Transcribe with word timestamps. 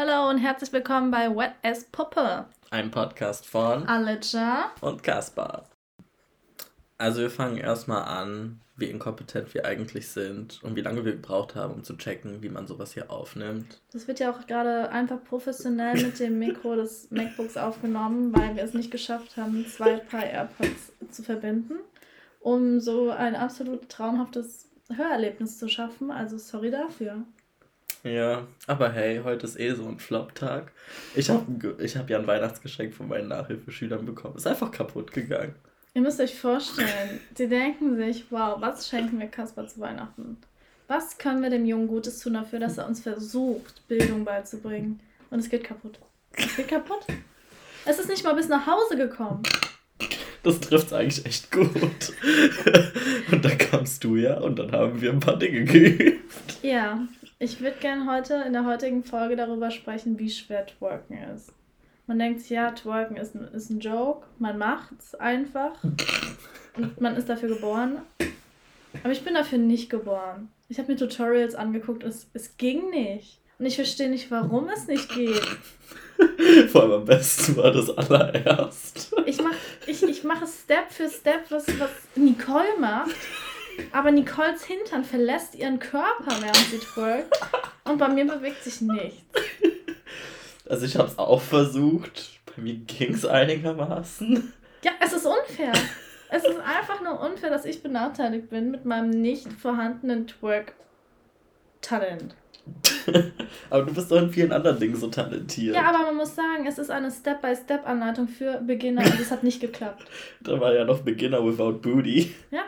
Hallo 0.00 0.30
und 0.30 0.38
herzlich 0.38 0.72
willkommen 0.72 1.10
bei 1.10 1.28
Wet 1.28 1.54
as 1.64 1.82
Puppe. 1.82 2.44
Ein 2.70 2.92
Podcast 2.92 3.44
von 3.44 3.82
Alija 3.88 4.70
und 4.80 5.02
Kaspar. 5.02 5.64
Also 6.98 7.22
wir 7.22 7.30
fangen 7.30 7.56
erstmal 7.56 8.04
an, 8.04 8.60
wie 8.76 8.84
inkompetent 8.84 9.52
wir 9.54 9.64
eigentlich 9.64 10.06
sind 10.06 10.62
und 10.62 10.76
wie 10.76 10.82
lange 10.82 11.04
wir 11.04 11.14
gebraucht 11.14 11.56
haben, 11.56 11.74
um 11.74 11.82
zu 11.82 11.96
checken, 11.96 12.44
wie 12.44 12.48
man 12.48 12.68
sowas 12.68 12.94
hier 12.94 13.10
aufnimmt. 13.10 13.80
Das 13.90 14.06
wird 14.06 14.20
ja 14.20 14.30
auch 14.30 14.46
gerade 14.46 14.88
einfach 14.90 15.18
professionell 15.24 16.00
mit 16.00 16.20
dem 16.20 16.38
Mikro 16.38 16.76
des 16.76 17.10
MacBooks 17.10 17.56
aufgenommen, 17.56 18.32
weil 18.32 18.54
wir 18.54 18.62
es 18.62 18.74
nicht 18.74 18.92
geschafft 18.92 19.36
haben, 19.36 19.66
zwei 19.66 19.96
Paar 19.96 20.24
AirPods 20.24 20.92
zu 21.10 21.24
verbinden, 21.24 21.74
um 22.38 22.78
so 22.78 23.10
ein 23.10 23.34
absolut 23.34 23.88
traumhaftes 23.88 24.68
Hörerlebnis 24.94 25.58
zu 25.58 25.68
schaffen. 25.68 26.12
Also 26.12 26.38
sorry 26.38 26.70
dafür. 26.70 27.24
Ja, 28.04 28.46
aber 28.66 28.92
hey, 28.92 29.20
heute 29.24 29.46
ist 29.46 29.58
eh 29.58 29.74
so 29.74 29.86
ein 29.86 29.98
Flop-Tag. 29.98 30.72
Ich 31.14 31.28
habe 31.30 31.76
ich 31.82 31.96
hab 31.96 32.08
ja 32.08 32.18
ein 32.18 32.26
Weihnachtsgeschenk 32.26 32.94
von 32.94 33.08
meinen 33.08 33.28
Nachhilfeschülern 33.28 34.06
bekommen. 34.06 34.36
Ist 34.36 34.46
einfach 34.46 34.70
kaputt 34.70 35.12
gegangen. 35.12 35.54
Ihr 35.94 36.02
müsst 36.02 36.20
euch 36.20 36.38
vorstellen, 36.38 37.20
sie 37.34 37.48
denken 37.48 37.96
sich, 37.96 38.26
wow, 38.30 38.60
was 38.60 38.88
schenken 38.88 39.18
wir 39.18 39.26
Kasper 39.26 39.66
zu 39.66 39.80
Weihnachten? 39.80 40.36
Was 40.86 41.18
können 41.18 41.42
wir 41.42 41.50
dem 41.50 41.66
Jungen 41.66 41.88
Gutes 41.88 42.20
tun 42.20 42.34
dafür, 42.34 42.60
dass 42.60 42.78
er 42.78 42.86
uns 42.86 43.00
versucht, 43.00 43.86
Bildung 43.88 44.24
beizubringen? 44.24 45.00
Und 45.30 45.40
es 45.40 45.50
geht 45.50 45.64
kaputt. 45.64 45.98
Es 46.32 46.56
geht 46.56 46.68
kaputt. 46.68 47.04
Es 47.84 47.98
ist 47.98 48.08
nicht 48.08 48.24
mal 48.24 48.34
bis 48.34 48.48
nach 48.48 48.66
Hause 48.66 48.96
gekommen. 48.96 49.42
Das 50.42 50.60
trifft 50.60 50.92
eigentlich 50.92 51.26
echt 51.26 51.50
gut. 51.50 51.70
und 53.32 53.44
dann 53.44 53.58
kamst 53.58 54.04
du 54.04 54.16
ja 54.16 54.38
und 54.38 54.58
dann 54.58 54.72
haben 54.72 55.00
wir 55.00 55.10
ein 55.10 55.20
paar 55.20 55.38
Dinge 55.38 55.64
geübt. 55.64 56.17
Ja, 56.62 57.06
ich 57.38 57.60
würde 57.60 57.78
gerne 57.78 58.10
heute 58.10 58.42
in 58.46 58.52
der 58.52 58.64
heutigen 58.64 59.04
Folge 59.04 59.36
darüber 59.36 59.70
sprechen, 59.70 60.18
wie 60.18 60.30
schwer 60.30 60.66
Twerken 60.66 61.18
ist. 61.34 61.52
Man 62.06 62.18
denkt 62.18 62.40
sich, 62.40 62.50
ja, 62.50 62.70
Twerken 62.70 63.16
ist 63.16 63.34
ein, 63.34 63.48
ist 63.48 63.70
ein 63.70 63.80
Joke, 63.80 64.26
man 64.38 64.58
macht's 64.58 65.14
einfach 65.14 65.82
und 66.76 66.98
man 67.00 67.16
ist 67.16 67.28
dafür 67.28 67.50
geboren. 67.50 68.02
Aber 69.02 69.12
ich 69.12 69.22
bin 69.22 69.34
dafür 69.34 69.58
nicht 69.58 69.90
geboren. 69.90 70.48
Ich 70.68 70.78
habe 70.78 70.90
mir 70.90 70.98
Tutorials 70.98 71.54
angeguckt 71.54 72.02
es, 72.02 72.28
es 72.32 72.56
ging 72.56 72.90
nicht. 72.90 73.40
Und 73.58 73.66
ich 73.66 73.74
verstehe 73.74 74.08
nicht, 74.08 74.30
warum 74.30 74.68
es 74.68 74.86
nicht 74.86 75.08
geht. 75.08 75.42
Vor 76.70 76.82
allem 76.82 76.92
am 76.92 77.04
besten 77.04 77.56
war 77.56 77.72
das 77.72 77.90
allererst. 77.90 79.12
Ich 79.26 79.38
mache 79.42 79.56
ich, 79.86 80.02
ich 80.02 80.24
mach 80.24 80.46
Step 80.46 80.90
für 80.90 81.08
Step, 81.08 81.50
was, 81.50 81.66
was 81.78 81.90
Nicole 82.14 82.78
macht. 82.78 83.14
Aber 83.92 84.10
Nicoles 84.10 84.64
Hintern 84.64 85.04
verlässt 85.04 85.54
ihren 85.54 85.78
Körper, 85.78 86.40
während 86.40 86.56
sie 86.56 86.78
twerkt. 86.78 87.38
Und 87.84 87.98
bei 87.98 88.08
mir 88.08 88.26
bewegt 88.26 88.62
sich 88.62 88.80
nichts. 88.80 89.22
Also 90.68 90.84
ich 90.84 90.96
habe 90.96 91.08
es 91.08 91.18
auch 91.18 91.40
versucht. 91.40 92.40
Bei 92.44 92.62
mir 92.62 92.74
ging 92.74 93.14
es 93.14 93.24
einigermaßen. 93.24 94.52
Ja, 94.84 94.92
es 95.00 95.12
ist 95.12 95.26
unfair. 95.26 95.72
es 96.30 96.44
ist 96.44 96.60
einfach 96.60 97.02
nur 97.02 97.20
unfair, 97.20 97.50
dass 97.50 97.64
ich 97.64 97.82
benachteiligt 97.82 98.50
bin 98.50 98.70
mit 98.70 98.84
meinem 98.84 99.10
nicht 99.10 99.52
vorhandenen 99.52 100.26
Twerk-Talent. 100.26 102.34
aber 103.70 103.84
du 103.84 103.94
bist 103.94 104.10
doch 104.10 104.20
in 104.20 104.30
vielen 104.30 104.52
anderen 104.52 104.78
Dingen 104.78 104.96
so 104.96 105.08
talentiert. 105.08 105.74
Ja, 105.74 105.88
aber 105.88 106.04
man 106.04 106.16
muss 106.16 106.34
sagen, 106.34 106.66
es 106.66 106.78
ist 106.78 106.90
eine 106.90 107.10
Step-by-Step-Anleitung 107.10 108.28
für 108.28 108.60
Beginner 108.60 109.02
und 109.02 109.18
es 109.18 109.30
hat 109.30 109.42
nicht 109.42 109.60
geklappt. 109.60 110.04
da 110.42 110.60
war 110.60 110.74
ja 110.74 110.84
noch 110.84 111.00
Beginner 111.00 111.44
without 111.44 111.80
Booty. 111.80 112.34
Ja, 112.50 112.64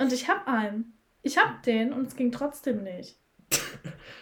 und 0.00 0.12
ich 0.12 0.28
hab 0.28 0.48
einen. 0.48 0.94
Ich 1.22 1.38
hab 1.38 1.62
den 1.62 1.92
und 1.92 2.08
es 2.08 2.16
ging 2.16 2.32
trotzdem 2.32 2.82
nicht. 2.82 3.16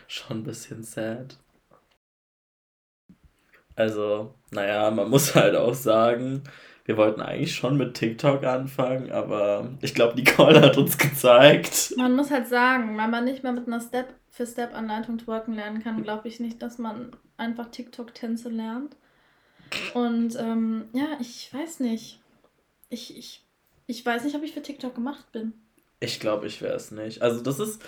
Schon 0.09 0.39
ein 0.39 0.45
bisschen 0.45 0.83
sad. 0.83 1.39
Also, 3.77 4.35
naja, 4.51 4.91
man 4.91 5.09
muss 5.09 5.37
halt 5.37 5.55
auch 5.55 5.75
sagen, 5.75 6.43
wir 6.85 6.97
wollten 6.97 7.21
eigentlich 7.21 7.55
schon 7.55 7.77
mit 7.77 7.95
TikTok 7.95 8.43
anfangen, 8.43 9.13
aber 9.13 9.71
ich 9.83 9.95
glaube, 9.95 10.17
Nicole 10.17 10.61
hat 10.61 10.77
uns 10.79 10.99
gezeigt. 10.99 11.95
Man 11.97 12.17
muss 12.17 12.31
halt 12.33 12.49
sagen, 12.49 12.97
wenn 12.97 13.11
man 13.11 13.25
nicht 13.25 13.45
mehr 13.45 13.53
mit 13.53 13.69
einer 13.69 13.81
Step-für-Step-Anleitung 13.81 15.19
twerken 15.19 15.55
lernen 15.55 15.81
kann, 15.81 16.03
glaube 16.03 16.27
ich 16.27 16.41
nicht, 16.41 16.61
dass 16.61 16.79
man 16.79 17.15
einfach 17.37 17.71
TikTok-Tänze 17.71 18.49
lernt. 18.49 18.97
Und 19.95 20.35
ähm, 20.41 20.89
ja, 20.93 21.19
ich 21.21 21.53
weiß 21.53 21.81
nicht. 21.81 22.21
Ich, 22.89 23.17
ich, 23.17 23.45
ich 23.87 24.05
weiß 24.05 24.25
nicht, 24.25 24.35
ob 24.35 24.43
ich 24.43 24.55
für 24.55 24.63
TikTok 24.63 24.95
gemacht 24.95 25.31
bin. 25.31 25.53
Ich 26.01 26.21
glaube, 26.21 26.47
ich 26.47 26.63
wäre 26.63 26.75
es 26.75 26.91
nicht. 26.91 27.23
Also 27.23 27.41
das 27.41 27.59
ist, 27.59 27.83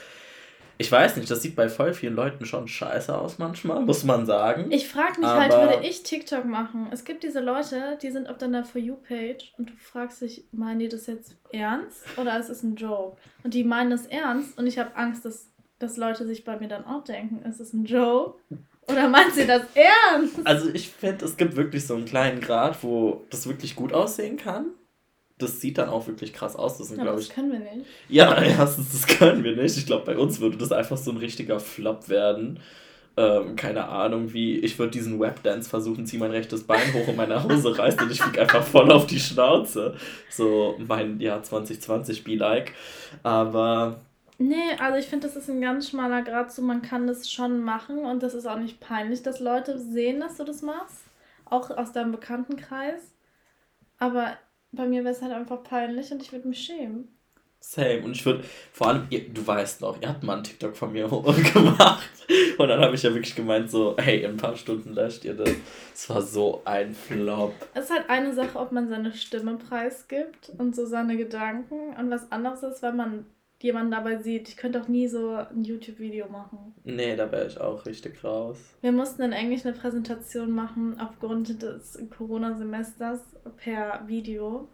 ich 0.78 0.90
weiß 0.90 1.16
nicht, 1.16 1.30
das 1.30 1.42
sieht 1.42 1.56
bei 1.56 1.68
voll 1.68 1.92
vielen 1.92 2.14
Leuten 2.14 2.44
schon 2.44 2.66
scheiße 2.66 3.16
aus 3.16 3.38
manchmal, 3.38 3.82
muss 3.82 4.02
man 4.02 4.26
sagen. 4.26 4.70
Ich 4.70 4.88
frage 4.88 5.20
mich 5.20 5.28
halt, 5.28 5.52
Aber 5.52 5.62
halt, 5.62 5.76
würde 5.76 5.86
ich 5.86 6.02
TikTok 6.02 6.44
machen? 6.44 6.88
Es 6.90 7.04
gibt 7.04 7.22
diese 7.22 7.40
Leute, 7.40 7.98
die 8.02 8.10
sind 8.10 8.28
auf 8.28 8.38
deiner 8.38 8.64
For 8.64 8.80
You-Page 8.80 9.52
und 9.58 9.70
du 9.70 9.74
fragst 9.76 10.22
dich, 10.22 10.44
meinen 10.52 10.80
die 10.80 10.88
das 10.88 11.06
jetzt 11.06 11.36
ernst 11.52 12.02
oder 12.16 12.38
ist 12.38 12.48
es 12.48 12.62
ein 12.62 12.76
Joke? 12.76 13.18
Und 13.44 13.54
die 13.54 13.62
meinen 13.62 13.90
das 13.90 14.06
ernst 14.06 14.58
und 14.58 14.66
ich 14.66 14.78
habe 14.78 14.96
Angst, 14.96 15.24
dass, 15.24 15.50
dass 15.78 15.96
Leute 15.96 16.26
sich 16.26 16.44
bei 16.44 16.58
mir 16.58 16.68
dann 16.68 16.86
auch 16.86 17.04
denken, 17.04 17.44
ist 17.46 17.60
es 17.60 17.72
ein 17.72 17.84
Joke? 17.84 18.40
Oder 18.88 19.08
meint 19.08 19.34
sie 19.34 19.46
das 19.46 19.62
ernst? 19.74 20.40
Also 20.44 20.70
ich 20.72 20.88
finde, 20.88 21.26
es 21.26 21.36
gibt 21.36 21.54
wirklich 21.54 21.86
so 21.86 21.94
einen 21.94 22.06
kleinen 22.06 22.40
Grad, 22.40 22.82
wo 22.82 23.24
das 23.30 23.46
wirklich 23.46 23.76
gut 23.76 23.92
aussehen 23.92 24.36
kann 24.36 24.72
das 25.42 25.60
sieht 25.60 25.78
dann 25.78 25.88
auch 25.88 26.06
wirklich 26.06 26.32
krass 26.32 26.56
aus. 26.56 26.78
Das, 26.78 26.88
sind, 26.88 26.98
ja, 26.98 27.04
das 27.04 27.22
ich, 27.22 27.30
können 27.30 27.52
wir 27.52 27.58
nicht. 27.58 27.86
Ja, 28.08 28.40
erstens, 28.42 28.92
das 28.92 29.06
können 29.06 29.44
wir 29.44 29.56
nicht. 29.56 29.76
Ich 29.76 29.86
glaube, 29.86 30.06
bei 30.06 30.18
uns 30.18 30.40
würde 30.40 30.56
das 30.56 30.72
einfach 30.72 30.96
so 30.96 31.10
ein 31.10 31.16
richtiger 31.16 31.60
Flop 31.60 32.08
werden. 32.08 32.60
Ähm, 33.16 33.56
keine 33.56 33.88
Ahnung, 33.88 34.32
wie 34.32 34.58
ich 34.60 34.78
würde 34.78 34.92
diesen 34.92 35.18
Webdance 35.18 35.68
versuchen, 35.68 36.06
ziehe 36.06 36.20
mein 36.20 36.30
rechtes 36.30 36.64
Bein 36.64 36.94
hoch 36.94 37.08
und 37.08 37.16
meine 37.16 37.42
Hose 37.42 37.76
reißt 37.78 38.00
und 38.00 38.10
ich 38.10 38.22
fliege 38.22 38.40
einfach 38.40 38.62
voll 38.62 38.90
auf 38.92 39.06
die 39.06 39.18
Schnauze. 39.18 39.96
So 40.30 40.76
mein 40.78 41.20
Jahr 41.20 41.42
2020 41.42 42.24
be 42.24 42.36
like. 42.36 42.72
Aber. 43.22 44.00
Nee, 44.38 44.72
also 44.78 44.98
ich 44.98 45.06
finde, 45.06 45.26
das 45.26 45.36
ist 45.36 45.50
ein 45.50 45.60
ganz 45.60 45.90
schmaler 45.90 46.22
Grad 46.22 46.50
so, 46.50 46.62
man 46.62 46.80
kann 46.80 47.06
das 47.06 47.30
schon 47.30 47.62
machen 47.62 48.06
und 48.06 48.22
das 48.22 48.32
ist 48.32 48.46
auch 48.46 48.58
nicht 48.58 48.80
peinlich, 48.80 49.22
dass 49.22 49.38
Leute 49.38 49.78
sehen, 49.78 50.20
dass 50.20 50.38
du 50.38 50.44
das 50.44 50.62
machst. 50.62 51.04
Auch 51.44 51.70
aus 51.70 51.92
deinem 51.92 52.12
Bekanntenkreis. 52.12 53.12
Aber 53.98 54.38
bei 54.72 54.86
mir 54.86 55.04
wäre 55.04 55.14
es 55.14 55.22
halt 55.22 55.32
einfach 55.32 55.62
peinlich 55.62 56.10
und 56.12 56.22
ich 56.22 56.32
würde 56.32 56.48
mich 56.48 56.60
schämen. 56.60 57.08
Same. 57.62 58.02
Und 58.02 58.12
ich 58.12 58.24
würde, 58.24 58.42
vor 58.72 58.88
allem, 58.88 59.06
ihr, 59.10 59.28
du 59.28 59.46
weißt 59.46 59.82
noch, 59.82 60.00
ihr 60.00 60.08
habt 60.08 60.22
mal 60.22 60.34
einen 60.34 60.44
TikTok 60.44 60.74
von 60.74 60.92
mir 60.92 61.08
gemacht. 61.52 62.10
Und 62.56 62.68
dann 62.68 62.80
habe 62.80 62.94
ich 62.94 63.02
ja 63.02 63.12
wirklich 63.12 63.36
gemeint, 63.36 63.70
so, 63.70 63.96
hey, 63.98 64.22
in 64.22 64.32
ein 64.32 64.36
paar 64.38 64.56
Stunden 64.56 64.94
löscht 64.94 65.24
ihr 65.24 65.34
das. 65.34 65.50
Es 65.92 66.08
war 66.08 66.22
so 66.22 66.62
ein 66.64 66.94
Flop. 66.94 67.54
Es 67.74 67.84
ist 67.84 67.90
halt 67.90 68.08
eine 68.08 68.32
Sache, 68.32 68.58
ob 68.58 68.72
man 68.72 68.88
seine 68.88 69.12
Stimme 69.12 69.56
preisgibt 69.56 70.52
und 70.56 70.74
so 70.74 70.86
seine 70.86 71.18
Gedanken. 71.18 71.94
Und 71.98 72.10
was 72.10 72.32
anderes 72.32 72.62
ist, 72.62 72.82
wenn 72.82 72.96
man 72.96 73.26
jemanden 73.62 73.92
dabei 73.92 74.18
sieht. 74.18 74.48
Ich 74.48 74.56
könnte 74.56 74.80
auch 74.80 74.88
nie 74.88 75.08
so 75.08 75.32
ein 75.32 75.64
YouTube-Video 75.64 76.28
machen. 76.28 76.74
Nee, 76.84 77.16
da 77.16 77.30
wäre 77.30 77.46
ich 77.46 77.60
auch 77.60 77.84
richtig 77.86 78.22
raus. 78.24 78.58
Wir 78.80 78.92
mussten 78.92 79.22
in 79.22 79.32
Englisch 79.32 79.64
eine 79.64 79.74
Präsentation 79.74 80.50
machen 80.50 80.98
aufgrund 80.98 81.62
des 81.62 81.98
Corona-Semesters 82.16 83.20
per 83.56 84.02
Video. 84.06 84.68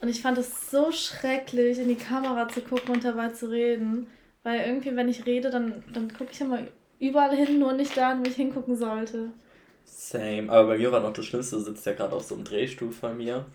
Und 0.00 0.08
ich 0.08 0.22
fand 0.22 0.38
es 0.38 0.70
so 0.70 0.92
schrecklich, 0.92 1.78
in 1.78 1.88
die 1.88 1.96
Kamera 1.96 2.48
zu 2.48 2.60
gucken 2.60 2.94
und 2.94 3.04
dabei 3.04 3.28
zu 3.28 3.50
reden. 3.50 4.06
Weil 4.42 4.60
irgendwie, 4.66 4.94
wenn 4.94 5.08
ich 5.08 5.26
rede, 5.26 5.50
dann, 5.50 5.82
dann 5.92 6.12
gucke 6.12 6.30
ich 6.32 6.40
immer 6.40 6.60
überall 6.98 7.34
hin, 7.34 7.58
nur 7.58 7.72
nicht 7.72 7.96
da, 7.96 8.18
wo 8.18 8.22
ich 8.22 8.36
hingucken 8.36 8.76
sollte. 8.76 9.32
Same. 9.84 10.50
Aber 10.50 10.68
bei 10.68 10.78
mir 10.78 10.92
war 10.92 11.00
noch 11.00 11.12
das 11.12 11.24
Schlimmste, 11.24 11.56
du 11.56 11.62
sitzt 11.62 11.86
ja 11.86 11.92
gerade 11.92 12.14
auf 12.14 12.22
so 12.22 12.34
einem 12.34 12.44
Drehstuhl 12.44 12.92
von 12.92 13.16
mir 13.16 13.46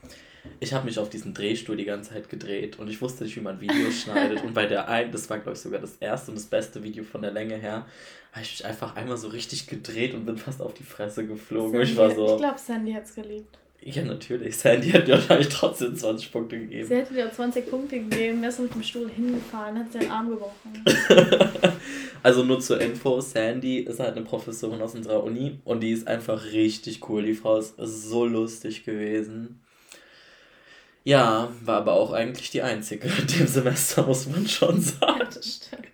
ich 0.59 0.73
habe 0.73 0.85
mich 0.85 0.99
auf 0.99 1.09
diesen 1.09 1.33
Drehstuhl 1.33 1.77
die 1.77 1.85
ganze 1.85 2.11
Zeit 2.11 2.29
gedreht 2.29 2.79
und 2.79 2.89
ich 2.89 3.01
wusste 3.01 3.23
nicht, 3.23 3.35
wie 3.35 3.41
man 3.41 3.59
Videos 3.61 4.01
schneidet. 4.01 4.43
Und 4.43 4.53
bei 4.53 4.65
der 4.65 4.87
einen, 4.87 5.11
das 5.11 5.29
war 5.29 5.39
glaube 5.39 5.53
ich 5.53 5.59
sogar 5.59 5.79
das 5.79 5.95
erste 5.99 6.31
und 6.31 6.37
das 6.37 6.45
beste 6.45 6.83
Video 6.83 7.03
von 7.03 7.21
der 7.21 7.31
Länge 7.31 7.55
her, 7.55 7.85
habe 8.31 8.43
ich 8.43 8.51
mich 8.51 8.65
einfach 8.65 8.95
einmal 8.95 9.17
so 9.17 9.27
richtig 9.27 9.67
gedreht 9.67 10.13
und 10.13 10.25
bin 10.25 10.37
fast 10.37 10.61
auf 10.61 10.73
die 10.73 10.83
Fresse 10.83 11.25
geflogen. 11.25 11.73
Sandy, 11.73 11.91
ich 11.91 11.97
war 11.97 12.11
so. 12.11 12.33
Ich 12.33 12.37
glaube, 12.37 12.59
Sandy 12.59 12.93
hat 12.93 13.03
es 13.05 13.15
geliebt. 13.15 13.57
Ja, 13.85 14.03
natürlich. 14.03 14.55
Sandy 14.55 14.91
hat 14.91 15.07
dir 15.07 15.13
wahrscheinlich 15.13 15.49
trotzdem 15.49 15.95
20 15.95 16.31
Punkte 16.31 16.57
gegeben. 16.57 16.87
Sie 16.87 16.95
hätte 16.95 17.13
dir 17.13 17.31
20 17.31 17.69
Punkte 17.69 17.99
gegeben, 17.99 18.41
wärst 18.41 18.59
du 18.59 18.63
mit 18.63 18.75
dem 18.75 18.83
Stuhl 18.83 19.09
hingefallen, 19.09 19.77
hat 19.77 19.91
seinen 19.91 20.09
Arm 20.09 20.29
gebrochen. 20.29 20.85
also 22.23 22.43
nur 22.45 22.61
zur 22.61 22.79
Info, 22.79 23.19
Sandy 23.19 23.79
ist 23.79 23.99
halt 23.99 24.15
eine 24.15 24.25
Professorin 24.25 24.81
aus 24.81 24.95
unserer 24.95 25.21
Uni 25.23 25.59
und 25.65 25.81
die 25.81 25.91
ist 25.91 26.07
einfach 26.07 26.45
richtig 26.53 27.09
cool. 27.09 27.23
Die 27.23 27.33
Frau 27.33 27.57
ist 27.57 27.75
so 27.77 28.25
lustig 28.25 28.85
gewesen. 28.85 29.59
Ja, 31.03 31.51
war 31.63 31.77
aber 31.77 31.93
auch 31.93 32.13
eigentlich 32.13 32.49
die 32.51 32.61
einzige 32.61 33.07
in 33.21 33.27
dem 33.27 33.47
Semester, 33.47 34.05
muss 34.05 34.27
man 34.27 34.47
schon 34.47 34.79
sagen. 34.79 35.19
Ja, 35.19 35.25
das 35.25 35.55
stimmt. 35.55 35.87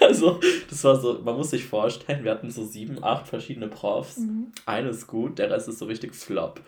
Also, 0.00 0.38
das 0.68 0.84
war 0.84 1.00
so, 1.00 1.20
man 1.24 1.36
muss 1.36 1.50
sich 1.50 1.64
vorstellen, 1.64 2.24
wir 2.24 2.30
hatten 2.30 2.50
so 2.50 2.64
sieben, 2.64 3.02
acht 3.02 3.26
verschiedene 3.26 3.68
Profs. 3.68 4.18
Mhm. 4.18 4.52
Eine 4.66 4.90
ist 4.90 5.06
gut, 5.06 5.38
der 5.38 5.50
Rest 5.50 5.68
ist 5.68 5.78
so 5.78 5.86
richtig 5.86 6.14
flop. 6.14 6.60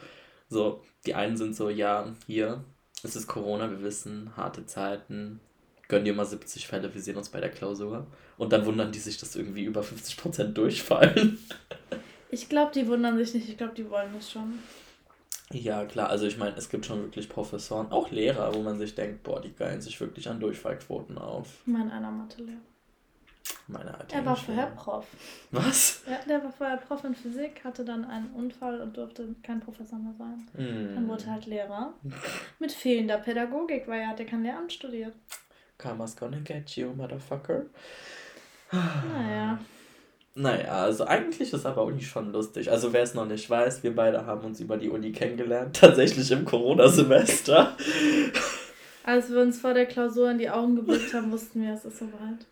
So, 0.49 0.83
die 1.05 1.15
einen 1.15 1.37
sind 1.37 1.55
so, 1.55 1.69
ja, 1.69 2.15
hier, 2.27 2.65
es 3.03 3.15
ist 3.15 3.27
Corona, 3.27 3.71
wir 3.71 3.83
wissen, 3.83 4.33
harte 4.37 4.65
Zeiten, 4.67 5.41
gönn 5.89 6.05
dir 6.05 6.15
mal 6.15 6.25
70 6.25 6.67
Fälle, 6.67 6.93
wir 6.93 7.01
sehen 7.01 7.17
uns 7.17 7.29
bei 7.29 7.41
der 7.41 7.51
Klausur. 7.51 8.07
Und 8.39 8.53
dann 8.53 8.67
wundern 8.67 8.93
die 8.93 8.99
sich, 8.99 9.19
dass 9.19 9.37
irgendwie 9.37 9.65
über 9.65 9.83
50% 9.83 10.53
durchfallen. 10.53 11.39
Ich 12.31 12.49
glaube, 12.49 12.73
die 12.75 12.87
wundern 12.87 13.17
sich 13.19 13.35
nicht. 13.35 13.49
Ich 13.49 13.57
glaube, 13.57 13.75
die 13.75 13.89
wollen 13.89 14.11
es 14.19 14.31
schon. 14.31 14.59
Ja, 15.53 15.85
klar. 15.85 16.11
Also 16.11 16.27
ich 16.27 16.39
meine, 16.39 16.57
es 16.57 16.69
gibt 16.69 16.87
schon 16.87 17.03
wirklich 17.03 17.29
Professoren, 17.29 17.93
auch 17.93 18.11
Lehrer, 18.11 18.55
wo 18.55 18.63
man 18.63 18.79
sich 18.79 18.95
denkt, 18.95 19.23
boah, 19.23 19.41
die 19.41 19.55
geilen 19.55 19.81
sich 19.81 20.01
wirklich 20.01 20.29
an 20.29 20.41
Durchfallquoten 20.41 21.19
auf. 21.19 21.49
Mein 21.67 21.91
einer 21.91 22.11
Mathelehrer. 22.11 22.59
Meine 23.69 23.95
Art 23.95 24.13
Er 24.13 24.25
war 24.25 24.37
vorher 24.37 24.67
Prof. 24.67 25.07
Was? 25.51 26.03
Ja, 26.09 26.19
der 26.29 26.43
war 26.43 26.53
vorher 26.53 26.77
Prof 26.77 27.05
in 27.05 27.15
Physik, 27.15 27.65
hatte 27.65 27.85
dann 27.85 28.05
einen 28.05 28.31
Unfall 28.31 28.81
und 28.81 28.97
durfte 28.97 29.35
kein 29.43 29.61
Professor 29.61 29.99
mehr 29.99 30.15
sein. 30.19 30.47
Mm. 30.55 30.95
Dann 30.95 31.09
wurde 31.09 31.25
er 31.25 31.33
halt 31.33 31.47
Lehrer. 31.47 31.95
Mit 32.59 32.73
fehlender 32.73 33.19
Pädagogik, 33.19 33.87
weil 33.89 34.03
er 34.03 34.09
hatte 34.09 34.25
kein 34.25 34.43
Lehramt 34.43 34.73
studiert. 34.73 35.15
Karma's 35.79 36.17
gonna 36.17 36.39
get 36.41 36.71
you, 36.71 36.93
motherfucker. 36.93 37.67
Naja. 38.73 39.59
Naja, 40.39 40.83
also 40.83 41.07
eigentlich 41.07 41.51
ist 41.51 41.65
aber 41.65 41.83
Uni 41.85 42.03
schon 42.03 42.31
lustig. 42.31 42.71
Also 42.71 42.93
wer 42.93 43.03
es 43.03 43.15
noch 43.15 43.25
nicht 43.25 43.49
weiß, 43.49 43.83
wir 43.83 43.97
beide 43.97 44.27
haben 44.27 44.45
uns 44.45 44.61
über 44.61 44.77
die 44.77 44.91
Uni 44.91 45.11
kennengelernt. 45.11 45.75
Tatsächlich 45.81 46.31
im 46.31 46.45
Corona-Semester. 46.45 47.75
Als 49.03 49.31
wir 49.31 49.41
uns 49.41 49.59
vor 49.59 49.73
der 49.73 49.87
Klausur 49.87 50.31
in 50.31 50.37
die 50.37 50.51
Augen 50.51 50.77
geblickt 50.77 51.15
haben, 51.15 51.33
wussten 51.33 51.63
wir, 51.63 51.73
es 51.73 51.87
ist 51.87 51.99
soweit. 51.99 52.45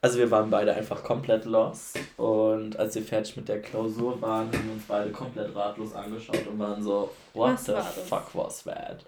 Also 0.00 0.18
wir 0.18 0.30
waren 0.30 0.48
beide 0.48 0.72
einfach 0.72 1.04
komplett 1.04 1.44
lost. 1.44 1.98
Und 2.16 2.78
als 2.78 2.94
wir 2.94 3.02
fertig 3.02 3.36
mit 3.36 3.46
der 3.46 3.60
Klausur 3.60 4.20
waren, 4.22 4.46
haben 4.46 4.64
wir 4.64 4.72
uns 4.72 4.84
beide 4.88 5.10
komplett 5.10 5.54
ratlos 5.54 5.94
angeschaut 5.94 6.46
und 6.50 6.58
waren 6.58 6.82
so, 6.82 7.10
what 7.34 7.52
Was 7.52 7.66
the 7.66 7.74
fuck 8.08 8.34
was 8.34 8.64
that? 8.64 9.04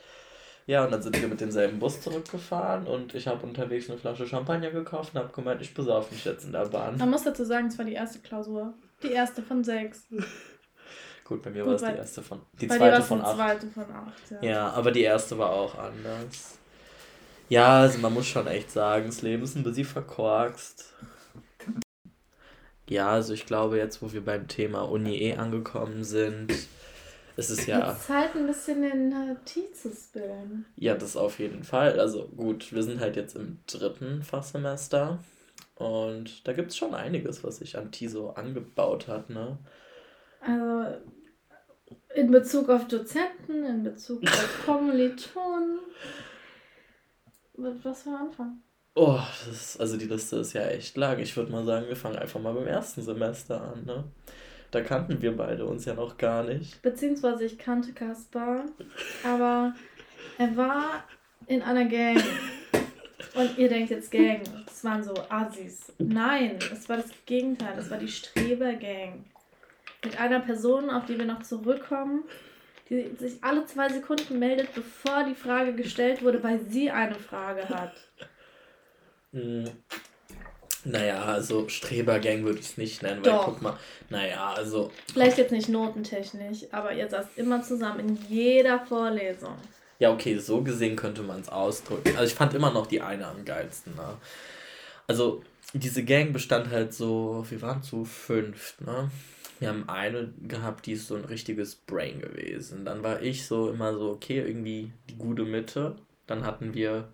Ja, 0.66 0.84
und 0.84 0.92
dann 0.92 1.02
sind 1.02 1.20
wir 1.20 1.28
mit 1.28 1.40
demselben 1.40 1.78
Bus 1.78 2.00
zurückgefahren 2.00 2.86
und 2.86 3.14
ich 3.14 3.26
habe 3.26 3.44
unterwegs 3.46 3.90
eine 3.90 3.98
Flasche 3.98 4.26
Champagner 4.26 4.70
gekauft 4.70 5.14
und 5.14 5.20
habe 5.20 5.32
gemeint, 5.32 5.60
ich 5.60 5.74
besauf 5.74 6.10
mich 6.10 6.24
jetzt 6.24 6.44
in 6.46 6.52
der 6.52 6.66
Bahn. 6.66 6.96
Man 6.96 7.10
muss 7.10 7.24
dazu 7.24 7.44
sagen, 7.44 7.66
es 7.66 7.76
war 7.76 7.84
die 7.84 7.92
erste 7.92 8.20
Klausur. 8.20 8.72
Die 9.02 9.12
erste 9.12 9.42
von 9.42 9.62
sechs. 9.62 10.06
Gut, 11.24 11.42
bei 11.42 11.50
mir 11.50 11.64
Gut, 11.64 11.80
war 11.80 11.88
es 11.88 11.94
die 11.94 11.98
erste 11.98 12.22
von, 12.22 12.40
die 12.60 12.68
zweite 12.68 13.02
von 13.02 13.18
die 13.18 13.24
acht. 13.24 13.36
zweite 13.36 13.66
von 13.68 13.84
acht, 13.84 14.30
ja. 14.30 14.42
Ja, 14.42 14.70
aber 14.70 14.90
die 14.90 15.02
erste 15.02 15.38
war 15.38 15.50
auch 15.50 15.78
anders. 15.78 16.58
Ja, 17.48 17.80
also 17.80 17.98
man 17.98 18.12
muss 18.14 18.26
schon 18.26 18.46
echt 18.46 18.70
sagen, 18.70 19.06
das 19.06 19.22
Leben 19.22 19.42
ist 19.42 19.56
ein 19.56 19.62
bisschen 19.62 19.84
verkorkst. 19.84 20.92
Ja, 22.88 23.08
also 23.10 23.32
ich 23.32 23.46
glaube 23.46 23.78
jetzt, 23.78 24.02
wo 24.02 24.12
wir 24.12 24.24
beim 24.24 24.48
Thema 24.48 24.82
Uni 24.82 25.16
eh 25.16 25.36
angekommen 25.36 26.04
sind, 26.04 26.52
ist 27.36 27.50
es 27.50 27.66
ja, 27.66 27.90
Jetzt 27.90 28.06
Zeit 28.06 28.34
ein 28.36 28.46
bisschen 28.46 28.82
den 28.82 29.12
äh, 29.12 29.36
Tee 29.44 29.70
zu 29.72 29.90
spillen. 29.90 30.66
ja, 30.76 30.94
das 30.94 31.16
auf 31.16 31.38
jeden 31.38 31.64
Fall. 31.64 31.98
Also 31.98 32.28
gut, 32.28 32.72
wir 32.72 32.82
sind 32.82 33.00
halt 33.00 33.16
jetzt 33.16 33.36
im 33.36 33.58
dritten 33.66 34.22
Fachsemester 34.22 35.18
und 35.76 36.46
da 36.46 36.52
gibt 36.52 36.70
es 36.70 36.76
schon 36.76 36.94
einiges, 36.94 37.42
was 37.42 37.56
sich 37.56 37.76
an 37.76 37.90
TISO 37.90 38.30
angebaut 38.30 39.08
hat, 39.08 39.30
ne? 39.30 39.58
Also 40.40 40.98
in 42.14 42.30
Bezug 42.30 42.68
auf 42.68 42.86
Dozenten, 42.86 43.64
in 43.64 43.82
Bezug 43.82 44.22
auf 44.22 44.62
Kommilitonen. 44.66 45.80
Was 47.56 48.02
für 48.02 48.10
ein 48.10 48.16
Anfang? 48.16 48.60
Oh, 48.94 49.18
das 49.46 49.48
ist, 49.48 49.80
also 49.80 49.96
die 49.96 50.06
Liste 50.06 50.36
ist 50.36 50.52
ja 50.52 50.66
echt 50.66 50.96
lang. 50.96 51.18
Ich 51.18 51.36
würde 51.36 51.50
mal 51.50 51.64
sagen, 51.64 51.88
wir 51.88 51.96
fangen 51.96 52.16
einfach 52.16 52.40
mal 52.40 52.54
beim 52.54 52.66
ersten 52.68 53.02
Semester 53.02 53.60
an, 53.60 53.84
ne? 53.84 54.04
Da 54.74 54.80
kannten 54.80 55.22
wir 55.22 55.36
beide 55.36 55.64
uns 55.66 55.84
ja 55.84 55.94
noch 55.94 56.18
gar 56.18 56.42
nicht. 56.42 56.82
Beziehungsweise 56.82 57.44
ich 57.44 57.58
kannte 57.58 57.92
Kaspar, 57.92 58.64
aber 59.22 59.72
er 60.36 60.56
war 60.56 61.04
in 61.46 61.62
einer 61.62 61.84
Gang. 61.84 62.20
Und 63.36 63.56
ihr 63.56 63.68
denkt 63.68 63.90
jetzt 63.90 64.10
Gang, 64.10 64.40
es 64.66 64.82
waren 64.82 65.04
so 65.04 65.14
Assis. 65.28 65.92
Nein, 65.98 66.58
es 66.72 66.88
war 66.88 66.96
das 66.96 67.10
Gegenteil, 67.24 67.78
es 67.78 67.88
war 67.88 67.98
die 67.98 68.08
Streber-Gang. 68.08 69.24
Mit 70.04 70.18
einer 70.18 70.40
Person, 70.40 70.90
auf 70.90 71.06
die 71.06 71.18
wir 71.18 71.26
noch 71.26 71.44
zurückkommen, 71.44 72.24
die 72.90 73.14
sich 73.16 73.44
alle 73.44 73.66
zwei 73.66 73.88
Sekunden 73.88 74.40
meldet, 74.40 74.74
bevor 74.74 75.22
die 75.22 75.36
Frage 75.36 75.74
gestellt 75.74 76.20
wurde, 76.24 76.42
weil 76.42 76.58
sie 76.68 76.90
eine 76.90 77.14
Frage 77.14 77.68
hat. 77.68 77.94
Naja, 80.84 81.24
also 81.24 81.68
Strebergang 81.68 82.44
würde 82.44 82.58
ich 82.58 82.66
es 82.66 82.76
nicht 82.76 83.02
nennen, 83.02 83.24
weil 83.24 83.32
Doch. 83.32 83.44
guck 83.46 83.62
mal, 83.62 83.78
naja, 84.10 84.52
also, 84.54 84.90
Vielleicht 85.12 85.38
jetzt 85.38 85.52
nicht 85.52 85.68
notentechnisch, 85.68 86.66
aber 86.72 86.92
ihr 86.92 87.08
saßt 87.08 87.30
immer 87.36 87.62
zusammen 87.62 88.00
in 88.00 88.18
jeder 88.28 88.80
Vorlesung. 88.80 89.56
ja, 89.98 90.12
okay, 90.12 90.36
so 90.38 90.60
gesehen 90.62 90.96
könnte 90.96 91.22
man 91.22 91.40
es 91.40 91.48
ausdrücken. 91.48 92.10
Also 92.16 92.24
ich 92.24 92.34
fand 92.34 92.52
immer 92.54 92.70
noch 92.70 92.86
die 92.86 93.00
eine 93.00 93.26
am 93.26 93.44
geilsten, 93.44 93.94
ne? 93.94 94.16
Also, 95.06 95.42
diese 95.72 96.04
Gang 96.04 96.32
bestand 96.32 96.70
halt 96.70 96.92
so, 96.94 97.44
wir 97.48 97.62
waren 97.62 97.82
zu 97.82 98.04
fünft, 98.04 98.80
ne? 98.80 99.10
Wir 99.60 99.68
haben 99.68 99.88
eine 99.88 100.32
gehabt, 100.46 100.84
die 100.86 100.92
ist 100.92 101.06
so 101.06 101.14
ein 101.14 101.24
richtiges 101.24 101.76
Brain 101.76 102.20
gewesen. 102.20 102.84
Dann 102.84 103.02
war 103.02 103.22
ich 103.22 103.46
so 103.46 103.70
immer 103.70 103.94
so, 103.94 104.10
okay, 104.10 104.40
irgendwie 104.40 104.92
die 105.08 105.16
gute 105.16 105.44
Mitte. 105.44 105.96
Dann 106.26 106.44
hatten 106.44 106.74
wir 106.74 107.08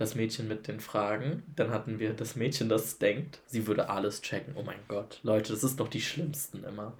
das 0.00 0.14
Mädchen 0.14 0.48
mit 0.48 0.66
den 0.66 0.80
Fragen. 0.80 1.42
Dann 1.56 1.70
hatten 1.70 1.98
wir 1.98 2.14
das 2.14 2.34
Mädchen, 2.34 2.70
das 2.70 2.96
denkt, 2.98 3.40
sie 3.46 3.66
würde 3.66 3.90
alles 3.90 4.22
checken. 4.22 4.54
Oh 4.56 4.62
mein 4.62 4.78
Gott, 4.88 5.20
Leute, 5.22 5.52
das 5.52 5.62
ist 5.62 5.78
doch 5.78 5.88
die 5.88 6.00
schlimmsten 6.00 6.64
immer. 6.64 6.94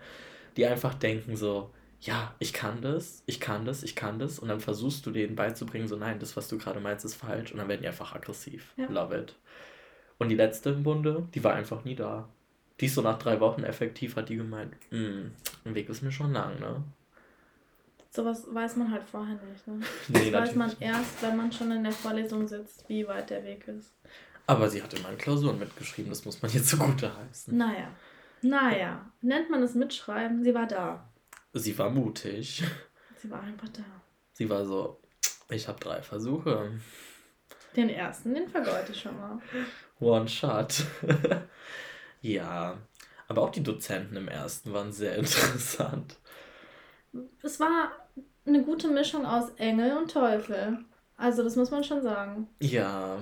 Die 0.58 0.67
einfach 0.67 0.93
denken 0.94 1.35
so, 1.35 1.70
ja, 2.02 2.35
ich 2.38 2.52
kann 2.52 2.82
das, 2.82 3.23
ich 3.25 3.41
kann 3.41 3.64
das, 3.64 3.82
ich 3.82 3.97
kann 3.97 4.19
das. 4.19 4.38
Und 4.38 4.49
dann 4.49 4.61
versuchst 4.61 5.06
du 5.06 5.12
denen 5.12 5.35
beizubringen, 5.35 5.88
so 5.88 5.97
nein, 5.97 6.19
das, 6.19 6.37
was 6.37 6.49
du 6.49 6.58
gerade 6.58 6.79
meinst, 6.81 7.06
ist 7.06 7.14
falsch. 7.14 7.52
Und 7.52 7.58
dann 7.58 7.69
werden 7.69 7.81
die 7.81 7.88
einfach 7.88 8.14
aggressiv. 8.14 8.75
Ja. 8.76 8.87
Love 8.91 9.17
it. 9.17 9.35
Und 10.19 10.29
die 10.29 10.37
letzte 10.37 10.69
im 10.70 10.82
Bunde, 10.82 11.26
die 11.35 11.43
war 11.43 11.55
einfach 11.55 11.85
nie 11.87 11.94
da. 11.94 12.29
Die 12.81 12.87
ist 12.87 12.94
so 12.94 13.00
nach 13.03 13.19
drei 13.19 13.41
Wochen 13.41 13.64
effektiv, 13.64 14.17
hat 14.17 14.29
die 14.29 14.37
gemeint, 14.37 14.75
"Mm, 14.91 15.29
ein 15.64 15.75
Weg 15.75 15.88
ist 15.88 16.03
mir 16.03 16.12
schon 16.12 16.32
lang, 16.32 16.61
ne? 16.61 16.82
Sowas 18.12 18.45
weiß 18.53 18.77
man 18.77 18.91
halt 18.91 19.05
vorher 19.05 19.37
nicht. 19.51 19.67
Ne? 19.67 19.81
Nee, 20.09 20.31
Das 20.31 20.49
weiß 20.49 20.55
man 20.57 20.69
natürlich. 20.69 20.89
erst, 20.89 21.23
wenn 21.23 21.37
man 21.37 21.53
schon 21.53 21.71
in 21.71 21.85
der 21.85 21.93
Vorlesung 21.93 22.49
sitzt, 22.49 22.89
wie 22.89 23.07
weit 23.07 23.31
der 23.31 23.45
Weg 23.45 23.69
ist. 23.69 23.95
Aber 24.47 24.69
sie 24.69 24.83
hat 24.83 24.93
in 24.95 25.03
meinen 25.03 25.17
Klausuren 25.19 25.59
mitgeschrieben, 25.61 26.11
das 26.11 26.25
muss 26.25 26.43
man 26.43 26.51
jetzt 26.51 26.69
zugute 26.71 27.17
heißen. 27.17 27.57
Naja. 27.57 27.89
Naja. 28.43 29.12
Nennt 29.21 29.49
man 29.51 29.62
es 29.62 29.75
Mitschreiben? 29.75 30.43
Sie 30.43 30.55
war 30.55 30.67
da. 30.67 31.09
Sie 31.53 31.77
war 31.79 31.91
mutig. 31.91 32.65
Sie 33.17 33.31
war 33.31 33.43
einfach 33.43 33.69
da. 33.69 33.85
Sie 34.33 34.51
war 34.51 34.65
so, 34.65 35.01
ich 35.49 35.69
habe 35.69 35.79
drei 35.79 36.03
Versuche. 36.03 36.73
Den 37.77 37.91
ersten, 37.91 38.35
den 38.35 38.49
vergeute 38.49 38.91
ich 38.91 39.01
schon 39.01 39.17
mal. 39.17 39.39
One 40.01 40.27
shot. 40.29 40.85
ja, 42.23 42.77
aber 43.29 43.43
auch 43.43 43.51
die 43.51 43.63
Dozenten 43.63 44.17
im 44.17 44.27
ersten 44.27 44.73
waren 44.73 44.91
sehr 44.93 45.15
interessant. 45.19 46.17
Es 47.43 47.61
war 47.61 47.93
eine 48.47 48.63
gute 48.63 48.89
Mischung 48.89 49.27
aus 49.27 49.51
Engel 49.56 49.97
und 49.97 50.11
Teufel. 50.11 50.79
Also, 51.17 51.43
das 51.43 51.56
muss 51.56 51.70
man 51.70 51.85
schon 51.85 52.03
sagen. 52.03 52.49
Ja, 52.61 53.19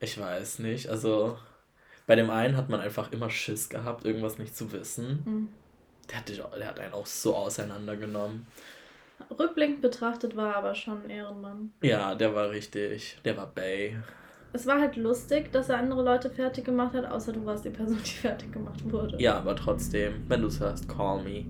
ich 0.00 0.18
weiß 0.20 0.58
nicht. 0.58 0.88
Also, 0.88 1.38
bei 2.06 2.14
dem 2.14 2.30
einen 2.30 2.56
hat 2.56 2.68
man 2.68 2.80
einfach 2.80 3.10
immer 3.12 3.30
Schiss 3.30 3.68
gehabt, 3.68 4.04
irgendwas 4.04 4.38
nicht 4.38 4.56
zu 4.56 4.70
wissen. 4.72 5.22
Hm. 5.24 5.48
Der 6.10 6.18
hat, 6.18 6.28
dich, 6.28 6.40
der 6.58 6.68
hat 6.68 6.78
einen 6.78 6.92
auch 6.92 7.06
so 7.06 7.34
auseinandergenommen. 7.34 8.46
Rückblickend 9.36 9.80
betrachtet 9.80 10.36
war 10.36 10.50
er 10.50 10.56
aber 10.56 10.74
schon 10.74 11.02
ein 11.04 11.10
Ehrenmann. 11.10 11.72
Ja, 11.82 12.14
der 12.14 12.34
war 12.34 12.50
richtig. 12.50 13.18
Der 13.24 13.36
war 13.36 13.46
Bay. 13.46 13.96
Es 14.52 14.66
war 14.66 14.80
halt 14.80 14.96
lustig, 14.96 15.50
dass 15.52 15.68
er 15.68 15.78
andere 15.78 16.02
Leute 16.02 16.30
fertig 16.30 16.64
gemacht 16.64 16.94
hat, 16.94 17.04
außer 17.04 17.32
du 17.32 17.44
warst 17.44 17.64
die 17.64 17.70
Person, 17.70 17.98
die 18.04 18.10
fertig 18.20 18.52
gemacht 18.52 18.80
wurde. 18.90 19.20
Ja, 19.20 19.38
aber 19.38 19.56
trotzdem, 19.56 20.24
wenn 20.28 20.42
du 20.42 20.48
es 20.48 20.60
hörst, 20.60 20.88
call 20.88 21.22
me. 21.22 21.46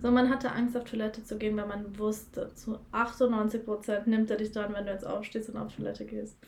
So, 0.00 0.10
man 0.10 0.30
hatte 0.30 0.52
Angst, 0.52 0.76
auf 0.76 0.84
Toilette 0.84 1.24
zu 1.24 1.38
gehen, 1.38 1.56
weil 1.56 1.66
man 1.66 1.98
wusste, 1.98 2.52
zu 2.54 2.78
98% 2.92 4.08
nimmt 4.08 4.30
er 4.30 4.36
dich 4.36 4.52
dran, 4.52 4.72
wenn 4.74 4.86
du 4.86 4.92
jetzt 4.92 5.06
aufstehst 5.06 5.48
und 5.50 5.56
auf 5.56 5.74
Toilette 5.74 6.06
gehst. 6.06 6.38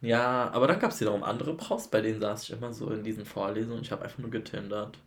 Ja, 0.00 0.50
aber 0.52 0.66
dann 0.66 0.78
gab 0.78 0.90
es 0.90 1.00
wiederum 1.00 1.22
andere 1.22 1.56
Profs, 1.56 1.88
bei 1.88 2.00
denen 2.00 2.20
saß 2.20 2.44
ich 2.44 2.52
immer 2.52 2.72
so 2.72 2.90
in 2.90 3.02
diesen 3.04 3.24
Vorlesungen. 3.24 3.82
Ich 3.82 3.92
habe 3.92 4.04
einfach 4.04 4.18
nur 4.18 4.30
getindert. 4.30 4.98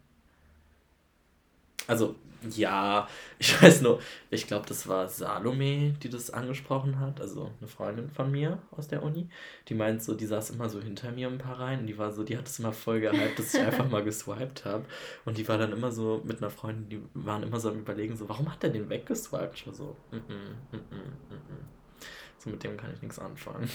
Also, 1.90 2.16
ja, 2.56 3.08
ich 3.40 3.62
weiß 3.62 3.82
nur, 3.82 4.00
ich 4.30 4.46
glaube, 4.46 4.68
das 4.68 4.88
war 4.88 5.08
Salome, 5.08 5.96
die 6.04 6.10
das 6.10 6.30
angesprochen 6.30 7.00
hat, 7.00 7.20
also 7.20 7.52
eine 7.60 7.68
Freundin 7.68 8.12
von 8.12 8.32
mir 8.32 8.60
aus 8.72 8.88
der 8.88 9.02
Uni. 9.02 9.28
Die 9.68 9.74
meint 9.74 10.04
so, 10.04 10.14
die 10.14 10.28
saß 10.28 10.52
immer 10.52 10.70
so 10.70 10.80
hinter 10.80 11.12
mir 11.12 11.28
ein 11.28 11.40
paar 11.40 11.60
Reihen 11.60 11.82
und 11.82 11.88
die 11.88 11.98
war 11.98 12.12
so, 12.12 12.24
die 12.24 12.38
hat 12.38 12.48
es 12.48 12.60
immer 12.60 12.74
voll 12.74 13.02
gehypt, 13.02 13.40
dass 13.40 13.56
ich 13.56 13.62
einfach 13.62 13.90
mal 13.90 14.04
geswiped 14.04 14.66
habe. 14.66 14.86
Und 15.26 15.40
die 15.40 15.48
war 15.48 15.58
dann 15.58 15.74
immer 15.74 15.92
so 15.92 16.22
mit 16.24 16.38
einer 16.38 16.52
Freundin, 16.52 16.90
die 16.90 17.02
waren 17.16 17.42
immer 17.42 17.60
so 17.60 17.70
am 17.70 17.80
Überlegen, 17.80 18.16
so, 18.16 18.30
warum 18.30 18.52
hat 18.52 18.62
der 18.62 18.70
den 18.70 18.88
weggeswiped? 18.88 19.56
Ich 19.56 19.66
war 19.66 19.74
so, 19.74 19.96
mm 20.12 20.16
-mm, 20.16 20.20
mm 20.20 20.76
-mm, 20.76 20.78
mm 20.78 21.34
-mm. 21.34 22.00
So, 22.38 22.52
mit 22.52 22.64
dem 22.64 22.78
kann 22.78 22.94
ich 22.94 23.02
nichts 23.02 23.18
anfangen. 23.18 23.68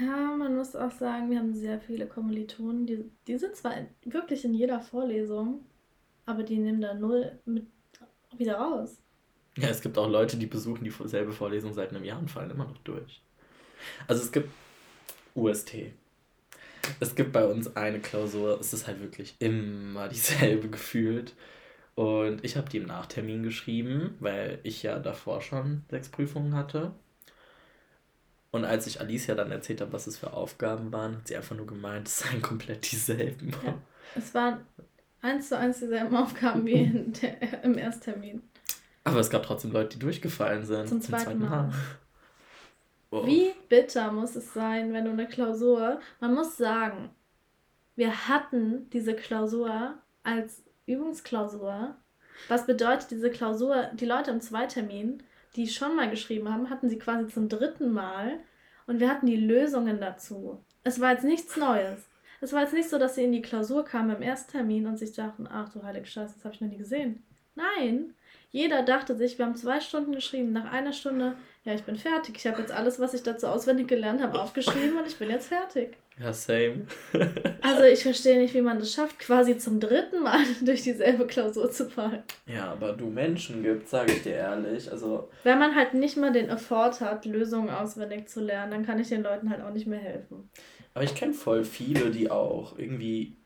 Ja, 0.00 0.34
man 0.34 0.56
muss 0.56 0.74
auch 0.74 0.92
sagen, 0.92 1.30
wir 1.30 1.38
haben 1.38 1.52
sehr 1.52 1.78
viele 1.78 2.06
Kommilitonen, 2.06 2.86
die, 2.86 3.10
die 3.26 3.36
sind 3.36 3.54
zwar 3.54 3.74
wirklich 4.04 4.44
in 4.44 4.54
jeder 4.54 4.80
Vorlesung, 4.80 5.64
aber 6.28 6.42
die 6.42 6.58
nehmen 6.58 6.82
da 6.82 6.92
null 6.92 7.38
mit 7.46 7.66
wieder 8.36 8.56
raus. 8.56 8.98
Ja, 9.56 9.68
es 9.68 9.80
gibt 9.80 9.96
auch 9.96 10.08
Leute, 10.08 10.36
die 10.36 10.46
besuchen 10.46 10.84
dieselbe 10.84 11.32
Vorlesung 11.32 11.72
seit 11.72 11.90
einem 11.90 12.04
Jahr 12.04 12.18
und 12.18 12.30
fallen 12.30 12.50
immer 12.50 12.66
noch 12.66 12.76
durch. 12.78 13.22
Also 14.06 14.22
es 14.22 14.30
gibt 14.30 14.50
UST. 15.34 15.92
es 17.00 17.14
gibt 17.14 17.32
bei 17.32 17.46
uns 17.46 17.74
eine 17.76 17.98
Klausur, 18.00 18.60
es 18.60 18.74
ist 18.74 18.86
halt 18.86 19.00
wirklich 19.00 19.36
immer 19.38 20.08
dieselbe 20.08 20.68
gefühlt. 20.70 21.34
Und 21.94 22.44
ich 22.44 22.56
habe 22.56 22.68
die 22.68 22.76
im 22.76 22.86
Nachtermin 22.86 23.42
geschrieben, 23.42 24.14
weil 24.20 24.60
ich 24.62 24.82
ja 24.82 24.98
davor 24.98 25.40
schon 25.40 25.84
sechs 25.90 26.10
Prüfungen 26.10 26.54
hatte. 26.54 26.92
Und 28.50 28.66
als 28.66 28.86
ich 28.86 29.00
Alicia 29.00 29.34
dann 29.34 29.50
erzählt 29.50 29.80
habe, 29.80 29.92
was 29.94 30.06
es 30.06 30.18
für 30.18 30.34
Aufgaben 30.34 30.92
waren, 30.92 31.16
hat 31.16 31.28
sie 31.28 31.36
einfach 31.36 31.56
nur 31.56 31.66
gemeint, 31.66 32.06
es 32.06 32.18
seien 32.18 32.42
komplett 32.42 32.92
dieselben. 32.92 33.50
Ja, 33.64 33.78
es 34.14 34.34
waren 34.34 34.60
eins 35.22 35.48
zu 35.48 35.58
eins 35.58 35.78
dieselben 35.78 36.16
Aufgaben 36.16 36.64
wie 36.66 36.86
der, 37.20 37.64
im 37.64 37.76
Ersttermin. 37.76 38.42
Aber 39.04 39.20
es 39.20 39.30
gab 39.30 39.42
trotzdem 39.44 39.72
Leute, 39.72 39.90
die 39.90 39.98
durchgefallen 39.98 40.64
sind. 40.64 40.88
Zum 40.88 41.00
zweiten, 41.00 41.24
zweiten 41.24 41.40
Mal. 41.40 41.48
Mal. 41.48 41.72
Oh. 43.10 43.26
Wie 43.26 43.54
bitter 43.70 44.12
muss 44.12 44.36
es 44.36 44.52
sein, 44.52 44.92
wenn 44.92 45.06
du 45.06 45.12
eine 45.12 45.26
Klausur. 45.26 45.98
Man 46.20 46.34
muss 46.34 46.58
sagen, 46.58 47.08
wir 47.96 48.28
hatten 48.28 48.90
diese 48.90 49.14
Klausur 49.14 49.94
als 50.24 50.62
Übungsklausur. 50.84 51.96
Was 52.48 52.66
bedeutet 52.66 53.10
diese 53.10 53.30
Klausur? 53.30 53.88
Die 53.94 54.04
Leute 54.04 54.30
im 54.30 54.42
Zweitermin, 54.42 55.22
die 55.56 55.68
schon 55.68 55.96
mal 55.96 56.10
geschrieben 56.10 56.52
haben, 56.52 56.68
hatten 56.68 56.90
sie 56.90 56.98
quasi 56.98 57.28
zum 57.28 57.48
dritten 57.48 57.92
Mal 57.92 58.40
und 58.86 59.00
wir 59.00 59.08
hatten 59.08 59.26
die 59.26 59.36
Lösungen 59.36 60.00
dazu. 60.00 60.62
Es 60.84 61.00
war 61.00 61.12
jetzt 61.12 61.24
nichts 61.24 61.56
Neues. 61.56 62.07
Es 62.40 62.52
war 62.52 62.62
jetzt 62.62 62.74
nicht 62.74 62.88
so, 62.88 62.98
dass 62.98 63.16
sie 63.16 63.24
in 63.24 63.32
die 63.32 63.42
Klausur 63.42 63.84
kamen 63.84 64.16
im 64.16 64.22
Ersttermin 64.22 64.86
und 64.86 64.96
sich 64.96 65.12
dachten, 65.12 65.48
ach 65.50 65.72
du 65.72 65.82
heilige 65.82 66.06
Scheiße, 66.06 66.34
das 66.34 66.44
habe 66.44 66.54
ich 66.54 66.60
noch 66.60 66.68
nie 66.68 66.78
gesehen. 66.78 67.24
Nein, 67.54 68.14
jeder 68.50 68.82
dachte 68.82 69.16
sich, 69.16 69.36
wir 69.36 69.46
haben 69.46 69.56
zwei 69.56 69.80
Stunden 69.80 70.12
geschrieben, 70.12 70.52
nach 70.52 70.70
einer 70.70 70.92
Stunde, 70.92 71.34
ja, 71.64 71.74
ich 71.74 71.82
bin 71.82 71.96
fertig. 71.96 72.36
Ich 72.38 72.46
habe 72.46 72.60
jetzt 72.60 72.72
alles, 72.72 73.00
was 73.00 73.12
ich 73.12 73.22
dazu 73.22 73.48
auswendig 73.48 73.88
gelernt 73.88 74.22
habe, 74.22 74.40
aufgeschrieben 74.40 74.96
und 74.96 75.06
ich 75.06 75.16
bin 75.16 75.28
jetzt 75.28 75.48
fertig. 75.48 75.98
Ja, 76.20 76.32
same. 76.32 76.86
also 77.60 77.82
ich 77.82 78.02
verstehe 78.02 78.38
nicht, 78.38 78.54
wie 78.54 78.60
man 78.60 78.78
das 78.78 78.92
schafft, 78.92 79.18
quasi 79.18 79.58
zum 79.58 79.80
dritten 79.80 80.22
Mal 80.22 80.40
durch 80.64 80.82
dieselbe 80.82 81.26
Klausur 81.26 81.70
zu 81.70 81.90
fallen. 81.90 82.22
Ja, 82.46 82.72
aber 82.72 82.92
du 82.92 83.06
Menschen 83.06 83.62
gibt, 83.62 83.88
sage 83.88 84.12
ich 84.12 84.22
dir 84.22 84.34
ehrlich. 84.34 84.90
Also 84.90 85.28
Wenn 85.44 85.58
man 85.58 85.74
halt 85.74 85.94
nicht 85.94 86.16
mal 86.16 86.32
den 86.32 86.48
Effort 86.48 87.00
hat, 87.00 87.24
Lösungen 87.26 87.70
auswendig 87.70 88.28
zu 88.28 88.40
lernen, 88.40 88.70
dann 88.70 88.86
kann 88.86 88.98
ich 88.98 89.08
den 89.08 89.22
Leuten 89.22 89.50
halt 89.50 89.62
auch 89.62 89.72
nicht 89.72 89.86
mehr 89.86 90.00
helfen. 90.00 90.50
Aber 90.98 91.04
ich 91.04 91.14
kenne 91.14 91.32
voll 91.32 91.62
viele, 91.64 92.10
die 92.10 92.28
auch 92.28 92.76
irgendwie 92.76 93.36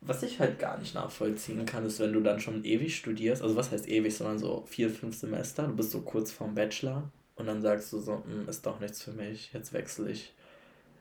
was 0.00 0.22
ich 0.22 0.40
halt 0.40 0.58
gar 0.58 0.78
nicht 0.78 0.94
nachvollziehen 0.94 1.66
kann, 1.66 1.84
ist, 1.84 2.00
wenn 2.00 2.14
du 2.14 2.22
dann 2.22 2.40
schon 2.40 2.64
ewig 2.64 2.96
studierst, 2.96 3.42
also 3.42 3.56
was 3.56 3.70
heißt 3.70 3.86
ewig, 3.88 4.16
sondern 4.16 4.38
so 4.38 4.64
vier, 4.66 4.88
fünf 4.88 5.14
Semester, 5.14 5.66
du 5.66 5.76
bist 5.76 5.90
so 5.90 6.00
kurz 6.00 6.32
vorm 6.32 6.54
Bachelor 6.54 7.10
und 7.34 7.44
dann 7.44 7.60
sagst 7.60 7.92
du 7.92 7.98
so, 7.98 8.24
hm, 8.24 8.48
ist 8.48 8.64
doch 8.64 8.80
nichts 8.80 9.02
für 9.02 9.12
mich, 9.12 9.52
jetzt 9.52 9.74
wechsle 9.74 10.10
ich 10.10 10.32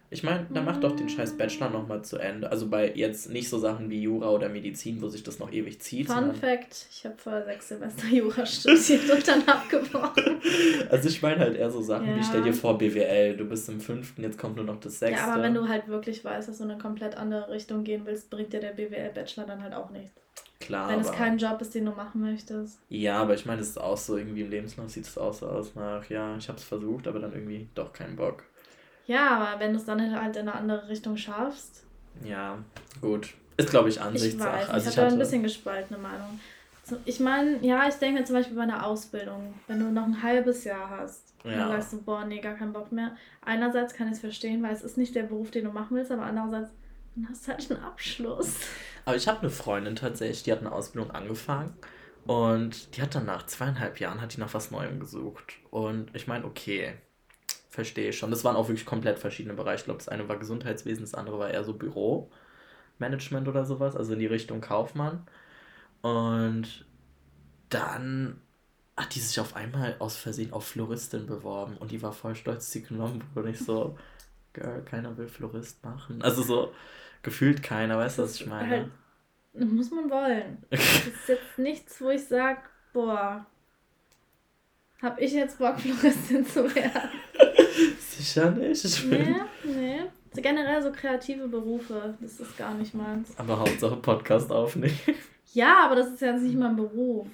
ich 0.09 0.23
meine, 0.23 0.47
dann 0.53 0.63
mach 0.63 0.77
doch 0.77 0.95
den 0.95 1.09
scheiß 1.09 1.37
Bachelor 1.37 1.69
nochmal 1.69 2.01
zu 2.01 2.17
Ende. 2.17 2.49
Also 2.49 2.69
bei 2.69 2.93
jetzt 2.93 3.29
nicht 3.29 3.49
so 3.49 3.59
Sachen 3.59 3.89
wie 3.89 4.01
Jura 4.01 4.29
oder 4.29 4.47
Medizin, 4.47 5.01
wo 5.01 5.09
sich 5.09 5.21
das 5.21 5.39
noch 5.39 5.51
ewig 5.51 5.81
zieht. 5.81 6.07
Fun 6.07 6.33
Fact, 6.33 6.87
ich 6.89 7.05
habe 7.05 7.17
vor 7.17 7.43
sechs 7.43 7.67
Semester 7.67 8.07
Jura 8.07 8.45
studiert 8.45 9.09
und 9.09 9.27
dann 9.27 9.43
abgebrochen. 9.43 10.41
Also 10.89 11.09
ich 11.09 11.21
meine 11.21 11.39
halt 11.39 11.57
eher 11.57 11.69
so 11.69 11.81
Sachen 11.81 12.07
ja. 12.07 12.15
wie, 12.15 12.23
stell 12.23 12.41
dir 12.41 12.53
vor 12.53 12.77
BWL, 12.77 13.35
du 13.35 13.45
bist 13.45 13.67
im 13.67 13.81
fünften, 13.81 14.23
jetzt 14.23 14.37
kommt 14.37 14.55
nur 14.55 14.63
noch 14.63 14.79
das 14.79 14.99
sechste. 14.99 15.19
Ja, 15.19 15.33
aber 15.33 15.43
wenn 15.43 15.53
du 15.53 15.67
halt 15.67 15.87
wirklich 15.87 16.23
weißt, 16.23 16.47
dass 16.47 16.59
du 16.59 16.63
in 16.63 16.71
eine 16.71 16.79
komplett 16.79 17.17
andere 17.17 17.49
Richtung 17.49 17.83
gehen 17.83 18.03
willst, 18.05 18.29
bringt 18.29 18.53
dir 18.53 18.59
der 18.59 18.71
BWL-Bachelor 18.71 19.45
dann 19.45 19.61
halt 19.61 19.73
auch 19.73 19.89
nichts. 19.89 20.21
Klar. 20.59 20.89
Wenn 20.89 21.01
es 21.01 21.11
kein 21.11 21.37
Job 21.37 21.61
ist, 21.61 21.75
den 21.75 21.85
du 21.85 21.91
machen 21.91 22.21
möchtest. 22.21 22.79
Ja, 22.89 23.21
aber 23.21 23.33
ich 23.35 23.45
meine, 23.45 23.61
es 23.61 23.69
ist 23.69 23.79
auch 23.79 23.97
so, 23.97 24.17
irgendwie 24.17 24.41
im 24.41 24.49
Lebenslauf 24.49 24.89
sieht 24.89 25.05
es 25.05 25.17
auch 25.17 25.33
so 25.33 25.47
aus 25.47 25.75
nach, 25.75 26.09
ja, 26.09 26.35
ich 26.37 26.47
habe 26.47 26.57
es 26.57 26.63
versucht, 26.63 27.07
aber 27.07 27.19
dann 27.19 27.33
irgendwie 27.33 27.67
doch 27.75 27.93
keinen 27.93 28.15
Bock. 28.15 28.43
Ja, 29.07 29.29
aber 29.29 29.59
wenn 29.59 29.71
du 29.71 29.79
es 29.79 29.85
dann 29.85 29.99
halt 29.99 30.35
in 30.35 30.47
eine 30.47 30.55
andere 30.55 30.87
Richtung 30.89 31.17
schaffst. 31.17 31.83
Ja, 32.23 32.57
gut. 33.01 33.33
Ist, 33.55 33.69
glaube 33.69 33.89
ich, 33.89 33.99
Ansichtssache. 33.99 34.49
Ich 34.49 34.67
weiß, 34.67 34.69
also 34.69 34.89
ich 34.89 34.97
habe 34.97 35.07
da 35.07 35.13
ein 35.13 35.19
bisschen 35.19 35.43
gespaltene 35.43 35.97
Meinung. 35.97 36.39
Ich 37.05 37.19
meine, 37.19 37.57
ja, 37.65 37.87
ich 37.87 37.95
denke 37.95 38.23
zum 38.23 38.35
Beispiel 38.35 38.55
bei 38.55 38.63
einer 38.63 38.85
Ausbildung, 38.85 39.53
wenn 39.67 39.79
du 39.79 39.91
noch 39.91 40.05
ein 40.05 40.23
halbes 40.23 40.63
Jahr 40.63 40.89
hast, 40.89 41.33
ja. 41.43 41.51
dann 41.51 41.69
sagst 41.69 41.93
du, 41.93 42.01
boah, 42.01 42.23
nee, 42.23 42.39
gar 42.39 42.55
keinen 42.55 42.71
Bock 42.71 42.91
mehr. 42.91 43.15
Einerseits 43.43 43.93
kann 43.93 44.07
ich 44.07 44.13
es 44.13 44.19
verstehen, 44.19 44.63
weil 44.63 44.73
es 44.73 44.83
ist 44.83 44.97
nicht 44.97 45.15
der 45.15 45.23
Beruf, 45.23 45.51
den 45.51 45.65
du 45.65 45.71
machen 45.71 45.97
willst, 45.97 46.11
aber 46.11 46.23
andererseits, 46.23 46.69
dann 47.15 47.27
hast 47.29 47.47
du 47.47 47.51
halt 47.51 47.71
einen 47.71 47.83
Abschluss. 47.83 48.55
Aber 49.03 49.15
ich 49.15 49.27
habe 49.27 49.39
eine 49.39 49.49
Freundin 49.49 49.95
tatsächlich, 49.95 50.43
die 50.43 50.51
hat 50.51 50.59
eine 50.59 50.71
Ausbildung 50.71 51.11
angefangen 51.11 51.73
und 52.25 52.95
die 52.95 53.01
hat 53.01 53.15
dann 53.15 53.25
nach 53.25 53.45
zweieinhalb 53.45 53.99
Jahren 53.99 54.21
hat 54.21 54.35
die 54.35 54.39
nach 54.39 54.53
was 54.53 54.71
Neuem 54.71 54.99
gesucht. 54.99 55.53
Und 55.71 56.13
ich 56.13 56.27
meine, 56.27 56.45
okay, 56.45 56.93
verstehe 57.77 58.09
ich 58.09 58.17
schon. 58.17 58.31
Das 58.31 58.43
waren 58.43 58.55
auch 58.55 58.69
wirklich 58.69 58.87
komplett 58.87 59.19
verschiedene 59.19 59.53
Bereiche. 59.53 59.81
Ich 59.81 59.85
glaube, 59.85 59.99
das 59.99 60.09
eine 60.09 60.27
war 60.27 60.37
Gesundheitswesen, 60.37 61.03
das 61.03 61.13
andere 61.13 61.37
war 61.37 61.51
eher 61.51 61.63
so 61.63 61.75
Büromanagement 61.75 63.47
oder 63.47 63.65
sowas, 63.65 63.95
also 63.95 64.13
in 64.13 64.19
die 64.19 64.25
Richtung 64.25 64.61
Kaufmann. 64.61 65.27
Und 66.01 66.87
dann 67.69 68.41
hat 68.97 69.13
die 69.13 69.19
sich 69.19 69.39
auf 69.39 69.55
einmal 69.55 69.95
aus 69.99 70.17
Versehen 70.17 70.53
auf 70.53 70.65
Floristin 70.65 71.27
beworben 71.27 71.77
und 71.77 71.91
die 71.91 72.01
war 72.01 72.13
voll 72.13 72.33
stolz, 72.33 72.65
dass 72.65 72.71
sie 72.71 72.81
genommen 72.81 73.23
wurde. 73.35 73.49
Und 73.49 73.53
ich 73.53 73.59
so, 73.59 73.95
Girl, 74.53 74.81
keiner 74.81 75.15
will 75.15 75.27
Florist 75.27 75.85
machen. 75.85 76.23
Also 76.23 76.41
so 76.41 76.73
gefühlt 77.21 77.61
keiner, 77.61 77.99
weißt 77.99 78.17
du, 78.17 78.23
was 78.23 78.41
ich 78.41 78.47
meine? 78.47 78.89
Halt, 79.53 79.71
muss 79.71 79.91
man 79.91 80.09
wollen. 80.09 80.63
das 80.71 80.81
ist 80.81 81.29
jetzt 81.29 81.59
nichts, 81.59 82.01
wo 82.01 82.09
ich 82.09 82.25
sage, 82.25 82.61
boah, 82.91 83.45
hab 84.99 85.21
ich 85.21 85.33
jetzt 85.33 85.59
Bock, 85.59 85.79
Floristin 85.79 86.43
zu 86.43 86.73
werden. 86.73 87.11
Sicher 88.17 88.51
nicht. 88.51 88.83
Ich 88.83 89.05
nee, 89.05 89.35
nee. 89.63 89.99
So 90.33 90.41
generell 90.41 90.81
so 90.81 90.91
kreative 90.91 91.47
Berufe, 91.47 92.15
das 92.19 92.39
ist 92.39 92.57
gar 92.57 92.73
nicht 92.73 92.93
meins. 92.93 93.37
Aber 93.37 93.59
Hauptsache 93.59 93.95
Podcast 93.97 94.51
aufnehmen. 94.51 94.97
Ja, 95.53 95.85
aber 95.85 95.95
das 95.95 96.09
ist 96.09 96.21
ja 96.21 96.33
nicht 96.33 96.55
mein 96.55 96.75
Beruf. 96.75 97.27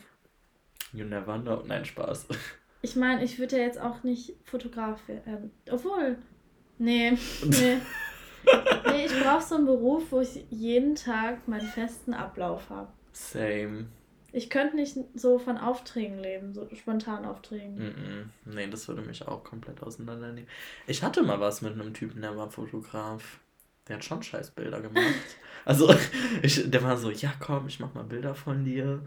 You 0.94 1.06
never 1.06 1.40
know. 1.40 1.63
Nein, 1.66 1.84
Spaß. 1.86 2.28
Ich 2.82 2.96
meine, 2.96 3.24
ich 3.24 3.40
würde 3.40 3.58
ja 3.58 3.63
jetzt 3.63 3.80
auch 3.80 4.04
nicht 4.04 4.34
Fotograf 4.44 5.08
werden. 5.08 5.52
Obwohl. 5.72 6.18
Nee, 6.78 7.12
nee. 7.46 7.78
nee, 8.88 9.06
ich 9.06 9.24
brauche 9.24 9.42
so 9.42 9.56
einen 9.56 9.66
Beruf, 9.66 10.04
wo 10.12 10.20
ich 10.20 10.46
jeden 10.50 10.96
Tag 10.96 11.48
meinen 11.48 11.68
festen 11.68 12.13
Ablauf 12.13 12.70
habe. 12.70 12.90
Same. 13.13 13.86
Ich 14.36 14.50
könnte 14.50 14.75
nicht 14.75 14.98
so 15.13 15.38
von 15.38 15.60
Aufträgen 15.60 16.18
leben, 16.18 16.56
so 16.56 16.68
spontan 16.74 17.24
Aufträgen. 17.24 17.75
Mm 17.75 17.82
-mm. 17.82 18.56
Nee, 18.56 18.68
das 18.68 18.88
würde 18.88 19.04
mich 19.04 19.28
auch 19.28 19.44
komplett 19.44 19.84
auseinandernehmen. 19.84 20.50
Ich 20.88 21.04
hatte 21.04 21.22
mal 21.22 21.40
was 21.40 21.62
mit 21.62 21.74
einem 21.74 21.94
Typen, 21.94 22.22
der 22.22 22.36
war 22.36 22.50
Fotograf. 22.50 23.40
Der 23.88 23.98
hat 23.98 24.04
schon 24.04 24.24
scheiß 24.24 24.52
Bilder 24.52 24.82
gemacht. 24.82 25.06
also, 25.66 25.94
ich, 26.42 26.70
der 26.70 26.82
war 26.82 26.98
so, 26.98 27.12
ja 27.12 27.32
komm, 27.40 27.68
ich 27.68 27.80
mach 27.80 27.94
mal 27.94 28.06
Bilder 28.06 28.34
von 28.34 28.66
dir 28.66 29.04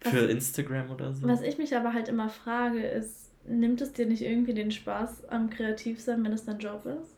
für 0.00 0.24
was, 0.24 0.30
Instagram 0.30 0.90
oder 0.90 1.12
so. 1.12 1.28
Was 1.28 1.42
ich 1.42 1.58
mich 1.58 1.76
aber 1.76 1.92
halt 1.92 2.08
immer 2.08 2.30
frage, 2.30 2.82
ist, 2.82 3.32
nimmt 3.46 3.82
es 3.82 3.92
dir 3.92 4.06
nicht 4.06 4.22
irgendwie 4.22 4.54
den 4.54 4.70
Spaß 4.70 5.28
am 5.28 5.50
Kreativsein, 5.50 6.24
wenn 6.24 6.32
es 6.32 6.46
dein 6.46 6.58
Job 6.58 6.86
ist? 6.86 7.16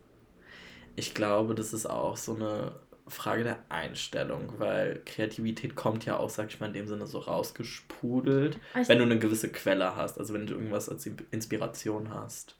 Ich 0.96 1.14
glaube, 1.14 1.54
das 1.54 1.72
ist 1.72 1.86
auch 1.86 2.16
so 2.16 2.34
eine 2.34 2.72
Frage 3.08 3.44
der 3.44 3.58
Einstellung, 3.68 4.54
weil 4.58 5.02
Kreativität 5.04 5.74
kommt 5.74 6.04
ja 6.04 6.16
auch, 6.16 6.30
sag 6.30 6.48
ich 6.48 6.60
mal, 6.60 6.66
in 6.66 6.72
dem 6.72 6.86
Sinne 6.86 7.06
so 7.06 7.18
rausgesprudelt, 7.18 8.58
ich 8.80 8.88
wenn 8.88 8.98
du 8.98 9.04
eine 9.04 9.18
gewisse 9.18 9.50
Quelle 9.50 9.96
hast, 9.96 10.18
also 10.18 10.34
wenn 10.34 10.46
du 10.46 10.54
irgendwas 10.54 10.88
als 10.88 11.06
Inspiration 11.30 12.10
hast. 12.10 12.56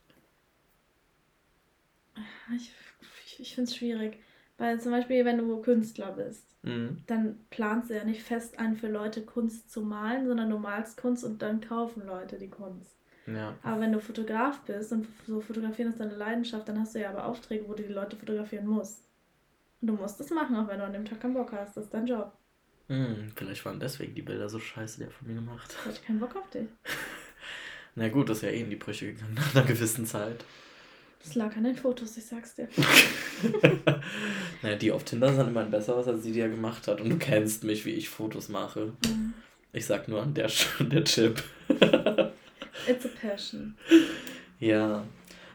Ich, 2.55 2.71
ich, 3.25 3.39
ich 3.39 3.55
finde 3.55 3.69
es 3.69 3.75
schwierig, 3.75 4.19
weil 4.57 4.79
zum 4.79 4.91
Beispiel, 4.91 5.25
wenn 5.25 5.37
du 5.37 5.61
Künstler 5.61 6.11
bist, 6.11 6.45
mhm. 6.61 7.03
dann 7.07 7.39
planst 7.49 7.89
du 7.89 7.95
ja 7.95 8.03
nicht 8.03 8.21
fest 8.21 8.59
an, 8.59 8.75
für 8.75 8.89
Leute 8.89 9.23
Kunst 9.23 9.71
zu 9.71 9.81
malen, 9.81 10.27
sondern 10.27 10.49
du 10.49 10.57
malst 10.57 10.97
Kunst 10.97 11.23
und 11.23 11.41
dann 11.41 11.61
kaufen 11.61 12.05
Leute 12.05 12.37
die 12.37 12.49
Kunst. 12.49 12.97
Ja. 13.25 13.55
Aber 13.63 13.81
wenn 13.81 13.93
du 13.93 13.99
Fotograf 13.99 14.61
bist 14.61 14.91
und 14.91 15.07
so 15.25 15.39
fotografieren 15.39 15.89
ist 15.89 15.99
deine 15.99 16.15
Leidenschaft, 16.15 16.67
dann 16.67 16.79
hast 16.79 16.95
du 16.95 16.99
ja 16.99 17.09
aber 17.09 17.25
Aufträge, 17.25 17.67
wo 17.67 17.73
du 17.73 17.83
die 17.83 17.93
Leute 17.93 18.17
fotografieren 18.17 18.67
musst. 18.67 19.07
Du 19.83 19.91
musst 19.91 20.17
es 20.21 20.29
machen, 20.29 20.55
auch 20.55 20.67
wenn 20.69 20.79
du 20.79 20.85
an 20.85 20.93
dem 20.93 21.03
Tag 21.03 21.19
keinen 21.19 21.33
Bock 21.33 21.51
hast. 21.51 21.75
Das 21.75 21.83
ist 21.83 21.93
dein 21.93 22.07
Job. 22.07 22.31
Hm, 22.87 23.33
vielleicht 23.35 23.65
waren 23.65 23.81
deswegen 23.81 24.15
die 24.15 24.21
Bilder 24.21 24.47
so 24.47 24.57
scheiße, 24.57 24.97
die 24.97 25.03
er 25.03 25.11
von 25.11 25.27
mir 25.27 25.35
gemacht 25.35 25.69
hat. 25.69 25.79
Ich 25.81 25.85
hatte 25.87 26.05
keinen 26.05 26.19
Bock 26.21 26.33
auf 26.37 26.49
dich. 26.51 26.67
Na 27.95 28.07
gut, 28.07 28.29
das 28.29 28.37
ist 28.37 28.43
ja 28.43 28.49
eh 28.49 28.61
in 28.61 28.69
die 28.69 28.77
Brüche 28.77 29.07
gegangen 29.13 29.33
nach 29.35 29.53
einer 29.53 29.65
gewissen 29.65 30.05
Zeit. 30.05 30.45
Das 31.21 31.35
lag 31.35 31.55
an 31.57 31.65
den 31.65 31.75
Fotos, 31.75 32.15
ich 32.15 32.25
sag's 32.25 32.55
dir. 32.55 32.69
naja, 34.61 34.75
die 34.77 34.91
auf 34.91 35.03
Tinder 35.03 35.33
sind 35.33 35.49
immerhin 35.49 35.71
besser 35.71 35.95
aus, 35.95 36.07
als 36.07 36.23
die, 36.23 36.31
die 36.31 36.39
er 36.39 36.49
gemacht 36.49 36.87
hat. 36.87 37.01
Und 37.01 37.09
du 37.09 37.17
kennst 37.17 37.65
mich, 37.65 37.85
wie 37.85 37.91
ich 37.91 38.09
Fotos 38.09 38.47
mache. 38.47 38.93
Mhm. 39.05 39.33
Ich 39.73 39.85
sag 39.85 40.07
nur 40.07 40.21
an 40.21 40.33
der, 40.33 40.49
der 40.79 41.03
Chip. 41.03 41.43
It's 42.87 43.05
a 43.05 43.09
passion. 43.21 43.75
Ja. 44.59 45.03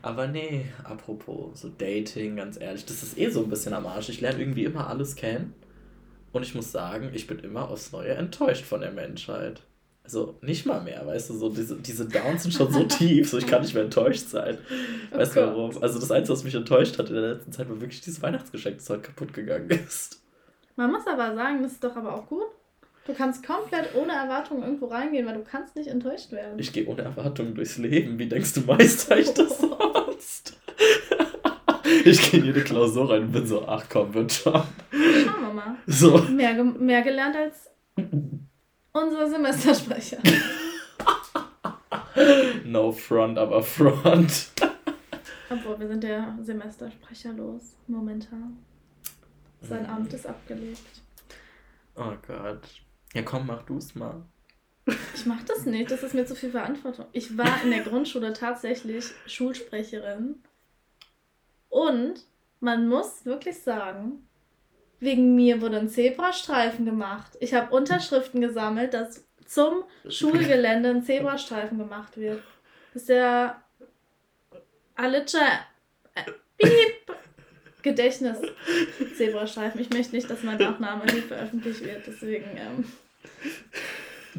Aber 0.03 0.27
nee, 0.29 0.67
apropos 0.85 1.61
so 1.61 1.69
Dating, 1.69 2.37
ganz 2.37 2.61
ehrlich, 2.61 2.85
das 2.85 3.03
ist 3.03 3.19
eh 3.19 3.31
so 3.31 3.43
ein 3.43 3.51
bisschen 3.51 3.75
am 3.75 3.87
Arsch. 3.87 4.09
Ich 4.09 4.21
lerne 4.21 4.41
irgendwie 4.41 4.65
immer 4.65 4.89
alles 4.89 5.17
kennen. 5.17 5.55
Und 6.33 6.43
ich 6.43 6.55
muss 6.55 6.71
sagen, 6.71 7.11
ich 7.15 7.27
bin 7.27 7.39
immer 7.41 7.69
aufs 7.69 7.93
Neue 7.93 8.15
enttäuscht 8.15 8.65
von 8.65 8.81
der 8.81 8.93
Menschheit. 8.93 9.63
Also 10.05 10.39
nicht 10.41 10.65
mal 10.65 10.81
mehr, 10.81 11.07
weißt 11.07 11.31
du, 11.31 11.35
so 11.35 11.51
diese, 11.51 11.77
diese 11.77 12.07
Downs 12.07 12.43
sind 12.43 12.53
schon 12.53 12.73
so 12.73 12.85
tief, 12.89 13.29
so 13.29 13.39
ich 13.39 13.47
kann 13.47 13.61
nicht 13.61 13.75
mehr 13.75 13.85
enttäuscht 13.85 14.29
sein. 14.29 14.57
Oh 15.13 15.19
weißt 15.19 15.37
du 15.37 15.41
warum? 15.41 15.83
Also 15.83 15.99
das 15.99 16.11
Einzige, 16.11 16.33
was 16.33 16.45
mich 16.45 16.55
enttäuscht 16.55 16.99
hat 16.99 17.09
in 17.09 17.15
der 17.17 17.35
letzten 17.35 17.53
Zeit, 17.53 17.69
war 17.69 17.81
wirklich 17.81 18.01
dieses 18.01 18.23
Weihnachtsgeschenk, 18.23 18.79
das 18.79 18.89
heute 18.89 19.03
kaputt 19.03 19.35
gegangen 19.35 19.69
ist. 19.69 20.23
Man 20.77 20.93
muss 20.93 21.07
aber 21.07 21.35
sagen, 21.35 21.63
das 21.63 21.73
ist 21.73 21.85
doch 21.85 21.97
aber 21.97 22.15
auch 22.15 22.27
gut. 22.27 22.47
Du 23.09 23.15
kannst 23.15 23.43
komplett 23.43 23.95
ohne 23.95 24.13
Erwartung 24.13 24.63
irgendwo 24.63 24.85
reingehen, 24.85 25.25
weil 25.25 25.37
du 25.37 25.43
kannst 25.43 25.75
nicht 25.77 25.89
enttäuscht 25.89 26.31
werden. 26.31 26.59
Ich 26.59 26.75
gehe 26.75 26.87
ohne 26.87 27.01
Erwartung 27.01 27.55
durchs 27.55 27.79
Leben. 27.79 28.19
Wie 28.19 28.27
denkst 28.27 28.53
du, 28.53 28.61
meister 28.61 29.19
ich 29.19 29.33
das 29.33 29.59
sonst? 29.61 30.59
ich 32.05 32.31
gehe 32.31 32.41
in 32.41 32.47
jede 32.47 32.63
Klausur 32.63 33.09
rein 33.09 33.23
und 33.23 33.33
bin 33.33 33.47
so, 33.47 33.67
ach 33.67 33.87
komm, 33.89 34.13
wird 34.13 34.31
schon. 34.31 34.53
Schauen 34.53 35.41
wir 35.41 35.53
mal. 35.55 35.77
So. 35.87 36.19
Mehr, 36.19 36.63
mehr 36.63 37.01
gelernt 37.01 37.35
als 37.35 37.71
unser 38.93 39.31
Semestersprecher. 39.31 40.19
no 42.67 42.93
front, 42.93 43.39
aber 43.39 43.63
front. 43.63 44.53
Obwohl, 45.49 45.81
wir 45.81 45.89
sind 45.89 46.05
der 46.05 46.37
Semestersprecher 46.43 47.33
los, 47.33 47.75
momentan. 47.87 48.59
Sein 49.63 49.85
mhm. 49.85 49.89
Amt 49.89 50.13
ist 50.13 50.27
abgelegt. 50.27 51.01
Oh 51.97 52.13
Gott. 52.27 52.83
Ja, 53.15 53.23
komm, 53.23 53.47
mach 53.47 53.63
du's 53.63 53.95
mal. 53.95 54.25
Ich 55.15 55.27
mach 55.27 55.43
das 55.45 55.67
nicht, 55.67 55.91
das 55.91 56.03
ist 56.03 56.15
mir 56.15 56.25
zu 56.25 56.35
viel 56.35 56.51
Verantwortung. 56.51 57.07
Ich 57.13 57.37
war 57.37 57.63
in 57.63 57.71
der 57.71 57.83
Grundschule 57.83 58.33
tatsächlich 58.33 59.05
Schulsprecherin. 59.27 60.43
Und 61.69 62.25
man 62.61 62.89
muss 62.89 63.27
wirklich 63.27 63.59
sagen, 63.59 64.27
wegen 65.01 65.35
mir 65.35 65.61
wurde 65.61 65.79
ein 65.79 65.89
Zebrastreifen 65.89 66.85
gemacht. 66.85 67.37
Ich 67.41 67.55
habe 67.55 67.75
Unterschriften 67.75 68.41
gesammelt, 68.41 68.95
dass 68.95 69.27
zum 69.47 69.85
Schulgelände 70.09 70.91
ein 70.91 71.03
Zebrastreifen 71.03 71.79
gemacht 71.79 72.17
wird. 72.17 72.43
Das 72.93 73.03
ist 73.03 73.09
der 73.09 73.63
Alitscher 74.95 75.61
äh, 76.15 76.25
Piep 76.57 77.17
Gedächtnis 77.83 78.39
Zebrastreifen. 79.17 79.81
Ich 79.81 79.91
möchte 79.91 80.15
nicht, 80.15 80.29
dass 80.29 80.43
mein 80.43 80.59
Nachname 80.59 81.05
hier 81.11 81.23
veröffentlicht 81.23 81.85
wird, 81.85 82.07
deswegen 82.07 82.47
ähm, 82.57 82.85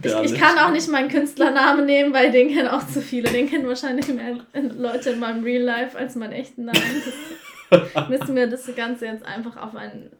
ich, 0.01 0.31
ich, 0.31 0.39
kann 0.39 0.57
auch 0.59 0.71
nicht 0.71 0.87
meinen 0.87 1.09
Künstlernamen 1.09 1.85
nehmen, 1.85 2.13
weil 2.13 2.31
den 2.31 2.49
kennen 2.49 2.69
auch 2.69 2.85
zu 2.87 3.01
viele. 3.01 3.29
Den 3.29 3.49
kennen 3.49 3.67
wahrscheinlich 3.67 4.07
mehr 4.07 4.37
Leute 4.53 5.11
in 5.11 5.19
meinem 5.19 5.43
Real 5.43 5.63
Life 5.63 5.97
als 5.97 6.15
meinen 6.15 6.33
echten 6.33 6.65
Namen. 6.65 7.03
Müssen 8.09 8.35
wir 8.35 8.47
das 8.47 8.73
Ganze 8.75 9.07
jetzt 9.07 9.25
einfach 9.25 9.57
auf 9.57 9.75
einen 9.75 10.11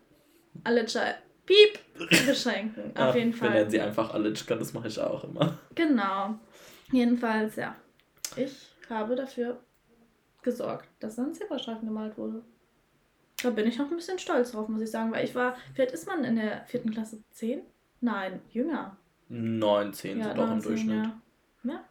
Alitscha 0.64 1.02
Piep 1.46 1.80
beschränken. 2.28 2.96
Auf 2.96 3.16
jeden 3.16 3.34
Fall. 3.34 3.50
Wir 3.50 3.56
nennen 3.60 3.72
sie 3.72 3.82
einfach 3.82 4.14
Alitschka, 4.14 4.56
das 4.56 4.74
mache 4.74 4.88
ich 4.88 5.00
auch 5.00 5.24
immer. 5.24 5.58
Genau. 5.76 6.36
Jedenfalls, 6.92 7.56
ja. 7.56 7.76
Ich 8.36 8.54
habe 8.90 9.16
dafür 9.16 9.60
gesorgt, 10.44 10.90
dass 11.00 11.18
ein 11.18 11.34
Zebrastreifen 11.34 11.88
gemalt 11.88 12.18
wurde. 12.18 12.44
Da 13.44 13.50
bin 13.52 13.68
ich 13.68 13.80
auch 13.80 13.90
ein 13.90 13.96
bisschen 13.96 14.20
stolz 14.20 14.52
drauf, 14.52 14.68
muss 14.68 14.82
ich 14.82 14.92
sagen, 14.92 15.12
weil 15.12 15.26
ich 15.26 15.36
war, 15.36 15.56
alt 15.78 15.92
ist 15.92 16.08
man 16.08 16.24
in 16.24 16.36
der 16.36 16.66
vierten 16.66 16.92
Klasse? 16.92 17.20
Zehn? 17.32 17.62
Nein, 18.02 18.42
jünger. 18.52 18.98
19 19.30 20.18
ja, 20.18 20.26
sind 20.26 20.38
doch 20.38 20.52
im 20.52 20.62
Durchschnitt. 20.62 21.06
Ja. 21.06 21.22
ja. 21.64 21.84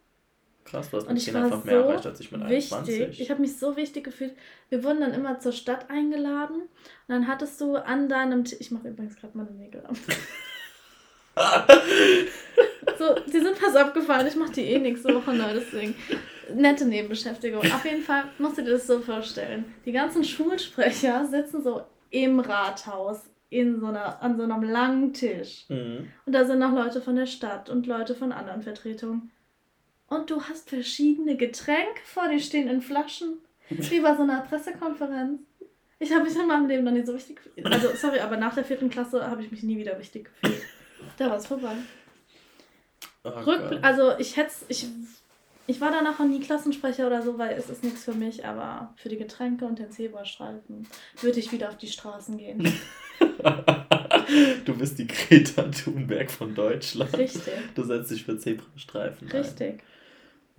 Krass, 0.64 0.90
du 0.90 0.98
hast 0.98 1.08
mit 1.08 1.20
10 1.20 1.36
einfach 1.36 1.64
mehr 1.64 1.82
so 1.82 1.88
erreicht 1.88 2.06
als 2.06 2.20
ich 2.20 2.30
mit 2.30 2.42
21. 2.42 2.98
Wichtig. 2.98 3.20
Ich 3.20 3.30
habe 3.30 3.40
mich 3.40 3.56
so 3.56 3.76
wichtig 3.76 4.04
gefühlt. 4.04 4.34
Wir 4.68 4.84
wurden 4.84 5.00
dann 5.00 5.14
immer 5.14 5.38
zur 5.38 5.52
Stadt 5.52 5.88
eingeladen 5.88 6.62
und 6.62 6.68
dann 7.08 7.26
hattest 7.26 7.60
du 7.60 7.76
an 7.76 8.08
deinem 8.08 8.44
Tisch. 8.44 8.60
Ich 8.60 8.70
mache 8.70 8.88
übrigens 8.88 9.16
gerade 9.16 9.36
meine 9.38 9.52
Nägel 9.52 9.86
ab. 9.86 9.96
so, 12.98 13.14
die 13.26 13.40
sind 13.40 13.56
fast 13.56 13.76
abgefallen. 13.76 14.26
Ich 14.26 14.36
mache 14.36 14.52
die 14.52 14.64
eh 14.64 14.78
nächste 14.78 15.14
Woche 15.14 15.32
neu, 15.32 15.54
deswegen. 15.54 15.94
Nette 16.54 16.86
Nebenbeschäftigung. 16.86 17.60
Auf 17.60 17.84
jeden 17.84 18.02
Fall 18.02 18.24
musst 18.38 18.58
du 18.58 18.62
dir 18.62 18.72
das 18.72 18.86
so 18.86 19.00
vorstellen. 19.00 19.66
Die 19.84 19.92
ganzen 19.92 20.24
Schulsprecher 20.24 21.26
sitzen 21.26 21.62
so 21.62 21.82
im 22.10 22.40
Rathaus 22.40 23.28
in 23.50 23.80
so 23.80 23.86
einer, 23.86 24.22
an 24.22 24.36
so 24.36 24.42
einem 24.42 24.62
langen 24.62 25.12
Tisch. 25.12 25.64
Mhm. 25.68 26.08
Und 26.26 26.32
da 26.32 26.44
sind 26.44 26.58
noch 26.58 26.72
Leute 26.72 27.00
von 27.00 27.16
der 27.16 27.26
Stadt 27.26 27.70
und 27.70 27.86
Leute 27.86 28.14
von 28.14 28.32
anderen 28.32 28.62
Vertretungen. 28.62 29.30
Und 30.08 30.30
du 30.30 30.42
hast 30.42 30.70
verschiedene 30.70 31.36
Getränke 31.36 32.00
vor 32.04 32.28
dir 32.28 32.40
stehen 32.40 32.68
in 32.68 32.80
Flaschen. 32.80 33.38
Wie 33.68 34.00
bei 34.00 34.16
so 34.16 34.22
einer 34.22 34.40
Pressekonferenz. 34.40 35.40
Ich 35.98 36.12
habe 36.12 36.24
mich 36.24 36.36
in 36.36 36.46
meinem 36.46 36.68
Leben 36.68 36.84
noch 36.84 36.92
nie 36.92 37.04
so 37.04 37.12
wichtig 37.12 37.36
gefühlt. 37.42 37.66
Also, 37.66 37.88
sorry, 37.94 38.20
aber 38.20 38.36
nach 38.36 38.54
der 38.54 38.64
vierten 38.64 38.88
Klasse 38.88 39.28
habe 39.28 39.42
ich 39.42 39.50
mich 39.50 39.62
nie 39.62 39.76
wieder 39.76 39.98
wichtig 39.98 40.30
gefühlt. 40.40 40.62
Da 41.16 41.28
war 41.28 41.36
es 41.36 41.46
vorbei. 41.46 41.74
Oh 43.36 43.40
Rück, 43.40 43.78
also 43.82 44.16
ich 44.18 44.36
hätte 44.36 44.52
ich, 44.68 44.86
ich 45.66 45.80
war 45.80 45.90
danach 45.90 46.18
auch 46.20 46.24
nie 46.24 46.40
Klassensprecher 46.40 47.06
oder 47.06 47.22
so, 47.22 47.38
weil 47.38 47.56
es 47.56 47.68
ist 47.68 47.84
nichts 47.84 48.04
für 48.04 48.14
mich, 48.14 48.44
aber 48.44 48.94
für 48.96 49.08
die 49.08 49.18
Getränke 49.18 49.64
und 49.64 49.78
den 49.78 49.90
Zebrastreifen 49.90 50.86
würde 51.20 51.38
ich 51.38 51.52
wieder 51.52 51.68
auf 51.68 51.76
die 51.76 51.88
Straßen 51.88 52.38
gehen. 52.38 52.72
du 54.64 54.74
bist 54.76 54.98
die 54.98 55.06
Greta 55.06 55.62
Thunberg 55.64 56.30
von 56.30 56.54
Deutschland. 56.54 57.16
Richtig. 57.16 57.52
Du 57.74 57.84
setzt 57.84 58.10
dich 58.10 58.24
für 58.24 58.38
Zebrastreifen 58.38 59.28
Richtig. 59.28 59.74
Ein. 59.74 59.82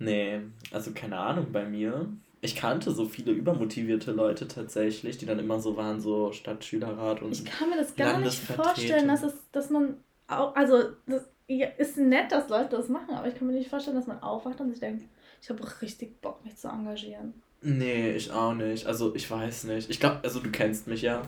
Nee, 0.00 0.40
also 0.72 0.92
keine 0.92 1.18
Ahnung 1.18 1.48
bei 1.52 1.64
mir. 1.64 2.08
Ich 2.40 2.56
kannte 2.56 2.90
so 2.90 3.04
viele 3.04 3.32
übermotivierte 3.32 4.12
Leute 4.12 4.48
tatsächlich, 4.48 5.18
die 5.18 5.26
dann 5.26 5.38
immer 5.38 5.60
so 5.60 5.76
waren, 5.76 6.00
so 6.00 6.32
Stadtschülerrat 6.32 7.20
und. 7.20 7.32
Ich 7.32 7.44
kann 7.44 7.68
mir 7.68 7.76
das 7.76 7.94
gar 7.94 8.18
nicht 8.18 8.38
vorstellen, 8.38 9.08
dass, 9.08 9.22
es, 9.22 9.34
dass 9.52 9.68
man 9.68 9.96
auch. 10.26 10.56
Also, 10.56 10.84
das 11.06 11.28
ist 11.50 11.96
nett, 11.96 12.32
dass 12.32 12.48
Leute 12.48 12.76
das 12.76 12.88
machen, 12.88 13.14
aber 13.14 13.28
ich 13.28 13.34
kann 13.34 13.46
mir 13.46 13.54
nicht 13.54 13.70
vorstellen, 13.70 13.96
dass 13.96 14.06
man 14.06 14.22
aufwacht 14.22 14.60
und 14.60 14.70
sich 14.70 14.80
denkt, 14.80 15.04
ich 15.42 15.50
habe 15.50 15.62
richtig 15.82 16.20
Bock, 16.20 16.44
mich 16.44 16.56
zu 16.56 16.68
engagieren. 16.68 17.34
Nee, 17.62 18.12
ich 18.12 18.30
auch 18.30 18.54
nicht. 18.54 18.86
Also, 18.86 19.14
ich 19.14 19.30
weiß 19.30 19.64
nicht. 19.64 19.90
Ich 19.90 20.00
glaube, 20.00 20.20
also 20.22 20.40
du 20.40 20.50
kennst 20.50 20.86
mich 20.86 21.02
ja. 21.02 21.22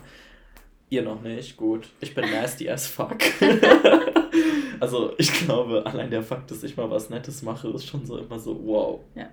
Ihr 0.89 1.01
noch 1.01 1.21
nicht, 1.21 1.57
gut. 1.57 1.89
Ich 2.01 2.13
bin 2.13 2.29
nasty 2.29 2.69
as 2.69 2.85
fuck. 2.85 3.17
also 4.79 5.13
ich 5.17 5.33
glaube, 5.33 5.83
allein 5.87 6.11
der 6.11 6.21
Fakt, 6.21 6.51
dass 6.51 6.61
ich 6.61 6.77
mal 6.77 6.89
was 6.91 7.09
Nettes 7.09 7.41
mache, 7.41 7.69
ist 7.69 7.87
schon 7.87 8.05
so 8.05 8.17
immer 8.17 8.37
so, 8.37 8.63
wow. 8.63 8.99
Ja. 9.15 9.27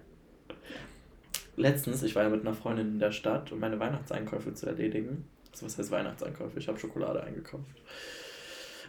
Letztens, 1.57 2.03
ich 2.03 2.15
war 2.15 2.23
ja 2.23 2.31
mit 2.31 2.41
einer 2.41 2.55
Freundin 2.55 2.93
in 2.93 2.99
der 2.99 3.13
Stadt, 3.13 3.53
um 3.53 3.59
meine 3.59 3.79
Weihnachtseinkäufe 3.79 4.55
zu 4.55 4.67
erledigen. 4.67 5.29
Also 5.53 5.67
was 5.67 5.77
heißt 5.77 5.91
Weihnachtseinkäufe? 5.91 6.59
Ich 6.59 6.69
habe 6.69 6.79
Schokolade 6.79 7.23
eingekauft. 7.23 7.83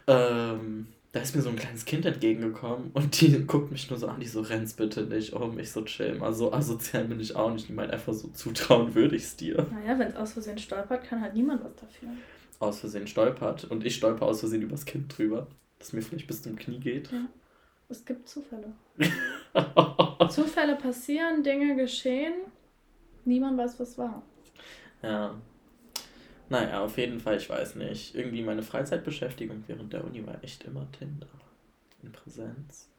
Ähm, 0.07 0.87
da 1.11 1.19
ist 1.19 1.35
mir 1.35 1.41
so 1.41 1.49
ein 1.49 1.57
kleines 1.57 1.85
Kind 1.85 2.05
entgegengekommen 2.05 2.91
und 2.93 3.19
die 3.19 3.45
guckt 3.45 3.71
mich 3.71 3.89
nur 3.89 3.99
so 3.99 4.07
an, 4.07 4.19
die 4.19 4.27
so, 4.27 4.41
rennst 4.41 4.77
bitte 4.77 5.03
nicht 5.03 5.33
um, 5.33 5.59
ich 5.59 5.71
so 5.71 5.83
chill 5.83 6.15
mal, 6.15 6.33
so 6.33 6.53
asozial 6.53 7.05
bin 7.05 7.19
ich 7.19 7.35
auch 7.35 7.51
nicht, 7.51 7.67
die 7.67 7.73
meint 7.73 7.91
einfach 7.91 8.13
so, 8.13 8.29
zutrauen 8.29 8.95
würde 8.95 9.15
ich 9.15 9.23
es 9.23 9.35
dir. 9.35 9.67
Naja, 9.71 9.99
wenn 9.99 10.07
es 10.07 10.15
aus 10.15 10.33
Versehen 10.33 10.57
stolpert, 10.57 11.03
kann 11.03 11.21
halt 11.21 11.33
niemand 11.33 11.63
was 11.63 11.75
dafür 11.75 12.09
aus 12.61 12.79
Versehen 12.79 13.07
stolpert 13.07 13.65
und 13.65 13.85
ich 13.85 13.95
stolper 13.95 14.25
aus 14.27 14.39
Versehen 14.39 14.61
übers 14.61 14.85
Kind 14.85 15.17
drüber, 15.17 15.47
das 15.79 15.93
mir 15.93 16.01
vielleicht 16.01 16.27
bis 16.27 16.43
zum 16.43 16.55
Knie 16.55 16.79
geht. 16.79 17.11
Ja. 17.11 17.25
Es 17.89 18.05
gibt 18.05 18.29
Zufälle. 18.29 18.71
Zufälle 20.29 20.75
passieren, 20.77 21.43
Dinge 21.43 21.75
geschehen, 21.75 22.33
niemand 23.25 23.57
weiß, 23.57 23.79
was 23.79 23.97
war. 23.97 24.23
Ja. 25.01 25.35
Naja, 26.51 26.83
auf 26.83 26.97
jeden 26.97 27.21
Fall, 27.21 27.37
ich 27.37 27.49
weiß 27.49 27.75
nicht. 27.75 28.13
Irgendwie 28.13 28.43
meine 28.43 28.61
Freizeitbeschäftigung 28.61 29.63
während 29.67 29.93
der 29.93 30.03
Uni 30.03 30.27
war 30.27 30.43
echt 30.43 30.65
immer 30.65 30.85
Tinder. 30.91 31.29
In 32.03 32.11
Präsenz. 32.11 32.89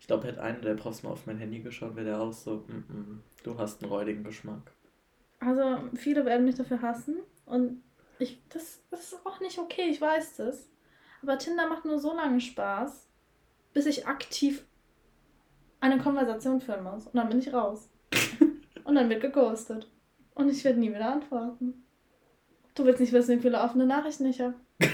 Ich 0.00 0.08
glaube, 0.08 0.26
hätte 0.26 0.42
einer 0.42 0.58
der 0.58 0.74
Profs 0.74 1.04
mal 1.04 1.10
auf 1.10 1.24
mein 1.24 1.38
Handy 1.38 1.60
geschaut, 1.60 1.94
wäre 1.94 2.06
der 2.06 2.20
auch 2.20 2.32
so, 2.32 2.64
mm 2.66 2.72
-mm, 2.72 3.18
du 3.44 3.56
hast 3.56 3.80
einen 3.80 3.92
räudigen 3.92 4.24
Geschmack. 4.24 4.72
Also, 5.38 5.88
viele 5.94 6.24
werden 6.24 6.46
mich 6.46 6.56
dafür 6.56 6.82
hassen 6.82 7.18
und 7.46 7.80
ich, 8.18 8.42
das, 8.48 8.82
das 8.90 9.12
ist 9.12 9.24
auch 9.24 9.38
nicht 9.38 9.58
okay, 9.60 9.88
ich 9.88 10.00
weiß 10.00 10.38
das. 10.38 10.68
Aber 11.22 11.38
Tinder 11.38 11.68
macht 11.68 11.84
nur 11.84 12.00
so 12.00 12.12
lange 12.12 12.40
Spaß, 12.40 13.06
bis 13.72 13.86
ich 13.86 14.08
aktiv 14.08 14.64
eine 15.78 15.98
Konversation 15.98 16.60
führen 16.60 16.82
muss. 16.82 17.06
Und 17.06 17.14
dann 17.14 17.28
bin 17.28 17.38
ich 17.38 17.52
raus. 17.52 17.88
Und 18.84 18.96
dann 18.96 19.08
wird 19.08 19.20
geghostet. 19.20 19.88
Und 20.34 20.50
ich 20.50 20.64
werde 20.64 20.80
nie 20.80 20.90
wieder 20.90 21.12
antworten. 21.12 21.83
Du 22.74 22.84
willst 22.84 23.00
nicht 23.00 23.12
wissen, 23.12 23.38
wie 23.38 23.42
viele 23.42 23.60
offene 23.60 23.86
Nachrichten 23.86 24.26
ich 24.26 24.40
habe. 24.40 24.54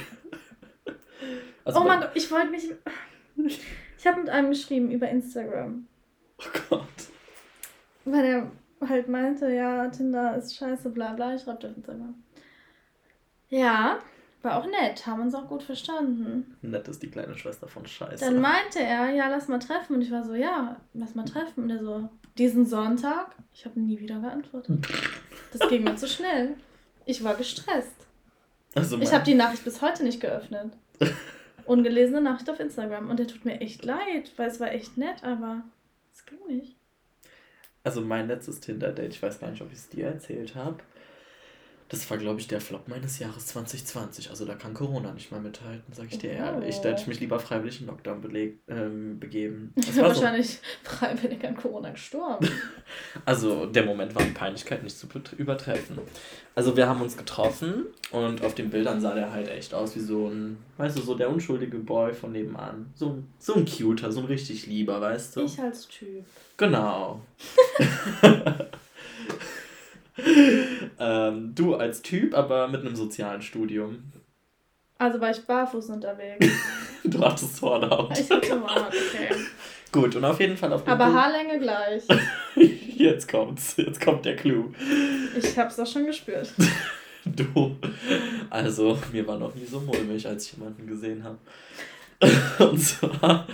Also 1.62 1.82
oh 1.82 1.84
mein 1.84 2.00
Gott, 2.00 2.10
ich 2.14 2.30
wollte 2.30 2.50
mich. 2.50 2.70
Ich 3.98 4.06
habe 4.06 4.20
mit 4.22 4.30
einem 4.30 4.48
geschrieben 4.48 4.90
über 4.90 5.08
Instagram. 5.08 5.86
Oh 6.38 6.58
Gott. 6.70 6.88
Weil 8.06 8.24
er 8.24 8.50
halt 8.88 9.08
meinte, 9.08 9.52
ja, 9.52 9.86
Tinder 9.88 10.36
ist 10.36 10.56
scheiße, 10.56 10.88
bla 10.88 11.12
bla. 11.12 11.34
Ich 11.34 11.42
schreibe 11.42 11.68
auf 11.68 11.76
Instagram. 11.76 12.14
Ja, 13.50 13.98
war 14.42 14.56
auch 14.56 14.66
nett, 14.66 15.06
haben 15.06 15.20
uns 15.20 15.34
auch 15.34 15.48
gut 15.48 15.62
verstanden. 15.62 16.56
Nett 16.62 16.88
ist 16.88 17.02
die 17.02 17.10
kleine 17.10 17.36
Schwester 17.36 17.68
von 17.68 17.86
Scheiße. 17.86 18.24
Dann 18.24 18.40
meinte 18.40 18.80
er, 18.80 19.10
ja, 19.10 19.28
lass 19.28 19.48
mal 19.48 19.58
treffen. 19.58 19.96
Und 19.96 20.02
ich 20.02 20.10
war 20.10 20.24
so, 20.24 20.34
ja, 20.34 20.80
lass 20.94 21.14
mal 21.14 21.26
treffen. 21.26 21.64
Und 21.64 21.70
er 21.70 21.84
so, 21.84 22.08
diesen 22.38 22.64
Sonntag? 22.64 23.36
Ich 23.52 23.66
habe 23.66 23.78
nie 23.78 24.00
wieder 24.00 24.18
geantwortet. 24.18 24.78
Das 25.52 25.68
ging 25.68 25.84
mir 25.84 25.96
zu 25.96 26.08
schnell. 26.08 26.56
Ich 27.06 27.22
war 27.24 27.34
gestresst. 27.34 28.06
Also 28.74 28.98
ich 29.00 29.12
habe 29.12 29.24
die 29.24 29.34
Nachricht 29.34 29.64
bis 29.64 29.82
heute 29.82 30.04
nicht 30.04 30.20
geöffnet. 30.20 30.72
ungelesene 31.70 32.20
Nachricht 32.20 32.50
auf 32.50 32.60
Instagram. 32.60 33.08
Und 33.08 33.18
der 33.18 33.28
tut 33.28 33.44
mir 33.44 33.60
echt 33.60 33.84
leid, 33.84 34.32
weil 34.36 34.48
es 34.48 34.60
war 34.60 34.72
echt 34.72 34.96
nett, 34.96 35.22
aber 35.22 35.62
es 36.12 36.26
ging 36.26 36.38
nicht. 36.48 36.76
Also 37.82 38.00
mein 38.02 38.28
letztes 38.28 38.60
Tinder-Date, 38.60 39.14
ich 39.14 39.22
weiß 39.22 39.40
gar 39.40 39.50
nicht, 39.50 39.62
ob 39.62 39.68
ich 39.72 39.78
es 39.78 39.88
dir 39.88 40.06
erzählt 40.06 40.54
habe. 40.54 40.78
Das 41.90 42.08
war, 42.08 42.18
glaube 42.18 42.38
ich, 42.38 42.46
der 42.46 42.60
Flop 42.60 42.86
meines 42.86 43.18
Jahres 43.18 43.46
2020. 43.46 44.30
Also 44.30 44.44
da 44.44 44.54
kann 44.54 44.74
Corona 44.74 45.12
nicht 45.12 45.32
mal 45.32 45.40
mithalten, 45.40 45.92
sag 45.92 46.06
ich 46.08 46.18
dir 46.18 46.30
oh. 46.30 46.34
ehrlich. 46.34 46.78
Da 46.78 46.90
hätte 46.90 47.02
ich 47.02 47.08
mich 47.08 47.18
lieber 47.18 47.40
freiwillig 47.40 47.80
in 47.80 47.88
Lockdown 47.88 48.20
beleg, 48.20 48.60
ähm, 48.68 49.18
begeben. 49.18 49.72
Das 49.74 49.96
war 49.96 50.04
wahrscheinlich 50.04 50.50
so. 50.50 50.58
freiwillig 50.84 51.44
an 51.44 51.56
Corona 51.56 51.90
gestorben. 51.90 52.48
also 53.24 53.66
der 53.66 53.84
Moment 53.84 54.14
war 54.14 54.22
in 54.22 54.34
Peinlichkeit 54.34 54.84
nicht 54.84 54.96
zu 54.96 55.08
übertreffen. 55.36 55.98
Also 56.54 56.76
wir 56.76 56.88
haben 56.88 57.02
uns 57.02 57.16
getroffen 57.16 57.86
und 58.12 58.44
auf 58.44 58.54
den 58.54 58.70
Bildern 58.70 59.00
sah 59.00 59.14
der 59.14 59.32
halt 59.32 59.48
echt 59.48 59.74
aus 59.74 59.96
wie 59.96 60.00
so 60.00 60.28
ein, 60.28 60.58
weißt 60.76 60.96
du, 60.96 61.02
so 61.02 61.16
der 61.16 61.28
unschuldige 61.28 61.78
Boy 61.78 62.14
von 62.14 62.30
nebenan. 62.30 62.92
So, 62.94 63.18
so 63.40 63.54
ein 63.54 63.64
cuter, 63.64 64.12
so 64.12 64.20
ein 64.20 64.26
richtig 64.26 64.68
lieber, 64.68 65.00
weißt 65.00 65.34
du. 65.34 65.40
Ich 65.44 65.58
als 65.58 65.88
Typ. 65.88 66.24
Genau. 66.56 67.20
ähm, 70.98 71.54
du 71.54 71.74
als 71.74 72.02
Typ, 72.02 72.34
aber 72.36 72.68
mit 72.68 72.80
einem 72.80 72.96
sozialen 72.96 73.42
Studium. 73.42 74.12
Also 74.98 75.18
war 75.20 75.30
ich 75.30 75.40
barfuß 75.46 75.90
unterwegs. 75.90 76.46
du 77.04 77.24
hattest 77.24 77.58
Vorlaut. 77.58 78.18
Ich 78.18 78.30
hatte 78.30 78.46
Vorlaut, 78.46 78.88
okay. 78.88 79.34
Gut, 79.92 80.14
und 80.14 80.24
auf 80.24 80.38
jeden 80.38 80.56
Fall 80.56 80.72
auf 80.72 80.84
dem 80.84 80.92
Aber 80.92 81.06
Bild 81.06 81.16
Haarlänge 81.16 81.58
gleich. 81.58 82.04
jetzt 82.96 83.28
kommt's. 83.28 83.76
Jetzt 83.76 84.00
kommt 84.00 84.24
der 84.24 84.36
Clou. 84.36 84.72
Ich 85.36 85.58
hab's 85.58 85.78
auch 85.80 85.86
schon 85.86 86.06
gespürt. 86.06 86.52
du. 87.24 87.76
Also, 88.50 88.98
mir 89.10 89.26
war 89.26 89.38
noch 89.38 89.54
nie 89.54 89.64
so 89.64 89.80
mulmig, 89.80 90.26
als 90.28 90.46
ich 90.46 90.52
jemanden 90.52 90.86
gesehen 90.86 91.24
habe. 91.24 91.38
und 92.58 92.78
zwar, 92.78 93.46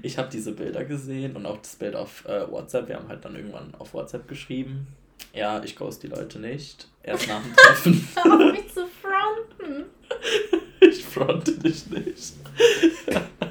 ich 0.00 0.16
habe 0.16 0.28
diese 0.30 0.52
Bilder 0.52 0.84
gesehen 0.84 1.34
und 1.34 1.44
auch 1.44 1.58
das 1.58 1.74
Bild 1.74 1.96
auf 1.96 2.24
äh, 2.26 2.48
WhatsApp. 2.50 2.88
Wir 2.88 2.96
haben 2.96 3.08
halt 3.08 3.24
dann 3.24 3.34
irgendwann 3.34 3.74
auf 3.78 3.92
WhatsApp 3.92 4.28
geschrieben. 4.28 4.86
Ja, 5.34 5.62
ich 5.62 5.74
ghost 5.74 6.02
die 6.02 6.06
Leute 6.06 6.38
nicht. 6.38 6.88
Erst 7.02 7.28
nach 7.28 7.42
dem 7.42 7.56
Treffen. 7.56 8.08
Auf 8.16 8.52
mich 8.52 8.72
zu 8.72 8.86
fronten. 8.86 9.86
ich 10.80 11.04
fronte 11.04 11.58
dich 11.58 11.86
nicht. 11.88 12.34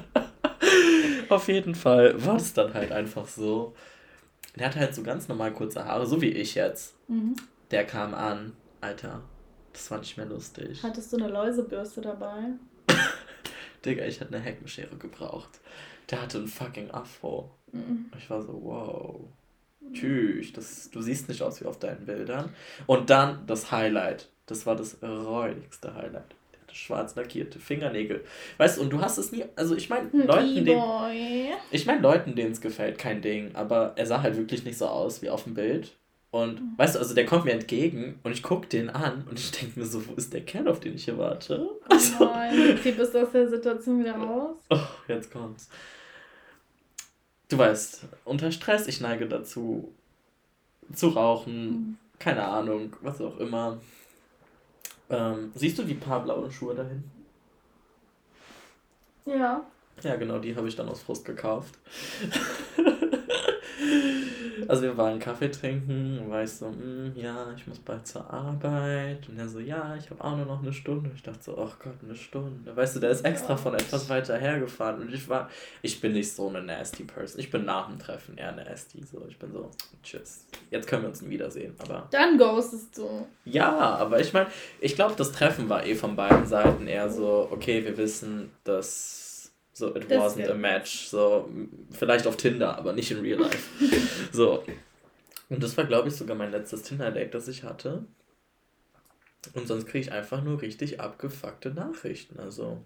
Auf 1.28 1.48
jeden 1.48 1.74
Fall 1.74 2.24
war 2.24 2.36
es 2.36 2.54
dann 2.54 2.72
halt 2.72 2.90
einfach 2.90 3.28
so. 3.28 3.74
Der 4.56 4.66
hatte 4.66 4.80
halt 4.80 4.94
so 4.94 5.02
ganz 5.02 5.28
normal 5.28 5.52
kurze 5.52 5.84
Haare, 5.84 6.06
so 6.06 6.22
wie 6.22 6.30
ich 6.30 6.54
jetzt. 6.54 6.94
Mhm. 7.08 7.36
Der 7.70 7.84
kam 7.84 8.14
an. 8.14 8.54
Alter, 8.80 9.22
das 9.72 9.90
war 9.90 9.98
nicht 9.98 10.16
mehr 10.16 10.26
lustig. 10.26 10.82
Hattest 10.82 11.12
du 11.12 11.16
eine 11.16 11.28
Läusebürste 11.28 12.00
dabei? 12.00 12.52
Digga, 13.84 14.04
ich 14.06 14.20
hätte 14.20 14.34
eine 14.34 14.44
Heckenschere 14.44 14.96
gebraucht. 14.96 15.60
Der 16.10 16.22
hatte 16.22 16.38
einen 16.38 16.48
fucking 16.48 16.90
Afro. 16.90 17.50
Mhm. 17.72 18.06
Ich 18.16 18.30
war 18.30 18.42
so, 18.42 18.58
wow. 18.62 19.20
Tschüss, 19.92 20.52
das, 20.52 20.90
du 20.90 21.00
siehst 21.02 21.28
nicht 21.28 21.42
aus 21.42 21.60
wie 21.60 21.66
auf 21.66 21.78
deinen 21.78 22.04
Bildern. 22.06 22.50
Und 22.86 23.10
dann 23.10 23.46
das 23.46 23.70
Highlight. 23.70 24.28
Das 24.46 24.66
war 24.66 24.76
das 24.76 24.98
räudigste 25.02 25.94
Highlight. 25.94 26.34
Der 26.52 26.60
hatte 26.60 26.74
schwarz 26.74 27.14
lackierte 27.14 27.58
Fingernägel. 27.58 28.24
Weißt 28.58 28.78
du, 28.78 28.82
und 28.82 28.90
du 28.90 29.00
hast 29.00 29.18
es 29.18 29.32
nie. 29.32 29.44
Also 29.56 29.74
ich 29.74 29.88
meine, 29.88 30.08
Leuten, 30.12 30.64
denen. 30.64 31.54
Ich 31.70 31.86
meine, 31.86 32.00
Leuten, 32.00 32.34
denen 32.34 32.52
es 32.52 32.60
gefällt, 32.60 32.98
kein 32.98 33.22
Ding. 33.22 33.50
Aber 33.54 33.92
er 33.96 34.06
sah 34.06 34.22
halt 34.22 34.36
wirklich 34.36 34.64
nicht 34.64 34.78
so 34.78 34.86
aus 34.86 35.22
wie 35.22 35.30
auf 35.30 35.44
dem 35.44 35.54
Bild. 35.54 35.92
Und 36.30 36.60
mhm. 36.60 36.72
weißt 36.76 36.96
du, 36.96 36.98
also 36.98 37.14
der 37.14 37.26
kommt 37.26 37.44
mir 37.44 37.52
entgegen 37.52 38.18
und 38.24 38.32
ich 38.32 38.42
gucke 38.42 38.66
den 38.66 38.90
an 38.90 39.24
und 39.30 39.38
ich 39.38 39.52
denke 39.52 39.78
mir 39.78 39.86
so, 39.86 40.04
wo 40.08 40.14
ist 40.14 40.32
der 40.32 40.40
Kerl, 40.40 40.66
auf 40.66 40.80
den 40.80 40.96
ich 40.96 41.04
hier 41.04 41.16
warte? 41.16 41.68
Also, 41.88 42.14
oh 42.18 42.24
nein, 42.24 42.76
wie 42.82 42.90
bist 42.90 43.14
du 43.14 43.22
aus 43.22 43.30
der 43.30 43.48
Situation 43.48 44.00
wieder 44.00 44.16
raus? 44.16 44.56
Oh, 44.68 44.78
jetzt 45.06 45.30
kommt's 45.30 45.68
du 47.48 47.58
weißt, 47.58 48.04
unter 48.24 48.52
Stress, 48.52 48.86
ich 48.86 49.00
neige 49.00 49.26
dazu, 49.26 49.92
zu 50.92 51.08
rauchen, 51.08 51.66
mhm. 51.66 51.96
keine 52.18 52.44
Ahnung, 52.44 52.94
was 53.00 53.20
auch 53.20 53.38
immer. 53.38 53.80
Ähm, 55.10 55.52
siehst 55.54 55.78
du 55.78 55.82
die 55.82 55.94
paar 55.94 56.22
blauen 56.22 56.50
Schuhe 56.50 56.74
da 56.74 56.82
hinten? 56.82 57.10
Ja. 59.26 59.64
Ja, 60.02 60.16
genau, 60.16 60.38
die 60.38 60.56
habe 60.56 60.68
ich 60.68 60.76
dann 60.76 60.88
aus 60.88 61.02
Frust 61.02 61.24
gekauft. 61.24 61.78
Also 64.68 64.82
wir 64.82 64.96
waren 64.96 65.18
Kaffee 65.18 65.50
trinken 65.50 66.18
und 66.18 66.30
war 66.30 66.42
ich 66.42 66.50
so, 66.50 66.68
mm, 66.68 67.12
ja, 67.14 67.52
ich 67.56 67.66
muss 67.66 67.78
bald 67.78 68.06
zur 68.06 68.28
Arbeit. 68.32 69.28
Und 69.28 69.38
er 69.38 69.48
so, 69.48 69.60
ja, 69.60 69.96
ich 69.96 70.10
habe 70.10 70.22
auch 70.22 70.36
nur 70.36 70.46
noch 70.46 70.62
eine 70.62 70.72
Stunde. 70.72 71.10
Ich 71.14 71.22
dachte 71.22 71.42
so, 71.42 71.58
ach 71.58 71.78
Gott, 71.78 71.94
eine 72.02 72.14
Stunde. 72.14 72.74
Weißt 72.74 72.96
du, 72.96 73.00
der 73.00 73.10
ist 73.10 73.24
extra 73.24 73.56
von 73.56 73.74
etwas 73.74 74.08
weiter 74.08 74.36
hergefahren. 74.36 75.02
Und 75.02 75.12
ich 75.12 75.28
war, 75.28 75.48
ich 75.82 76.00
bin 76.00 76.12
nicht 76.12 76.32
so 76.32 76.48
eine 76.48 76.62
nasty 76.62 77.04
Person. 77.04 77.40
Ich 77.40 77.50
bin 77.50 77.64
nach 77.64 77.88
dem 77.88 77.98
Treffen 77.98 78.36
eher 78.36 78.52
nasty. 78.52 79.02
So, 79.04 79.24
ich 79.28 79.38
bin 79.38 79.52
so, 79.52 79.70
tschüss. 80.02 80.46
Jetzt 80.70 80.86
können 80.86 81.02
wir 81.02 81.08
uns 81.08 81.22
nie 81.22 81.30
wiedersehen. 81.30 81.74
Aber. 81.78 82.08
Dann 82.10 82.38
ghostest 82.38 82.96
du. 82.98 83.26
Ja, 83.44 83.70
aber 83.72 84.20
ich 84.20 84.32
meine, 84.32 84.48
ich 84.80 84.94
glaube, 84.94 85.14
das 85.16 85.32
Treffen 85.32 85.68
war 85.68 85.86
eh 85.86 85.94
von 85.94 86.16
beiden 86.16 86.46
Seiten 86.46 86.86
eher 86.86 87.10
so, 87.10 87.48
okay, 87.50 87.84
wir 87.84 87.96
wissen, 87.96 88.50
dass 88.64 89.23
so, 89.74 89.94
it 89.94 90.08
das 90.08 90.36
wasn't 90.36 90.50
a 90.50 90.54
match. 90.54 91.08
So, 91.08 91.50
vielleicht 91.90 92.26
auf 92.26 92.36
Tinder, 92.36 92.78
aber 92.78 92.92
nicht 92.92 93.10
in 93.10 93.20
real 93.20 93.40
life. 93.40 93.68
so. 94.32 94.64
Und 95.50 95.62
das 95.62 95.76
war, 95.76 95.84
glaube 95.84 96.08
ich, 96.08 96.14
sogar 96.14 96.36
mein 96.36 96.52
letztes 96.52 96.82
Tinder-Date, 96.82 97.34
das 97.34 97.48
ich 97.48 97.64
hatte. 97.64 98.06
Und 99.52 99.66
sonst 99.66 99.86
kriege 99.86 99.98
ich 99.98 100.12
einfach 100.12 100.42
nur 100.42 100.62
richtig 100.62 101.00
abgefuckte 101.00 101.70
Nachrichten. 101.70 102.38
Also. 102.38 102.78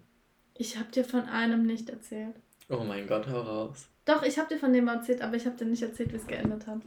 Ich 0.55 0.77
habe 0.77 0.91
dir 0.91 1.05
von 1.05 1.21
einem 1.25 1.65
nicht 1.65 1.89
erzählt. 1.89 2.35
Oh 2.69 2.83
mein 2.83 3.07
Gott, 3.07 3.27
hau 3.27 3.39
raus. 3.39 3.87
Doch, 4.05 4.23
ich 4.23 4.39
habe 4.39 4.49
dir 4.49 4.59
von 4.59 4.73
dem 4.73 4.87
erzählt, 4.87 5.21
aber 5.21 5.35
ich 5.35 5.45
habe 5.45 5.55
dir 5.55 5.65
nicht 5.65 5.83
erzählt, 5.83 6.11
wie 6.11 6.17
es 6.17 6.27
geendet 6.27 6.65
hat. 6.65 6.81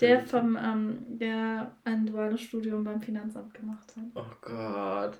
Der 0.00 0.26
vom, 0.26 0.56
ähm, 0.56 0.98
der 1.08 1.72
ein 1.84 2.06
duales 2.06 2.40
Studium 2.40 2.84
beim 2.84 3.00
Finanzamt 3.00 3.54
gemacht 3.54 3.94
hat. 3.96 4.04
Oh 4.14 4.34
Gott. 4.40 5.18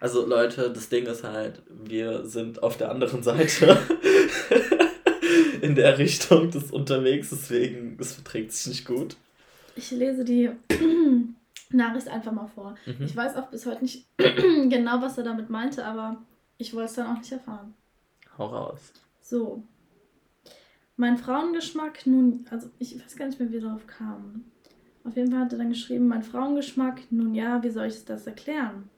Also 0.00 0.26
Leute, 0.26 0.70
das 0.70 0.88
Ding 0.88 1.06
ist 1.06 1.24
halt, 1.24 1.62
wir 1.68 2.24
sind 2.24 2.62
auf 2.62 2.76
der 2.76 2.90
anderen 2.90 3.22
Seite 3.22 3.78
in 5.60 5.74
der 5.74 5.98
Richtung 5.98 6.50
des 6.50 6.70
unterwegs, 6.70 7.30
deswegen 7.30 7.96
es 8.00 8.14
verträgt 8.14 8.52
sich 8.52 8.66
nicht 8.68 8.84
gut. 8.84 9.16
Ich 9.74 9.90
lese 9.90 10.24
die 10.24 10.50
Nachricht 11.70 12.08
einfach 12.08 12.32
mal 12.32 12.48
vor. 12.54 12.76
Mhm. 12.86 13.04
Ich 13.04 13.16
weiß 13.16 13.36
auch 13.36 13.48
bis 13.48 13.66
heute 13.66 13.82
nicht 13.82 14.06
genau, 14.16 15.02
was 15.02 15.18
er 15.18 15.24
damit 15.24 15.50
meinte, 15.50 15.84
aber 15.84 16.22
ich 16.58 16.74
wollte 16.74 16.86
es 16.86 16.94
dann 16.94 17.08
auch 17.08 17.18
nicht 17.18 17.32
erfahren. 17.32 17.74
Hau 18.36 18.46
raus. 18.46 18.92
So. 19.20 19.62
Mein 20.96 21.16
Frauengeschmack, 21.16 22.06
nun, 22.06 22.44
also 22.50 22.70
ich 22.78 23.00
weiß 23.00 23.16
gar 23.16 23.26
nicht 23.26 23.38
mehr, 23.38 23.48
wie 23.48 23.54
wir 23.54 23.60
darauf 23.60 23.86
kamen. 23.86 24.50
Auf 25.04 25.16
jeden 25.16 25.30
Fall 25.30 25.40
hat 25.40 25.52
er 25.52 25.58
dann 25.58 25.70
geschrieben, 25.70 26.08
mein 26.08 26.24
Frauengeschmack, 26.24 27.02
nun 27.10 27.34
ja, 27.34 27.62
wie 27.62 27.70
soll 27.70 27.86
ich 27.86 28.04
das 28.04 28.26
erklären? 28.26 28.90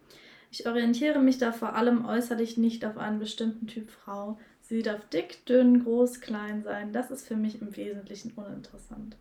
Ich 0.50 0.66
orientiere 0.66 1.20
mich 1.20 1.38
da 1.38 1.52
vor 1.52 1.76
allem 1.76 2.04
äußerlich 2.04 2.56
nicht 2.56 2.84
auf 2.84 2.98
einen 2.98 3.20
bestimmten 3.20 3.68
Typ 3.68 3.88
Frau. 3.90 4.38
Sie 4.62 4.82
darf 4.82 5.08
dick, 5.08 5.44
dünn, 5.46 5.84
groß, 5.84 6.20
klein 6.20 6.62
sein. 6.62 6.92
Das 6.92 7.10
ist 7.10 7.26
für 7.26 7.36
mich 7.36 7.60
im 7.60 7.76
Wesentlichen 7.76 8.32
uninteressant. 8.34 9.16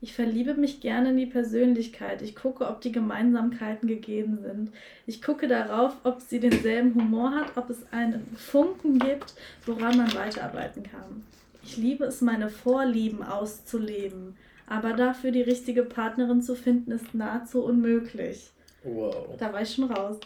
Ich 0.00 0.14
verliebe 0.14 0.54
mich 0.54 0.80
gerne 0.80 1.10
in 1.10 1.16
die 1.16 1.26
Persönlichkeit. 1.26 2.20
Ich 2.20 2.36
gucke, 2.36 2.66
ob 2.66 2.80
die 2.80 2.92
Gemeinsamkeiten 2.92 3.88
gegeben 3.88 4.38
sind. 4.42 4.70
Ich 5.06 5.22
gucke 5.22 5.48
darauf, 5.48 5.96
ob 6.04 6.20
sie 6.20 6.38
denselben 6.38 6.94
Humor 6.94 7.30
hat, 7.30 7.56
ob 7.56 7.70
es 7.70 7.90
einen 7.92 8.26
Funken 8.36 8.98
gibt, 8.98 9.34
woran 9.64 9.96
man 9.96 10.14
weiterarbeiten 10.14 10.82
kann. 10.82 11.24
Ich 11.62 11.76
liebe 11.76 12.04
es, 12.04 12.20
meine 12.20 12.50
Vorlieben 12.50 13.22
auszuleben. 13.22 14.36
Aber 14.66 14.92
dafür 14.92 15.30
die 15.30 15.42
richtige 15.42 15.84
Partnerin 15.84 16.42
zu 16.42 16.54
finden, 16.54 16.90
ist 16.90 17.14
nahezu 17.14 17.64
unmöglich. 17.64 18.50
Wow. 18.84 19.36
Da 19.38 19.52
war 19.52 19.62
ich 19.62 19.74
schon 19.74 19.90
raus. 19.90 20.18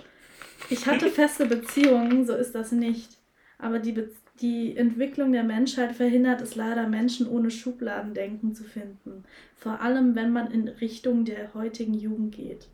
Ich 0.68 0.86
hatte 0.86 1.08
feste 1.10 1.46
Beziehungen, 1.46 2.26
so 2.26 2.34
ist 2.34 2.54
das 2.54 2.72
nicht. 2.72 3.18
Aber 3.58 3.78
die, 3.78 3.92
Be 3.92 4.10
die 4.40 4.76
Entwicklung 4.76 5.32
der 5.32 5.44
Menschheit 5.44 5.92
verhindert 5.92 6.40
es 6.40 6.54
leider, 6.54 6.86
Menschen 6.86 7.28
ohne 7.28 7.50
Schubladendenken 7.50 8.54
zu 8.54 8.64
finden. 8.64 9.24
Vor 9.54 9.80
allem, 9.80 10.14
wenn 10.14 10.32
man 10.32 10.50
in 10.50 10.68
Richtung 10.68 11.24
der 11.24 11.52
heutigen 11.54 11.94
Jugend 11.94 12.34
geht. 12.34 12.68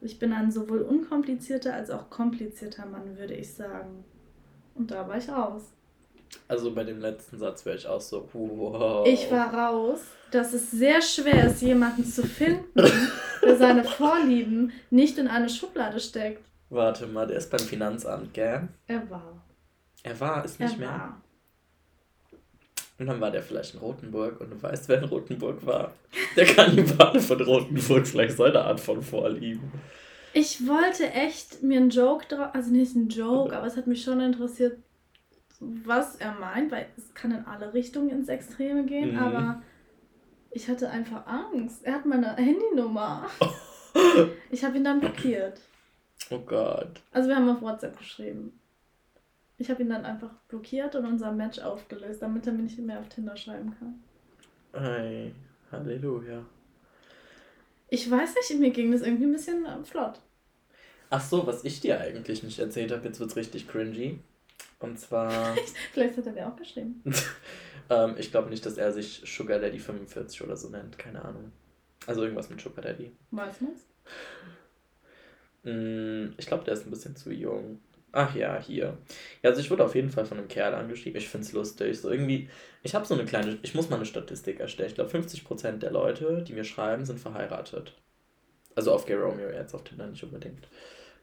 Ich 0.00 0.18
bin 0.18 0.32
ein 0.32 0.50
sowohl 0.50 0.82
unkomplizierter 0.82 1.74
als 1.74 1.90
auch 1.90 2.10
komplizierter 2.10 2.86
Mann, 2.86 3.18
würde 3.18 3.34
ich 3.34 3.52
sagen. 3.52 4.04
Und 4.74 4.90
da 4.90 5.08
war 5.08 5.18
ich 5.18 5.28
raus. 5.28 5.62
Also 6.48 6.74
bei 6.74 6.84
dem 6.84 7.00
letzten 7.00 7.38
Satz 7.38 7.64
wäre 7.64 7.76
ich 7.76 7.86
auch 7.86 8.00
so, 8.00 8.28
wow. 8.32 9.06
Ich 9.06 9.30
war 9.30 9.52
raus, 9.52 10.00
dass 10.30 10.52
es 10.52 10.70
sehr 10.70 11.00
schwer 11.00 11.46
ist, 11.46 11.62
jemanden 11.62 12.04
zu 12.04 12.22
finden, 12.22 12.66
der 13.42 13.56
seine 13.56 13.84
Vorlieben 13.84 14.72
nicht 14.90 15.18
in 15.18 15.28
eine 15.28 15.48
Schublade 15.48 16.00
steckt. 16.00 16.42
Warte 16.74 17.06
mal, 17.06 17.26
der 17.26 17.36
ist 17.38 17.50
beim 17.50 17.60
Finanzamt, 17.60 18.34
gell? 18.34 18.68
Er 18.86 19.08
war. 19.10 19.42
Er 20.02 20.18
war, 20.20 20.44
ist 20.44 20.58
nicht 20.58 20.72
er 20.74 20.78
mehr. 20.78 20.88
War. 20.88 21.20
Und 22.98 23.06
dann 23.06 23.20
war 23.20 23.30
der 23.30 23.42
vielleicht 23.42 23.74
in 23.74 23.80
Rothenburg 23.80 24.40
und 24.40 24.50
du 24.50 24.62
weißt, 24.62 24.88
wer 24.88 24.98
in 24.98 25.04
Rothenburg 25.04 25.64
war. 25.66 25.92
Der 26.36 26.44
Kannibale 26.46 27.20
von 27.20 27.40
Rothenburg, 27.40 28.06
vielleicht 28.06 28.36
seine 28.36 28.60
Art 28.64 28.80
von 28.80 29.02
Vorlieben. 29.02 29.72
Ich 30.32 30.66
wollte 30.66 31.10
echt 31.10 31.62
mir 31.62 31.78
einen 31.78 31.90
Joke 31.90 32.26
drauf, 32.26 32.48
also 32.54 32.70
nicht 32.70 32.94
einen 32.96 33.08
Joke, 33.08 33.56
aber 33.56 33.66
es 33.66 33.76
hat 33.76 33.86
mich 33.86 34.02
schon 34.02 34.20
interessiert, 34.20 34.78
was 35.60 36.16
er 36.16 36.32
meint, 36.34 36.70
weil 36.72 36.86
es 36.96 37.14
kann 37.14 37.30
in 37.30 37.44
alle 37.46 37.72
Richtungen 37.72 38.10
ins 38.10 38.28
Extreme 38.28 38.84
gehen, 38.84 39.12
Mhm. 39.12 39.18
aber 39.18 39.62
ich 40.50 40.68
hatte 40.68 40.90
einfach 40.90 41.24
Angst. 41.26 41.84
Er 41.84 41.94
hat 41.94 42.06
meine 42.06 42.34
Handynummer. 42.36 43.26
Ich 44.50 44.64
habe 44.64 44.76
ihn 44.76 44.82
dann 44.82 44.98
blockiert. 44.98 45.60
Oh 46.30 46.38
Gott. 46.38 47.00
Also 47.12 47.28
wir 47.28 47.36
haben 47.36 47.48
auf 47.48 47.60
WhatsApp 47.60 47.98
geschrieben. 47.98 48.58
Ich 49.58 49.70
habe 49.70 49.82
ihn 49.82 49.90
dann 49.90 50.04
einfach 50.04 50.32
blockiert 50.48 50.96
und 50.96 51.06
unser 51.06 51.32
Match 51.32 51.58
aufgelöst, 51.60 52.22
damit 52.22 52.46
er 52.46 52.52
mir 52.52 52.62
nicht 52.62 52.78
mehr 52.78 53.00
auf 53.00 53.08
Tinder 53.08 53.36
schreiben 53.36 53.74
kann. 53.78 54.02
Hey, 54.72 55.32
Halleluja. 55.70 56.44
Ich 57.88 58.10
weiß 58.10 58.34
nicht, 58.34 58.60
mir 58.60 58.70
ging 58.70 58.90
das 58.90 59.02
irgendwie 59.02 59.26
ein 59.26 59.32
bisschen 59.32 59.64
äh, 59.64 59.84
flott. 59.84 60.20
Ach 61.10 61.20
so, 61.20 61.46
was 61.46 61.64
ich 61.64 61.80
dir 61.80 62.00
eigentlich 62.00 62.42
nicht 62.42 62.58
erzählt 62.58 62.90
habe, 62.90 63.06
jetzt 63.06 63.20
wird's 63.20 63.36
richtig 63.36 63.68
cringy. 63.68 64.18
Und 64.80 64.98
zwar, 64.98 65.54
Vielleicht 65.92 66.16
hat 66.16 66.26
er 66.26 66.32
mir 66.32 66.48
auch 66.48 66.56
geschrieben. 66.56 67.02
ähm, 67.90 68.16
ich 68.18 68.32
glaube 68.32 68.50
nicht, 68.50 68.66
dass 68.66 68.76
er 68.76 68.92
sich 68.92 69.22
Sugar 69.24 69.60
Daddy 69.60 69.78
45 69.78 70.42
oder 70.42 70.56
so 70.56 70.68
nennt, 70.70 70.98
keine 70.98 71.24
Ahnung. 71.24 71.52
Also 72.06 72.22
irgendwas 72.22 72.50
mit 72.50 72.60
Sugar 72.60 72.82
Daddy. 72.82 73.12
Weiß 73.30 73.60
man's? 73.60 73.86
Mm, 75.64 76.32
Ich 76.36 76.46
glaube, 76.46 76.64
der 76.64 76.74
ist 76.74 76.86
ein 76.86 76.90
bisschen 76.90 77.16
zu 77.16 77.32
jung. 77.32 77.80
Ach 78.12 78.34
ja, 78.36 78.60
hier. 78.60 78.96
Ja, 79.42 79.50
also 79.50 79.60
ich 79.60 79.70
wurde 79.70 79.84
auf 79.84 79.94
jeden 79.96 80.10
Fall 80.10 80.24
von 80.24 80.38
einem 80.38 80.46
Kerl 80.46 80.74
angeschrieben. 80.74 81.18
Ich 81.18 81.28
finde 81.28 81.46
es 81.46 81.52
lustig. 81.52 81.98
So 82.00 82.10
irgendwie, 82.10 82.48
ich 82.84 82.94
habe 82.94 83.04
so 83.04 83.14
eine 83.14 83.24
kleine, 83.24 83.58
ich 83.62 83.74
muss 83.74 83.90
mal 83.90 83.96
eine 83.96 84.04
Statistik 84.06 84.60
erstellen. 84.60 84.88
Ich 84.88 84.94
glaube, 84.94 85.10
50% 85.10 85.78
der 85.78 85.90
Leute, 85.90 86.42
die 86.46 86.52
mir 86.52 86.62
schreiben, 86.64 87.04
sind 87.04 87.18
verheiratet. 87.18 87.92
Also 88.76 88.92
auf 88.92 89.06
Gay 89.06 89.16
Romeo 89.16 89.50
jetzt, 89.50 89.74
auf 89.74 89.82
Tinder 89.82 90.06
nicht 90.06 90.22
unbedingt. 90.22 90.68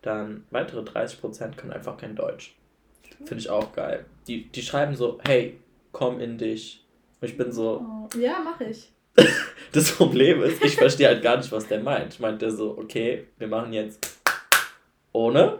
Dann 0.01 0.45
weitere 0.51 0.81
30% 0.81 1.55
können 1.55 1.71
einfach 1.71 1.95
kein 1.95 2.15
Deutsch. 2.15 2.55
Finde 3.19 3.37
ich 3.37 3.49
auch 3.49 3.71
geil. 3.73 4.05
Die, 4.27 4.49
die 4.49 4.61
schreiben 4.61 4.95
so, 4.95 5.19
hey, 5.25 5.59
komm 5.91 6.19
in 6.19 6.37
dich. 6.37 6.85
Und 7.21 7.27
ich 7.29 7.37
bin 7.37 7.51
so, 7.51 7.85
Oh, 7.85 8.17
ja, 8.19 8.39
mache 8.39 8.65
ich. 8.65 8.91
das 9.71 9.91
Problem 9.91 10.41
ist, 10.41 10.63
ich 10.63 10.75
verstehe 10.75 11.07
halt 11.07 11.21
gar 11.21 11.37
nicht, 11.37 11.51
was 11.51 11.67
der 11.67 11.81
meint. 11.81 12.19
Meint 12.19 12.41
der 12.41 12.51
so, 12.51 12.77
okay, 12.77 13.27
wir 13.37 13.47
machen 13.47 13.71
jetzt 13.73 14.20
ohne 15.11 15.59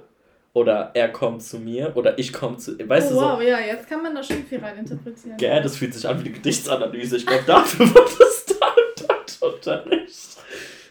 oder 0.54 0.92
er 0.94 1.10
kommt 1.10 1.44
zu 1.44 1.60
mir 1.60 1.96
oder 1.96 2.18
ich 2.20 2.34
komme 2.34 2.58
zu. 2.58 2.78
Weißt 2.78 3.12
oh, 3.12 3.16
du 3.16 3.22
wow, 3.22 3.42
ja, 3.42 3.60
jetzt 3.60 3.88
kann 3.88 4.04
man 4.04 4.14
da 4.14 4.24
schon 4.24 4.44
viel 4.44 4.60
reininterpretieren. 4.60 5.38
gell, 5.38 5.62
das 5.62 5.78
fühlt 5.78 5.94
sich 5.94 6.08
an 6.08 6.18
wie 6.20 6.26
eine 6.26 6.36
Gedichtsanalyse. 6.36 7.18
Ich 7.18 7.26
glaube, 7.26 7.44
dafür 7.46 7.86
wird 7.94 8.10
es 8.20 8.46
da 8.46 8.68
im 8.68 9.08
Deutschunterricht. 9.08 10.38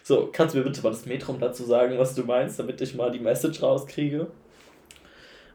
So, 0.03 0.29
kannst 0.31 0.55
du 0.55 0.59
mir 0.59 0.65
bitte 0.65 0.81
mal 0.81 0.89
das 0.89 1.05
Metrum 1.05 1.39
dazu 1.39 1.63
sagen, 1.63 1.97
was 1.97 2.15
du 2.15 2.23
meinst, 2.23 2.59
damit 2.59 2.81
ich 2.81 2.95
mal 2.95 3.11
die 3.11 3.19
Message 3.19 3.61
rauskriege? 3.61 4.27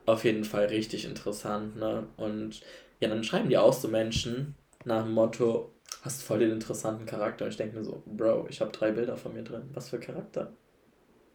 Auf 0.07 0.25
jeden 0.25 0.45
Fall 0.45 0.66
richtig 0.66 1.05
interessant, 1.05 1.77
ne? 1.77 2.07
Und 2.16 2.61
ja, 3.01 3.09
dann 3.09 3.25
schreiben 3.25 3.49
die 3.49 3.59
auch 3.59 3.73
so 3.73 3.88
Menschen 3.88 4.55
nach 4.85 5.03
dem 5.03 5.12
Motto, 5.12 5.73
hast 6.03 6.23
voll 6.23 6.38
den 6.38 6.53
interessanten 6.53 7.07
Charakter. 7.07 7.45
Und 7.45 7.51
ich 7.51 7.57
denke 7.57 7.77
mir 7.77 7.85
so, 7.85 8.03
Bro, 8.07 8.47
ich 8.49 8.61
habe 8.61 8.71
drei 8.71 8.92
Bilder 8.92 9.16
von 9.16 9.35
mir 9.35 9.42
drin. 9.42 9.69
Was 9.75 9.90
für 9.90 9.99
Charakter? 9.99 10.53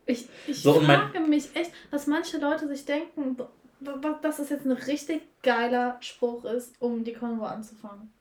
Ich, 0.06 0.28
ich 0.48 0.62
So, 0.62 0.74
frage 0.74 1.20
mich 1.22 1.56
echt, 1.56 1.72
was 1.92 2.08
manche 2.08 2.38
Leute 2.38 2.68
sich 2.68 2.86
denken, 2.86 3.38
dass 4.22 4.40
es 4.40 4.50
jetzt 4.50 4.66
ein 4.66 4.72
richtig 4.72 5.22
geiler 5.42 5.98
Spruch 6.02 6.46
ist, 6.46 6.74
um 6.80 7.04
die 7.04 7.14
Konvo 7.14 7.46
anzufangen. 7.46 8.12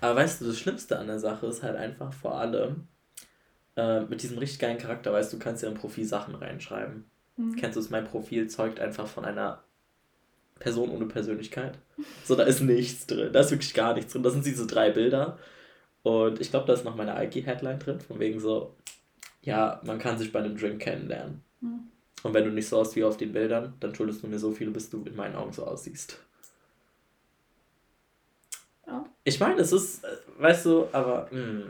Aber 0.00 0.16
weißt 0.16 0.40
du, 0.40 0.46
das 0.46 0.58
Schlimmste 0.58 0.98
an 0.98 1.06
der 1.06 1.18
Sache 1.18 1.46
ist 1.46 1.62
halt 1.62 1.76
einfach 1.76 2.12
vor 2.12 2.38
allem, 2.38 2.88
äh, 3.76 4.00
mit 4.00 4.22
diesem 4.22 4.38
richtig 4.38 4.58
geilen 4.58 4.78
Charakter, 4.78 5.12
weißt 5.12 5.32
du, 5.32 5.36
du 5.36 5.42
kannst 5.44 5.62
ja 5.62 5.68
im 5.68 5.74
Profil 5.74 6.04
Sachen 6.04 6.34
reinschreiben. 6.34 7.04
Hm. 7.36 7.56
Kennst 7.56 7.76
du 7.76 7.80
es? 7.80 7.90
Mein 7.90 8.04
Profil 8.04 8.48
zeugt 8.48 8.80
einfach 8.80 9.06
von 9.06 9.24
einer 9.24 9.62
Person 10.58 10.90
ohne 10.90 11.06
Persönlichkeit. 11.06 11.78
So, 12.24 12.34
da 12.36 12.44
ist 12.44 12.60
nichts 12.60 13.06
drin. 13.06 13.32
Da 13.32 13.40
ist 13.40 13.50
wirklich 13.50 13.74
gar 13.74 13.94
nichts 13.94 14.12
drin. 14.12 14.22
Das 14.22 14.34
sind 14.34 14.44
diese 14.44 14.66
drei 14.66 14.90
Bilder. 14.90 15.38
Und 16.02 16.40
ich 16.40 16.50
glaube, 16.50 16.66
da 16.66 16.72
ist 16.72 16.84
noch 16.84 16.96
meine 16.96 17.14
Alki-Headline 17.14 17.78
drin, 17.78 18.00
von 18.00 18.18
wegen 18.18 18.40
so, 18.40 18.74
ja, 19.42 19.80
man 19.84 19.98
kann 19.98 20.18
sich 20.18 20.32
bei 20.32 20.40
einem 20.40 20.56
Drink 20.56 20.80
kennenlernen. 20.80 21.42
Hm. 21.60 21.80
Und 22.22 22.34
wenn 22.34 22.44
du 22.44 22.50
nicht 22.50 22.68
so 22.68 22.78
aussiehst 22.78 22.96
wie 22.96 23.04
auf 23.04 23.16
den 23.16 23.32
Bildern, 23.32 23.74
dann 23.80 23.94
schuldest 23.94 24.22
du 24.22 24.26
mir 24.26 24.38
so 24.38 24.50
viel, 24.52 24.70
bis 24.70 24.90
du 24.90 25.02
in 25.04 25.16
meinen 25.16 25.36
Augen 25.36 25.52
so 25.52 25.64
aussiehst. 25.64 26.18
Ja. 28.86 29.04
Ich 29.24 29.40
meine, 29.40 29.60
es 29.60 29.72
ist, 29.72 30.04
äh, 30.04 30.08
weißt 30.38 30.66
du, 30.66 30.88
aber 30.92 31.28
mh, 31.30 31.64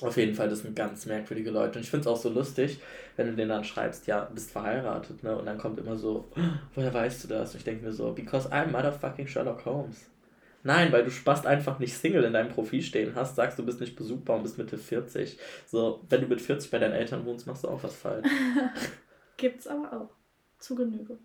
auf 0.00 0.16
jeden 0.16 0.34
Fall, 0.34 0.48
das 0.48 0.60
sind 0.60 0.76
ganz 0.76 1.06
merkwürdige 1.06 1.50
Leute. 1.50 1.78
Und 1.78 1.84
ich 1.84 1.90
finde 1.90 2.02
es 2.02 2.06
auch 2.06 2.16
so 2.20 2.28
lustig, 2.28 2.78
wenn 3.16 3.26
du 3.28 3.34
denen 3.34 3.48
dann 3.48 3.64
schreibst, 3.64 4.06
ja, 4.06 4.24
bist 4.32 4.50
verheiratet, 4.52 5.22
ne? 5.24 5.36
Und 5.36 5.46
dann 5.46 5.58
kommt 5.58 5.78
immer 5.78 5.96
so, 5.96 6.28
"Oh, 6.36 6.40
woher 6.74 6.94
weißt 6.94 7.24
du 7.24 7.28
das? 7.28 7.52
Und 7.52 7.58
ich 7.58 7.64
denke 7.64 7.84
mir 7.84 7.92
so, 7.92 8.12
because 8.12 8.48
I'm 8.50 8.68
motherfucking 8.70 9.26
Sherlock 9.26 9.64
Holmes. 9.64 10.06
Nein, 10.64 10.90
weil 10.92 11.04
du 11.04 11.10
Spast 11.10 11.46
einfach 11.46 11.78
nicht 11.78 11.96
Single 11.96 12.24
in 12.24 12.32
deinem 12.32 12.50
Profil 12.50 12.82
stehen 12.82 13.14
hast, 13.14 13.36
sagst 13.36 13.58
du 13.58 13.64
bist 13.64 13.80
nicht 13.80 13.96
besuchbar 13.96 14.36
und 14.36 14.42
bist 14.42 14.58
Mitte 14.58 14.76
40. 14.76 15.38
So, 15.66 16.04
wenn 16.08 16.20
du 16.20 16.26
mit 16.26 16.40
40 16.40 16.70
bei 16.70 16.78
deinen 16.78 16.94
Eltern 16.94 17.24
wohnst, 17.24 17.46
machst 17.46 17.64
du 17.64 17.68
auch 17.68 17.82
was 17.82 17.94
falsch. 17.94 18.26
Gibt's 19.36 19.66
aber 19.66 19.92
auch. 19.92 20.10
Zu 20.58 20.74
Genüge. 20.74 21.18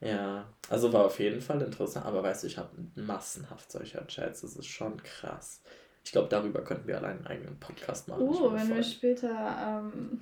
Ja, 0.00 0.46
also 0.68 0.92
war 0.92 1.04
auf 1.06 1.18
jeden 1.20 1.40
Fall 1.40 1.62
interessant, 1.62 2.04
aber 2.06 2.22
weißt 2.22 2.42
du, 2.42 2.48
ich 2.48 2.58
habe 2.58 2.70
massenhaft 2.96 3.70
solcher 3.70 4.04
Chats, 4.08 4.40
das 4.40 4.56
ist 4.56 4.66
schon 4.66 5.00
krass. 5.02 5.62
Ich 6.04 6.10
glaube, 6.10 6.28
darüber 6.28 6.62
könnten 6.64 6.88
wir 6.88 6.98
allein 6.98 7.18
einen 7.18 7.26
eigenen 7.28 7.60
Podcast 7.60 8.08
machen. 8.08 8.22
Oh, 8.28 8.52
wenn 8.52 8.66
wir 8.68 8.74
voll- 8.74 8.84
später 8.84 9.82
ähm, 9.84 10.20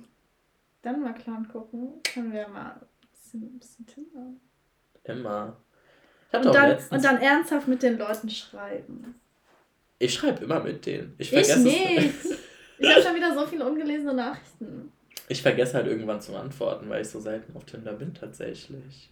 dann 0.83 1.01
mal 1.01 1.13
Clan 1.13 1.47
gucken, 1.47 1.93
können 2.03 2.31
wir 2.31 2.47
mal 2.47 2.73
ein 2.73 2.81
bisschen, 3.11 3.41
ein 3.43 3.59
bisschen 3.59 3.87
Tinder. 3.87 4.27
Immer. 5.03 5.57
Ich 6.33 6.37
Und 6.45 6.53
dann, 6.55 6.77
und 6.89 7.03
dann 7.03 7.17
ernsthaft 7.21 7.67
mit 7.67 7.83
den 7.83 7.97
Leuten 7.97 8.29
schreiben. 8.29 9.15
ich 9.99 10.13
schreibe 10.13 10.43
immer 10.45 10.59
mit 10.61 10.85
denen. 10.85 11.13
Ich 11.17 11.27
Ich, 11.33 11.45
vergesse 11.47 11.59
es- 11.59 11.63
nicht. 11.63 12.15
Ich 12.79 12.89
habe 12.89 13.01
schon 13.03 13.15
wieder 13.15 13.33
so 13.37 13.45
viele 13.45 13.65
ungelesene 13.67 14.13
Nachrichten. 14.13 14.91
Ich 15.27 15.41
vergesse 15.41 15.75
halt 15.75 15.87
irgendwann 15.87 16.19
zu 16.21 16.35
antworten, 16.35 16.89
weil 16.89 17.01
ich 17.03 17.09
so 17.09 17.19
selten 17.19 17.55
auf 17.55 17.65
Tinder 17.65 17.93
bin 17.93 18.13
tatsächlich. 18.13 19.11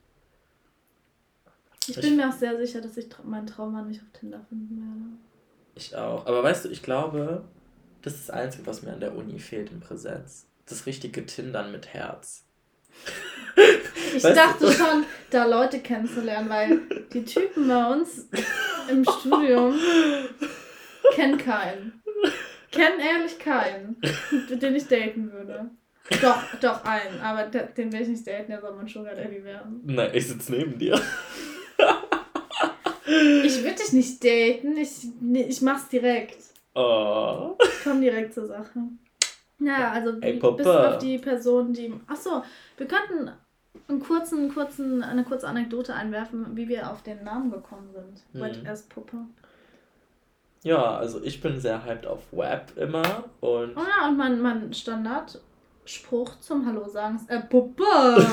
Ich 1.87 1.95
Ich- 1.97 2.01
bin 2.01 2.15
mir 2.17 2.29
auch 2.29 2.33
sehr 2.33 2.57
sicher, 2.57 2.81
dass 2.81 2.97
ich 2.97 3.07
meinen 3.23 3.47
Traummann 3.47 3.87
nicht 3.87 4.01
auf 4.01 4.19
Tinder 4.19 4.39
finden 4.49 4.77
werde. 4.77 5.17
Ich 5.75 5.95
auch. 5.95 6.25
Aber 6.25 6.41
weißt 6.43 6.65
du, 6.65 6.69
ich 6.69 6.81
glaube, 6.83 7.43
das 8.01 8.15
ist 8.15 8.29
das 8.29 8.35
Einzige, 8.35 8.65
was 8.67 8.81
mir 8.81 8.91
an 8.93 8.99
der 8.99 9.15
Uni 9.15 9.39
fehlt 9.39 9.71
in 9.71 9.79
Präsenz. 9.79 10.47
Das 10.65 10.85
richtige 10.85 11.25
Tindern 11.25 11.71
mit 11.71 11.87
Herz. 11.93 12.45
Ich 14.15 14.23
Weißt 14.23 14.37
dachte 14.37 14.65
du- 14.65 14.71
schon, 14.71 15.05
da 15.29 15.45
Leute 15.45 15.79
kennenzulernen, 15.79 16.49
weil 16.49 16.79
die 17.13 17.23
Typen 17.25 17.67
bei 17.67 17.85
uns 17.91 18.27
im 18.89 19.03
Studium 19.03 19.77
kennen 21.13 21.37
keinen. 21.37 22.01
Kennen 22.71 22.99
ehrlich 22.99 23.37
keinen, 23.39 23.97
den 24.49 24.75
ich 24.75 24.87
daten 24.87 25.31
würde. 25.31 25.69
Doch, 26.21 26.41
doch 26.61 26.83
einen, 26.85 27.19
aber 27.21 27.43
de- 27.49 27.71
den 27.75 27.91
will 27.91 28.01
ich 28.01 28.07
nicht 28.07 28.27
daten, 28.27 28.47
der 28.51 28.61
soll 28.61 28.75
mein 28.75 28.87
Sugar 28.87 29.13
Daddy 29.15 29.43
werden. 29.43 29.81
Nein, 29.85 30.09
ich 30.13 30.27
sitze 30.27 30.51
neben 30.53 30.77
dir. 30.77 30.99
Ich 33.43 33.63
würde 33.63 33.75
dich 33.75 33.93
nicht 33.93 34.23
daten, 34.23 34.77
ich, 34.77 35.07
ich 35.49 35.61
mach's 35.61 35.87
direkt. 35.89 36.37
Oh. 36.75 37.55
Ich 37.63 37.83
komme 37.83 38.01
direkt 38.01 38.33
zur 38.33 38.45
Sache. 38.47 38.79
Naja, 39.59 39.91
also 39.91 40.19
Ey, 40.21 40.35
wie, 40.35 40.39
Papa. 40.39 40.55
bis 40.55 40.67
auf 40.67 40.97
die 40.99 41.17
Person, 41.17 41.73
die. 41.73 41.93
Achso, 42.07 42.43
wir 42.77 42.87
könnten 42.87 43.29
einen 43.87 43.99
kurzen, 43.99 44.53
kurzen, 44.53 45.03
eine 45.03 45.23
kurze 45.23 45.47
Anekdote 45.47 45.93
einwerfen, 45.93 46.55
wie 46.55 46.67
wir 46.67 46.89
auf 46.89 47.03
den 47.03 47.23
Namen 47.23 47.51
gekommen 47.51 47.89
sind. 47.91 48.23
Mhm. 48.33 48.39
Wet 48.41 48.67
Ass 48.67 48.83
Puppe. 48.83 49.17
Ja, 50.63 50.97
also 50.97 51.21
ich 51.23 51.39
bin 51.41 51.59
sehr 51.59 51.85
hyped 51.85 52.05
auf 52.05 52.21
Web 52.31 52.73
immer 52.77 53.25
und 53.39 53.77
Oh 53.77 53.81
ja, 53.81 54.09
und 54.09 54.17
mein, 54.17 54.41
mein 54.41 54.73
Standardspruch 54.73 56.39
zum 56.41 56.65
Hallo 56.65 56.87
sagen 56.89 57.15
ist 57.15 57.29
äh, 57.29 57.39
Puppe. 57.39 57.83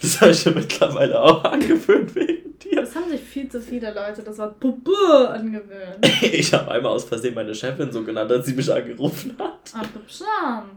das 0.00 0.20
habe 0.20 0.30
ich 0.30 0.46
mir 0.46 0.52
mittlerweile 0.52 1.20
auch 1.20 1.44
angewöhnt 1.44 2.14
wegen 2.14 2.47
dir. 2.58 2.76
Das 2.80 2.94
haben 2.94 3.08
sich 3.10 3.20
viel 3.20 3.48
zu 3.48 3.60
viele 3.60 3.92
Leute 3.92 4.22
das 4.22 4.38
Wort 4.38 4.58
Puppe 4.60 5.28
angewöhnt. 5.30 5.98
Ich 6.22 6.52
habe 6.52 6.70
einmal 6.70 6.92
aus 6.92 7.04
Versehen 7.04 7.34
meine 7.34 7.54
Chefin 7.54 7.90
so 7.92 8.02
genannt, 8.04 8.30
als 8.32 8.46
sie 8.46 8.54
mich 8.54 8.72
angerufen 8.72 9.34
hat. 9.38 9.58
Ah, 9.74 9.82
Pupschan. 9.92 10.70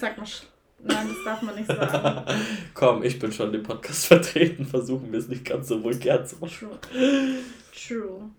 Sag 0.00 0.16
mal, 0.16 0.24
sch- 0.24 0.44
nein, 0.82 1.08
das 1.08 1.24
darf 1.24 1.42
man 1.42 1.54
nicht 1.56 1.66
sagen. 1.66 2.24
Komm, 2.74 3.02
ich 3.02 3.18
bin 3.18 3.32
schon 3.32 3.52
dem 3.52 3.62
Podcast 3.62 4.06
vertreten, 4.06 4.64
versuchen 4.64 5.10
wir 5.12 5.18
es 5.18 5.28
nicht 5.28 5.44
ganz 5.44 5.68
so 5.68 5.82
vulgär 5.82 6.24
zu 6.24 6.36
machen. 6.36 6.68
True. 6.92 7.38
True. 7.74 8.30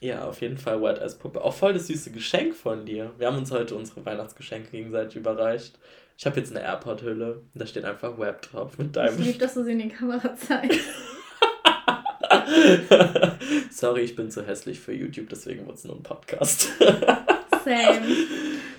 Ja, 0.00 0.24
auf 0.28 0.40
jeden 0.40 0.58
Fall 0.58 0.80
White 0.80 1.02
Ass 1.02 1.18
Puppe. 1.18 1.42
Auch 1.42 1.54
voll 1.54 1.72
das 1.72 1.88
süße 1.88 2.10
Geschenk 2.12 2.54
von 2.54 2.86
dir. 2.86 3.12
Wir 3.18 3.26
haben 3.26 3.36
uns 3.38 3.50
heute 3.50 3.74
unsere 3.74 4.04
Weihnachtsgeschenke 4.06 4.70
gegenseitig 4.70 5.16
überreicht. 5.16 5.78
Ich 6.16 6.24
habe 6.26 6.38
jetzt 6.38 6.50
eine 6.54 6.64
AirPod-Hülle. 6.64 7.42
Da 7.54 7.66
steht 7.66 7.84
einfach 7.84 8.16
Web 8.18 8.42
drauf 8.42 8.76
mit 8.78 8.88
Ich 8.88 8.92
deinem. 8.92 9.18
liebe, 9.20 9.38
dass 9.38 9.54
du 9.54 9.64
sie 9.64 9.72
in 9.72 9.78
die 9.80 9.88
Kamera 9.88 10.34
zeigst. 10.36 10.80
Sorry, 13.70 14.02
ich 14.02 14.16
bin 14.16 14.30
zu 14.30 14.46
hässlich 14.46 14.80
für 14.80 14.92
YouTube, 14.92 15.28
deswegen 15.28 15.66
wird 15.66 15.76
es 15.76 15.84
nur 15.84 15.96
ein 15.96 16.02
Podcast. 16.02 16.70
Same. 17.64 18.00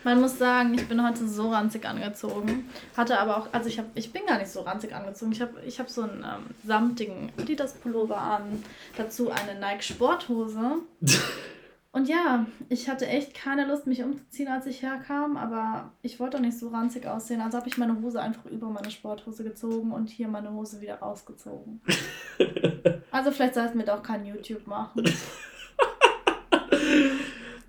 Man 0.04 0.22
muss 0.22 0.38
sagen, 0.38 0.74
ich 0.74 0.88
bin 0.88 1.06
heute 1.06 1.28
so 1.28 1.52
ranzig 1.52 1.86
angezogen. 1.86 2.70
Hatte 2.96 3.20
aber 3.20 3.38
auch, 3.38 3.48
also 3.52 3.68
ich, 3.68 3.78
hab, 3.78 3.86
ich 3.96 4.12
bin 4.12 4.26
gar 4.26 4.38
nicht 4.38 4.50
so 4.50 4.62
ranzig 4.62 4.96
angezogen. 4.96 5.32
Ich 5.32 5.42
habe 5.42 5.54
ich 5.66 5.80
hab 5.80 5.90
so 5.90 6.04
einen 6.04 6.24
ähm, 6.24 6.56
samtigen 6.66 7.32
Adidas-Pullover 7.38 8.18
an, 8.18 8.64
dazu 8.98 9.30
eine 9.32 9.60
Nike-Sporthose. 9.60 10.80
Und 11.92 12.08
ja, 12.08 12.46
ich 12.70 12.88
hatte 12.88 13.08
echt 13.08 13.34
keine 13.34 13.66
Lust, 13.66 13.88
mich 13.88 14.04
umzuziehen, 14.04 14.48
als 14.48 14.68
ich 14.68 14.84
herkam, 14.84 15.38
aber 15.38 15.92
ich 16.04 16.20
wollte 16.20 16.38
auch 16.38 16.42
nicht 16.42 16.58
so 16.58 16.70
ranzig 16.70 17.08
aussehen. 17.08 17.42
Also 17.42 17.58
habe 17.58 17.68
ich 17.68 17.78
meine 17.78 18.00
Hose 18.00 18.22
einfach 18.22 18.46
über 18.46 18.68
meine 18.70 18.92
Sporthose 18.92 19.44
gezogen 19.44 19.92
und 19.92 20.10
hier 20.10 20.28
meine 20.28 20.54
Hose 20.54 20.82
wieder 20.82 21.00
rausgezogen. 21.00 21.82
also 23.12 23.32
vielleicht 23.32 23.56
sollten 23.56 23.80
wir 23.80 23.86
doch 23.86 24.04
kein 24.04 24.26
YouTube 24.26 24.68
machen. 24.68 25.04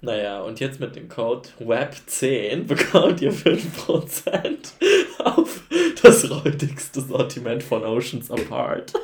Naja, 0.02 0.40
und 0.40 0.61
jetzt 0.61 0.80
mit 0.80 0.96
dem 0.96 1.11
Code 1.11 1.46
WEB10 1.59 2.64
bekommt 2.64 3.20
ihr 3.20 3.35
5% 3.35 4.70
auf 5.18 5.61
das 6.02 6.30
räudigste 6.30 7.02
Sortiment 7.02 7.62
von 7.62 7.85
Oceans 7.85 8.30
Apart. 8.30 8.94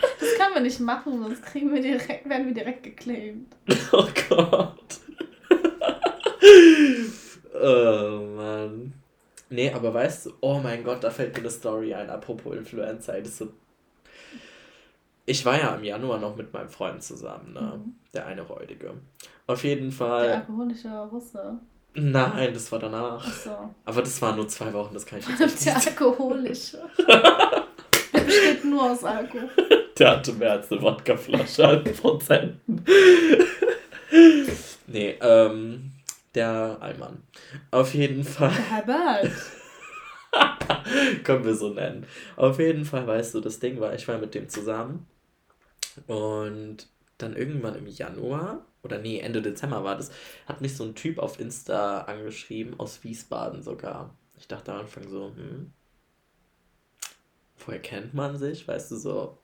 Das 0.00 0.38
können 0.38 0.54
wir 0.54 0.60
nicht 0.60 0.80
machen, 0.80 1.22
sonst 1.22 1.42
kriegen 1.42 1.72
wir 1.72 1.80
direkt, 1.80 2.28
werden 2.28 2.46
wir 2.46 2.54
direkt 2.54 2.82
geclaimed. 2.82 3.54
Oh 3.92 4.06
Gott. 4.28 5.00
oh 7.62 8.20
Mann. 8.36 8.92
Nee, 9.50 9.72
aber 9.72 9.94
weißt 9.94 10.26
du, 10.26 10.32
oh 10.40 10.58
mein 10.58 10.82
Gott, 10.82 11.04
da 11.04 11.10
fällt 11.10 11.34
mir 11.34 11.40
eine 11.40 11.50
Story 11.50 11.94
ein, 11.94 12.10
apropos 12.10 12.56
Influencer. 12.56 13.20
Das 13.20 13.38
so 13.38 13.52
ich 15.26 15.44
war 15.46 15.58
ja 15.58 15.74
im 15.74 15.84
Januar 15.84 16.18
noch 16.18 16.36
mit 16.36 16.52
meinem 16.52 16.68
Freund 16.68 17.02
zusammen, 17.02 17.54
ne? 17.54 17.60
Mhm. 17.60 17.94
Der 18.12 18.26
eine 18.26 18.42
Räudige. 18.42 18.94
Auf 19.46 19.64
jeden 19.64 19.90
Fall. 19.90 20.26
Der 20.26 20.36
alkoholische 20.36 20.88
Russe. 21.10 21.58
Nein, 21.94 22.52
das 22.52 22.70
war 22.72 22.78
danach. 22.78 23.24
Ach 23.26 23.32
so. 23.32 23.74
Aber 23.84 24.02
das 24.02 24.20
waren 24.20 24.36
nur 24.36 24.48
zwei 24.48 24.72
Wochen, 24.72 24.92
das 24.92 25.06
kann 25.06 25.20
ich 25.20 25.28
jetzt 25.38 25.40
nicht 25.40 25.66
Der 25.66 25.76
alkoholische. 25.76 26.82
Der 28.12 28.20
besteht 28.20 28.64
nur 28.64 28.90
aus 28.90 29.04
Alkohol. 29.04 29.48
Der 29.98 30.10
hatte 30.10 30.32
mehr 30.32 30.52
als 30.52 30.70
eine 30.72 30.82
Wodkaflasche 30.82 31.68
an 31.68 31.84
Prozenten. 31.84 32.84
nee, 34.86 35.16
ähm, 35.20 35.92
der 36.34 36.78
Allmann. 36.80 37.22
Auf 37.70 37.94
jeden 37.94 38.24
Fall. 38.24 38.50
Herbert. 38.50 39.30
Können 41.24 41.44
wir 41.44 41.54
so 41.54 41.70
nennen. 41.70 42.06
Auf 42.36 42.58
jeden 42.58 42.84
Fall, 42.84 43.06
weißt 43.06 43.34
du, 43.34 43.40
das 43.40 43.60
Ding 43.60 43.80
war, 43.80 43.94
ich 43.94 44.06
war 44.08 44.18
mit 44.18 44.34
dem 44.34 44.48
zusammen 44.48 45.06
und 46.06 46.88
dann 47.18 47.36
irgendwann 47.36 47.76
im 47.76 47.86
Januar, 47.86 48.64
oder 48.82 48.98
nee, 48.98 49.20
Ende 49.20 49.40
Dezember 49.40 49.84
war 49.84 49.96
das, 49.96 50.10
hat 50.46 50.60
mich 50.60 50.76
so 50.76 50.84
ein 50.84 50.94
Typ 50.94 51.18
auf 51.18 51.38
Insta 51.38 52.02
angeschrieben, 52.02 52.78
aus 52.78 53.04
Wiesbaden 53.04 53.62
sogar. 53.62 54.14
Ich 54.36 54.48
dachte 54.48 54.72
am 54.72 54.80
Anfang 54.80 55.08
so, 55.08 55.32
hm, 55.34 55.72
woher 57.64 57.80
kennt 57.80 58.14
man 58.14 58.36
sich, 58.36 58.66
weißt 58.66 58.90
du 58.90 58.96
so. 58.96 59.38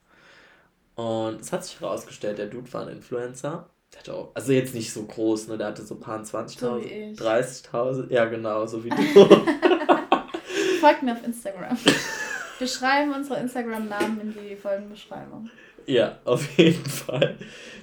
Und 1.00 1.40
es 1.40 1.50
hat 1.50 1.64
sich 1.64 1.80
herausgestellt, 1.80 2.36
der 2.36 2.46
Dude 2.46 2.70
war 2.74 2.82
ein 2.82 2.96
Influencer. 2.96 3.70
Der 3.90 4.00
hatte 4.00 4.14
auch, 4.14 4.32
also 4.34 4.52
jetzt 4.52 4.74
nicht 4.74 4.92
so 4.92 5.02
groß, 5.04 5.48
ne? 5.48 5.56
Der 5.56 5.68
hatte 5.68 5.82
so 5.82 5.94
ein 5.94 6.00
paar 6.00 6.20
20.000, 6.20 7.16
so 7.16 7.24
30.000. 7.24 8.12
Ja, 8.12 8.26
genau, 8.26 8.66
so 8.66 8.84
wie 8.84 8.90
du. 8.90 8.96
Folgt 10.80 11.02
mir 11.02 11.12
auf 11.12 11.24
Instagram. 11.24 11.76
Wir 12.58 12.66
schreiben 12.66 13.14
unsere 13.14 13.40
Instagram-Namen 13.40 14.20
in 14.20 14.34
die 14.34 14.54
Folgenbeschreibung. 14.54 15.48
Ja, 15.86 16.18
auf 16.26 16.58
jeden 16.58 16.84
Fall 16.84 17.38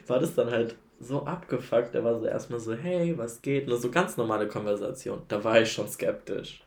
war 0.05 0.19
das 0.19 0.35
dann 0.35 0.51
halt 0.51 0.75
so 0.99 1.25
abgefuckt. 1.25 1.95
Er 1.95 2.03
war 2.03 2.19
so 2.19 2.27
erstmal 2.27 2.59
so, 2.59 2.75
hey, 2.75 3.17
was 3.17 3.41
geht? 3.41 3.67
Nur 3.67 3.79
so 3.79 3.89
ganz 3.89 4.15
normale 4.17 4.47
Konversation. 4.47 5.23
Da 5.27 5.43
war 5.43 5.59
ich 5.59 5.71
schon 5.71 5.87
skeptisch. 5.87 6.61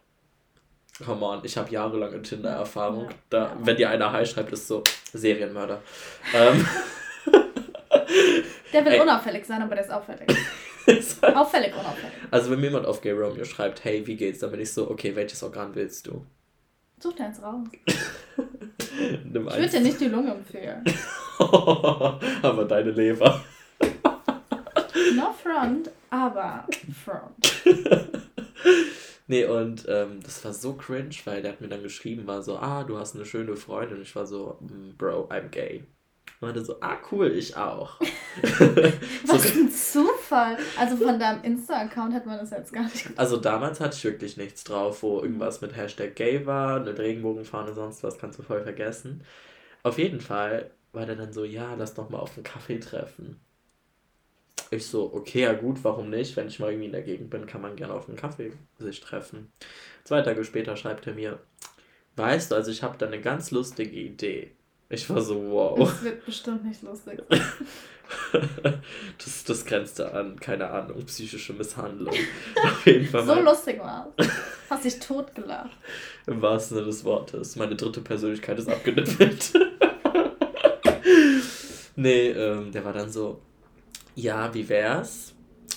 Come 1.04 1.24
on, 1.24 1.40
ich 1.44 1.56
habe 1.56 1.70
jahrelange 1.70 2.20
Tinder-Erfahrung. 2.22 3.04
Ja, 3.04 3.10
da, 3.30 3.44
ja. 3.44 3.56
Wenn 3.60 3.76
dir 3.76 3.90
einer 3.90 4.12
Hi 4.12 4.26
schreibt, 4.26 4.52
ist 4.52 4.68
so 4.68 4.82
Serienmörder. 5.12 5.80
ähm. 6.34 6.66
Der 8.72 8.84
will 8.84 8.92
Ey. 8.92 9.00
unauffällig 9.00 9.44
sein, 9.44 9.62
aber 9.62 9.74
der 9.74 9.84
ist 9.84 9.90
auffällig. 9.90 10.28
auffällig, 11.34 11.72
unauffällig. 11.74 12.14
Also 12.30 12.50
wenn 12.50 12.60
mir 12.60 12.66
jemand 12.68 12.86
auf 12.86 13.00
Gay 13.00 13.10
Romeo 13.12 13.44
schreibt, 13.44 13.82
hey, 13.84 14.06
wie 14.06 14.16
geht's, 14.16 14.38
dann 14.40 14.52
bin 14.52 14.60
ich 14.60 14.72
so, 14.72 14.88
okay, 14.88 15.14
welches 15.16 15.42
Organ 15.42 15.74
willst 15.74 16.06
du? 16.06 16.24
Such 17.00 17.14
dir 17.14 17.24
eins 17.24 17.42
raus. 17.42 17.66
ich 17.86 19.34
würde 19.34 19.68
dir 19.68 19.80
nicht 19.80 20.00
die 20.00 20.06
Lunge 20.08 20.30
empfehlen. 20.32 20.84
aber 22.42 22.64
deine 22.64 22.90
Leber. 22.92 23.42
No 25.16 25.32
front, 25.32 25.90
aber 26.10 26.66
front. 27.04 27.62
Nee, 29.30 29.44
und 29.44 29.86
ähm, 29.88 30.20
das 30.22 30.44
war 30.44 30.52
so 30.52 30.74
cringe, 30.74 31.14
weil 31.24 31.40
der 31.40 31.52
hat 31.52 31.60
mir 31.60 31.68
dann 31.68 31.82
geschrieben, 31.82 32.26
war 32.26 32.42
so, 32.42 32.58
ah, 32.58 32.82
du 32.84 32.98
hast 32.98 33.14
eine 33.14 33.24
schöne 33.24 33.56
Freundin. 33.56 33.98
Und 33.98 34.02
ich 34.02 34.14
war 34.16 34.26
so, 34.26 34.58
mm, 34.60 34.96
Bro, 34.98 35.28
I'm 35.30 35.48
gay. 35.48 35.84
Und 36.40 36.48
meinte 36.48 36.64
so, 36.64 36.80
ah 36.80 36.98
cool, 37.12 37.30
ich 37.30 37.56
auch. 37.56 38.00
Was 39.26 39.42
so, 39.42 39.60
ein 39.60 39.70
Zufall. 39.70 40.58
Also 40.78 40.96
von 40.96 41.18
deinem 41.18 41.44
Insta-Account 41.44 42.12
hat 42.12 42.26
man 42.26 42.38
das 42.38 42.50
jetzt 42.50 42.72
gar 42.72 42.84
nicht. 42.84 43.06
Also 43.16 43.36
damals 43.36 43.78
hatte 43.78 43.96
ich 43.96 44.04
wirklich 44.04 44.36
nichts 44.36 44.64
drauf, 44.64 45.02
wo 45.02 45.20
irgendwas 45.20 45.60
mit 45.60 45.76
Hashtag 45.76 46.16
gay 46.16 46.44
war, 46.44 46.80
eine 46.80 46.98
Regenbogenfahne, 46.98 47.72
sonst 47.72 48.02
was, 48.02 48.18
kannst 48.18 48.38
du 48.38 48.42
voll 48.42 48.62
vergessen. 48.62 49.22
Auf 49.84 49.98
jeden 49.98 50.20
Fall 50.20 50.70
war 50.92 51.06
der 51.06 51.16
dann 51.16 51.32
so, 51.32 51.44
ja, 51.44 51.74
lass 51.74 51.94
doch 51.94 52.10
mal 52.10 52.18
auf 52.18 52.36
einen 52.36 52.44
Kaffee 52.44 52.80
treffen. 52.80 53.40
Ich 54.72 54.86
so, 54.86 55.12
okay, 55.12 55.42
ja 55.42 55.52
gut, 55.52 55.82
warum 55.82 56.10
nicht? 56.10 56.36
Wenn 56.36 56.46
ich 56.46 56.60
mal 56.60 56.70
irgendwie 56.70 56.86
in 56.86 56.92
der 56.92 57.02
Gegend 57.02 57.28
bin, 57.28 57.46
kann 57.46 57.60
man 57.60 57.74
gerne 57.74 57.92
auf 57.92 58.08
einen 58.08 58.16
Kaffee 58.16 58.52
sich 58.78 59.00
treffen. 59.00 59.52
Zwei 60.04 60.22
Tage 60.22 60.44
später 60.44 60.76
schreibt 60.76 61.06
er 61.08 61.14
mir, 61.14 61.40
weißt 62.16 62.52
du, 62.52 62.54
also 62.54 62.70
ich 62.70 62.82
habe 62.82 62.96
da 62.96 63.06
eine 63.06 63.20
ganz 63.20 63.50
lustige 63.50 63.98
Idee. 63.98 64.52
Ich 64.88 65.08
war 65.10 65.20
so, 65.20 65.50
wow. 65.50 65.78
Das 65.78 66.04
wird 66.04 66.24
bestimmt 66.24 66.64
nicht 66.64 66.82
lustig. 66.82 67.20
das, 69.18 69.44
das 69.44 69.64
grenzte 69.64 70.12
an, 70.12 70.38
keine 70.38 70.68
Ahnung, 70.68 71.04
psychische 71.06 71.52
Misshandlung. 71.52 72.14
Auf 72.62 72.86
jeden 72.86 73.06
Fall. 73.06 73.24
so 73.24 73.40
lustig 73.40 73.78
war 73.78 74.12
es. 74.16 74.28
Hast 74.68 74.84
dich 74.84 74.98
totgelacht. 74.98 75.76
Im 76.26 76.42
wahrsten 76.42 76.76
Sinne 76.76 76.88
des 76.88 77.04
Wortes. 77.04 77.56
Meine 77.56 77.76
dritte 77.76 78.00
Persönlichkeit 78.00 78.58
ist 78.58 78.68
abgenippelt. 78.68 79.52
nee, 81.96 82.30
ähm, 82.30 82.72
der 82.72 82.84
war 82.84 82.92
dann 82.92 83.10
so, 83.10 83.40
ja, 84.14 84.52
wie 84.54 84.68
wär's? 84.68 85.34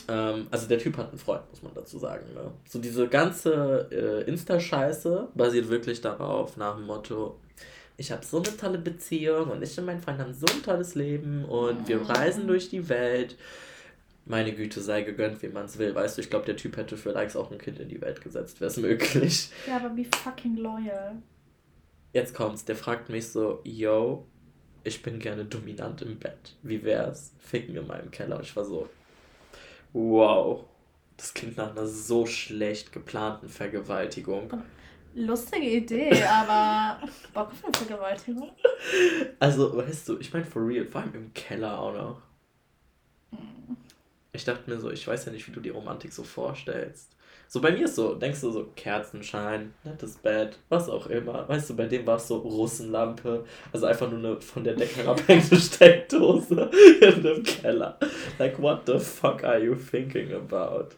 Ähm, 0.07 0.47
also 0.51 0.67
der 0.67 0.79
Typ 0.79 0.97
hat 0.97 1.09
einen 1.09 1.17
Freund, 1.17 1.43
muss 1.49 1.61
man 1.61 1.73
dazu 1.73 1.97
sagen. 1.97 2.25
Ne? 2.33 2.51
So 2.67 2.79
diese 2.79 3.07
ganze 3.07 3.87
äh, 3.91 4.29
Insta-Scheiße 4.29 5.29
basiert 5.33 5.69
wirklich 5.69 6.01
darauf, 6.01 6.57
nach 6.57 6.75
dem 6.75 6.85
Motto, 6.85 7.39
ich 7.95 8.11
habe 8.11 8.25
so 8.25 8.37
eine 8.37 8.57
tolle 8.57 8.79
Beziehung 8.79 9.51
und 9.51 9.61
ich 9.61 9.77
und 9.77 9.85
mein 9.85 10.01
Freund 10.01 10.19
haben 10.19 10.33
so 10.33 10.47
ein 10.47 10.63
tolles 10.63 10.95
Leben 10.95 11.45
und 11.45 11.87
wir 11.87 12.01
reisen 12.01 12.47
durch 12.47 12.69
die 12.69 12.89
Welt. 12.89 13.37
Meine 14.25 14.53
Güte, 14.53 14.81
sei 14.81 15.01
gegönnt, 15.01 15.41
wie 15.41 15.49
man 15.49 15.65
es 15.65 15.77
will. 15.77 15.93
Weißt 15.93 16.17
du, 16.17 16.21
ich 16.21 16.29
glaube, 16.29 16.45
der 16.45 16.55
Typ 16.55 16.77
hätte 16.77 16.97
für 16.97 17.11
Likes 17.11 17.35
auch 17.35 17.51
ein 17.51 17.57
Kind 17.57 17.79
in 17.79 17.89
die 17.89 18.01
Welt 18.01 18.21
gesetzt, 18.21 18.61
wäre 18.61 18.71
es 18.71 18.77
möglich. 18.77 19.49
Ja, 19.67 19.77
aber 19.77 19.95
wie 19.95 20.05
fucking 20.05 20.55
loyal. 20.57 21.17
Jetzt 22.13 22.33
kommt's, 22.33 22.63
der 22.63 22.75
fragt 22.75 23.09
mich 23.09 23.27
so, 23.27 23.59
yo, 23.63 24.25
ich 24.83 25.01
bin 25.01 25.19
gerne 25.19 25.45
dominant 25.45 26.01
im 26.01 26.17
Bett. 26.17 26.55
Wie 26.61 26.83
wär's? 26.83 27.31
Ficken 27.39 27.75
in 27.75 27.87
meinem 27.87 28.11
Keller. 28.11 28.37
Und 28.37 28.43
ich 28.43 28.55
war 28.55 28.65
so, 28.65 28.89
wow. 29.93 30.65
Das 31.17 31.33
klingt 31.33 31.57
nach 31.57 31.71
einer 31.71 31.85
so 31.85 32.25
schlecht 32.25 32.91
geplanten 32.91 33.47
Vergewaltigung. 33.47 34.63
Lustige 35.15 35.69
Idee, 35.69 36.23
aber 36.27 37.07
Bock 37.33 37.51
auf 37.51 37.63
eine 37.63 37.73
Vergewaltigung? 37.73 38.51
Also, 39.39 39.77
weißt 39.77 40.09
du, 40.09 40.19
ich 40.19 40.33
meine 40.33 40.45
for 40.45 40.67
real, 40.67 40.85
vor 40.85 41.01
allem 41.01 41.13
im 41.13 41.33
Keller 41.33 41.79
auch 41.79 41.93
noch. 41.93 42.21
Ich 44.33 44.45
dachte 44.45 44.69
mir 44.69 44.79
so, 44.79 44.89
ich 44.91 45.07
weiß 45.07 45.25
ja 45.25 45.31
nicht, 45.31 45.47
wie 45.47 45.51
du 45.51 45.59
die 45.59 45.69
Romantik 45.69 46.11
so 46.11 46.23
vorstellst. 46.23 47.11
So 47.47 47.61
bei 47.61 47.71
mir 47.71 47.85
ist 47.85 47.95
so, 47.95 48.15
denkst 48.15 48.41
du 48.41 48.51
so 48.51 48.65
Kerzenschein, 48.75 49.75
nettes 49.83 50.15
Bett, 50.15 50.57
was 50.69 50.89
auch 50.89 51.05
immer. 51.05 51.47
Weißt 51.47 51.69
du, 51.69 51.75
bei 51.75 51.85
dem 51.85 52.07
war 52.07 52.15
es 52.15 52.27
so 52.27 52.37
Russenlampe, 52.37 53.45
also 53.71 53.85
einfach 53.85 54.09
nur 54.09 54.17
eine 54.17 54.41
von 54.41 54.63
der 54.63 54.73
Decke 54.73 54.95
herabhängende 55.03 55.57
Steckdose 55.59 56.71
in 57.01 57.21
dem 57.21 57.43
Keller. 57.43 57.99
Like, 58.39 58.59
what 58.59 58.81
the 58.87 58.97
fuck 58.97 59.43
are 59.43 59.63
you 59.63 59.75
thinking 59.75 60.33
about? 60.33 60.95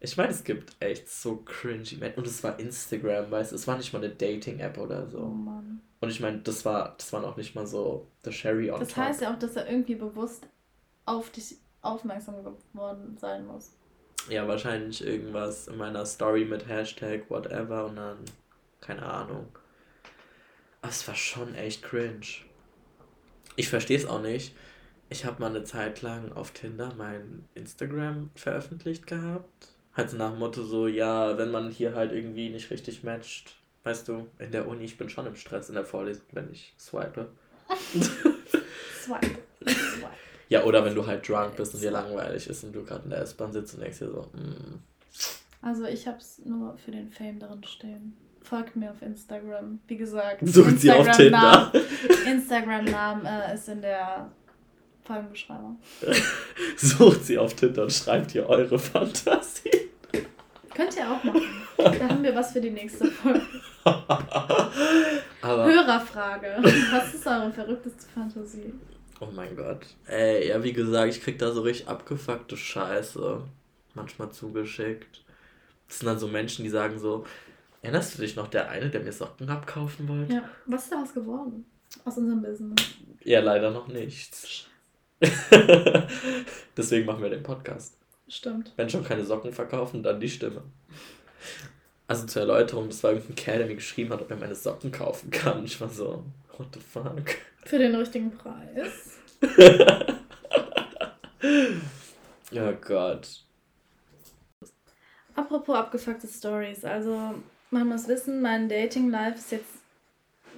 Ich 0.00 0.16
meine, 0.16 0.30
es 0.30 0.42
gibt 0.42 0.76
echt 0.80 1.08
so 1.08 1.36
cringy 1.44 2.00
Und 2.16 2.26
es 2.26 2.42
war 2.42 2.58
Instagram, 2.58 3.30
weißt 3.30 3.52
du, 3.52 3.56
es 3.56 3.66
war 3.68 3.76
nicht 3.76 3.92
mal 3.92 4.02
eine 4.02 4.14
Dating-App 4.14 4.78
oder 4.78 5.06
so. 5.08 5.18
Oh 5.18 5.28
Mann. 5.28 5.80
Und 6.00 6.10
ich 6.10 6.20
meine, 6.20 6.38
das 6.38 6.64
war, 6.64 6.94
das 6.96 7.12
war 7.12 7.20
noch 7.20 7.36
nicht 7.36 7.54
mal 7.54 7.66
so 7.66 8.06
the 8.24 8.32
Sherry 8.32 8.70
on 8.70 8.80
Das 8.80 8.90
top. 8.90 9.04
heißt 9.04 9.20
ja 9.22 9.32
auch, 9.34 9.38
dass 9.38 9.56
er 9.56 9.68
irgendwie 9.68 9.96
bewusst 9.96 10.46
auf 11.04 11.30
dich 11.30 11.56
aufmerksam 11.82 12.36
geworden 12.44 13.16
sein 13.18 13.46
muss 13.46 13.72
ja, 14.28 14.46
wahrscheinlich 14.46 15.04
irgendwas 15.04 15.68
in 15.68 15.76
meiner 15.76 16.04
Story 16.04 16.44
mit 16.44 16.68
Hashtag 16.68 17.28
whatever 17.30 17.86
und 17.86 17.96
dann, 17.96 18.18
keine 18.80 19.02
Ahnung. 19.02 19.46
Aber 20.82 20.90
es 20.90 21.06
war 21.08 21.14
schon 21.14 21.54
echt 21.54 21.82
cringe. 21.82 22.26
Ich 23.56 23.68
verstehe 23.68 23.96
es 23.96 24.06
auch 24.06 24.20
nicht. 24.20 24.54
Ich 25.10 25.24
habe 25.24 25.40
mal 25.40 25.50
eine 25.50 25.64
Zeit 25.64 26.02
lang 26.02 26.32
auf 26.32 26.50
Tinder 26.50 26.92
mein 26.96 27.48
Instagram 27.54 28.30
veröffentlicht 28.34 29.06
gehabt. 29.06 29.68
Halt 29.94 30.10
so 30.10 30.16
nach 30.16 30.30
dem 30.30 30.38
Motto 30.38 30.62
so, 30.62 30.86
ja, 30.86 31.38
wenn 31.38 31.50
man 31.50 31.70
hier 31.70 31.94
halt 31.94 32.12
irgendwie 32.12 32.50
nicht 32.50 32.70
richtig 32.70 33.02
matcht, 33.02 33.56
weißt 33.84 34.06
du, 34.06 34.28
in 34.38 34.52
der 34.52 34.68
Uni, 34.68 34.84
ich 34.84 34.98
bin 34.98 35.08
schon 35.08 35.26
im 35.26 35.34
Stress 35.34 35.70
in 35.70 35.74
der 35.74 35.84
Vorlesung, 35.84 36.26
wenn 36.32 36.52
ich 36.52 36.74
swipe. 36.78 37.30
swipe. 39.02 39.38
swipe. 39.64 40.27
Ja, 40.48 40.64
oder 40.64 40.84
wenn 40.84 40.94
du 40.94 41.06
halt 41.06 41.28
drunk 41.28 41.56
bist 41.56 41.74
und 41.74 41.82
dir 41.82 41.90
langweilig 41.90 42.48
ist 42.48 42.64
und 42.64 42.72
du 42.72 42.84
gerade 42.84 43.04
in 43.04 43.10
der 43.10 43.20
S-Bahn 43.20 43.52
sitzt 43.52 43.74
und 43.74 43.82
denkst 43.82 43.98
dir 43.98 44.10
so, 44.10 44.22
mm. 44.32 44.80
Also 45.60 45.84
ich 45.84 46.06
hab's 46.06 46.40
nur 46.44 46.76
für 46.76 46.92
den 46.92 47.10
Fame 47.10 47.38
drin 47.38 47.64
stehen. 47.64 48.16
Folgt 48.42 48.76
mir 48.76 48.90
auf 48.92 49.02
Instagram. 49.02 49.80
Wie 49.88 49.96
gesagt, 49.96 50.40
sucht 50.48 50.80
sie 50.80 50.92
auf 50.92 51.10
Tinder. 51.10 51.72
Instagram-Namen 52.26 53.26
äh, 53.26 53.54
ist 53.54 53.68
in 53.68 53.82
der 53.82 54.30
Folgenbeschreibung. 55.04 55.78
sucht 56.76 57.24
sie 57.24 57.38
auf 57.38 57.54
Tinder 57.54 57.82
und 57.82 57.92
schreibt 57.92 58.34
ihr 58.34 58.48
eure 58.48 58.78
Fantasie. 58.78 59.90
Könnt 60.72 60.96
ihr 60.96 61.10
auch 61.10 61.24
machen. 61.24 61.42
Da 61.76 62.08
haben 62.08 62.22
wir 62.22 62.34
was 62.34 62.52
für 62.52 62.60
die 62.60 62.70
nächste 62.70 63.06
Folge. 63.06 63.42
Hörerfrage. 65.42 66.58
Was 66.92 67.14
ist 67.14 67.26
eure 67.26 67.50
verrückteste 67.50 68.06
Fantasie? 68.14 68.72
Oh 69.20 69.28
mein 69.34 69.56
Gott. 69.56 69.86
Ey, 70.06 70.48
ja, 70.48 70.62
wie 70.62 70.72
gesagt, 70.72 71.12
ich 71.12 71.22
krieg 71.22 71.38
da 71.38 71.52
so 71.52 71.62
richtig 71.62 71.88
abgefuckte 71.88 72.56
Scheiße 72.56 73.42
manchmal 73.94 74.30
zugeschickt. 74.30 75.24
Das 75.88 75.98
sind 75.98 76.06
dann 76.06 76.18
so 76.18 76.28
Menschen, 76.28 76.64
die 76.64 76.70
sagen 76.70 76.98
so, 76.98 77.24
erinnerst 77.82 78.16
du 78.16 78.22
dich 78.22 78.36
noch 78.36 78.48
der 78.48 78.68
eine, 78.68 78.90
der 78.90 79.00
mir 79.00 79.12
Socken 79.12 79.48
abkaufen 79.48 80.08
wollte? 80.08 80.34
Ja, 80.34 80.48
was 80.66 80.84
ist 80.84 80.92
daraus 80.92 81.12
geworden? 81.12 81.64
Aus 82.04 82.16
unserem 82.16 82.42
Business? 82.42 82.80
Ja, 83.24 83.40
leider 83.40 83.70
noch 83.70 83.88
nichts. 83.88 84.66
Deswegen 86.76 87.06
machen 87.06 87.22
wir 87.22 87.30
den 87.30 87.42
Podcast. 87.42 87.96
Stimmt. 88.28 88.72
Wenn 88.76 88.90
schon 88.90 89.04
keine 89.04 89.24
Socken 89.24 89.52
verkaufen, 89.52 90.02
dann 90.02 90.20
die 90.20 90.28
Stimme. 90.28 90.62
Also 92.06 92.26
zur 92.26 92.42
Erläuterung, 92.42 92.88
das 92.88 93.02
war 93.02 93.12
irgendein 93.12 93.34
Kerl, 93.34 93.58
der 93.58 93.66
mir 93.66 93.74
geschrieben 93.74 94.10
hat, 94.10 94.20
ob 94.20 94.30
er 94.30 94.36
meine 94.36 94.54
Socken 94.54 94.92
kaufen 94.92 95.30
kann. 95.30 95.64
Ich 95.64 95.80
war 95.80 95.88
so, 95.88 96.24
what 96.56 96.68
the 96.74 96.80
fuck? 96.80 97.36
Für 97.68 97.78
den 97.78 97.94
richtigen 97.94 98.30
Preis. 98.30 99.18
oh 102.54 102.72
Gott. 102.80 103.44
Apropos 105.34 105.76
abgefuckte 105.76 106.26
Stories, 106.26 106.82
also 106.86 107.34
man 107.70 107.86
muss 107.88 108.08
wissen, 108.08 108.40
mein 108.40 108.70
Dating-Life 108.70 109.36
ist 109.36 109.52
jetzt 109.52 109.74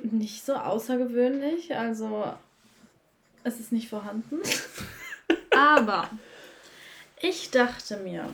nicht 0.05 0.45
so 0.47 0.55
außergewöhnlich, 0.55 1.75
also 1.75 2.33
es 3.43 3.59
ist 3.59 3.73
nicht 3.73 3.89
vorhanden. 3.89 4.39
Aber 5.51 6.09
ich 7.21 7.51
dachte 7.51 7.97
mir, 7.97 8.29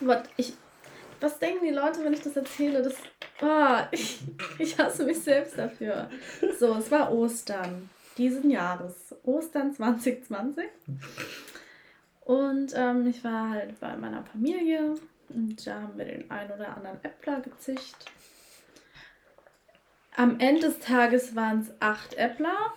what, 0.00 0.24
ich, 0.36 0.52
was 1.18 1.38
denken 1.38 1.64
die 1.64 1.72
Leute, 1.72 2.04
wenn 2.04 2.12
ich 2.12 2.20
das 2.20 2.36
erzähle? 2.36 2.82
Das, 2.82 2.96
oh, 3.40 3.86
ich, 3.90 4.18
ich 4.58 4.78
hasse 4.78 5.06
mich 5.06 5.22
selbst 5.22 5.56
dafür. 5.56 6.10
So, 6.58 6.74
es 6.74 6.90
war 6.90 7.10
Ostern 7.10 7.88
diesen 8.18 8.50
Jahres. 8.50 9.14
Ostern 9.24 9.72
2020. 9.72 10.64
Und 12.24 12.72
ähm, 12.74 13.06
ich 13.06 13.24
war 13.24 13.50
halt 13.50 13.78
bei 13.80 13.96
meiner 13.96 14.24
Familie 14.24 14.94
und 15.28 15.66
da 15.66 15.82
haben 15.82 15.98
wir 15.98 16.04
den 16.04 16.30
einen 16.30 16.52
oder 16.52 16.76
anderen 16.76 17.02
Äppler 17.02 17.40
gezischt. 17.40 17.96
Am 20.14 20.38
Ende 20.40 20.68
des 20.68 20.78
Tages 20.78 21.34
waren 21.34 21.60
es 21.60 21.72
acht 21.80 22.14
Äppler, 22.14 22.74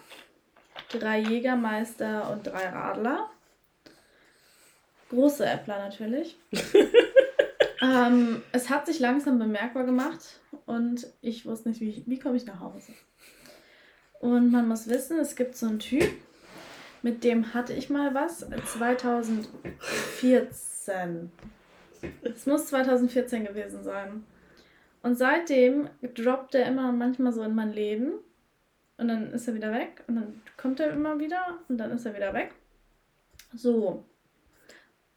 drei 0.89 1.19
Jägermeister 1.19 2.31
und 2.31 2.47
drei 2.47 2.69
Radler. 2.69 3.29
Große 5.09 5.45
Äppler 5.45 5.77
natürlich. 5.79 6.39
ähm, 7.81 8.41
es 8.51 8.69
hat 8.69 8.85
sich 8.85 8.99
langsam 8.99 9.37
bemerkbar 9.37 9.83
gemacht 9.83 10.39
und 10.65 11.07
ich 11.21 11.45
wusste 11.45 11.69
nicht, 11.69 11.81
wie, 11.81 12.03
wie 12.07 12.19
komme 12.19 12.37
ich 12.37 12.45
nach 12.45 12.61
Hause. 12.61 12.93
Und 14.19 14.51
man 14.51 14.67
muss 14.67 14.87
wissen, 14.87 15.19
es 15.19 15.35
gibt 15.35 15.55
so 15.55 15.67
einen 15.67 15.77
Typ, 15.79 16.09
mit 17.01 17.23
dem 17.23 17.53
hatte 17.53 17.73
ich 17.73 17.89
mal 17.89 18.13
was, 18.15 18.39
2014. 18.39 21.31
Es 22.23 22.45
muss 22.45 22.67
2014 22.67 23.45
gewesen 23.45 23.83
sein. 23.83 24.25
Und 25.03 25.15
seitdem 25.15 25.89
droppt 26.01 26.55
er 26.55 26.65
immer 26.65 26.91
manchmal 26.91 27.31
so 27.31 27.43
in 27.43 27.53
mein 27.53 27.73
Leben. 27.73 28.13
Und 28.97 29.09
dann 29.09 29.31
ist 29.33 29.47
er 29.47 29.53
wieder 29.53 29.71
weg. 29.71 30.03
Und 30.07 30.15
dann 30.15 30.41
kommt 30.57 30.79
er 30.79 30.89
immer 30.91 31.19
wieder. 31.19 31.59
Und 31.69 31.77
dann 31.77 31.91
ist 31.91 32.07
er 32.07 32.15
wieder 32.15 32.33
weg. 32.33 32.55
So. 33.53 34.03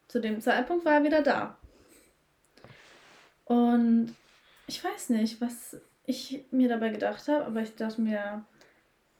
Zu 0.09 0.21
dem 0.21 0.43
Zeitpunkt 0.43 0.85
war 0.85 0.93
er 0.95 1.05
wieder 1.05 1.23
da. 1.23 1.57
Und 3.47 4.15
ich 4.67 4.85
weiß 4.85 5.09
nicht, 5.09 5.41
was 5.41 5.81
ich 6.05 6.45
mir 6.51 6.69
dabei 6.69 6.91
gedacht 6.91 7.27
habe, 7.29 7.47
aber 7.47 7.63
ich 7.63 7.75
dachte 7.75 8.03
mir, 8.03 8.45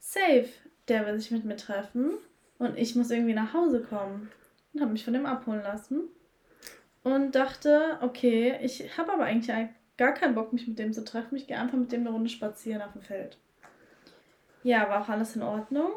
safe, 0.09 0.49
der 0.87 1.05
will 1.05 1.19
sich 1.19 1.31
mit 1.31 1.45
mir 1.45 1.55
treffen 1.55 2.13
und 2.57 2.77
ich 2.77 2.95
muss 2.95 3.11
irgendwie 3.11 3.33
nach 3.33 3.53
Hause 3.53 3.81
kommen. 3.81 4.29
Und 4.73 4.81
habe 4.81 4.91
mich 4.91 5.03
von 5.03 5.13
dem 5.13 5.25
abholen 5.25 5.63
lassen. 5.63 6.01
Und 7.03 7.33
dachte, 7.33 7.97
okay, 8.01 8.55
ich 8.61 8.97
habe 8.97 9.13
aber 9.13 9.23
eigentlich 9.23 9.55
gar 9.97 10.13
keinen 10.13 10.35
Bock, 10.35 10.53
mich 10.53 10.67
mit 10.67 10.77
dem 10.77 10.93
zu 10.93 11.03
treffen. 11.03 11.35
Ich 11.35 11.47
gehe 11.47 11.57
einfach 11.57 11.77
mit 11.77 11.91
dem 11.91 12.01
eine 12.01 12.11
Runde 12.11 12.29
spazieren 12.29 12.81
auf 12.81 12.91
dem 12.93 13.01
Feld. 13.01 13.37
Ja, 14.63 14.89
war 14.89 15.01
auch 15.01 15.09
alles 15.09 15.35
in 15.35 15.41
Ordnung. 15.41 15.91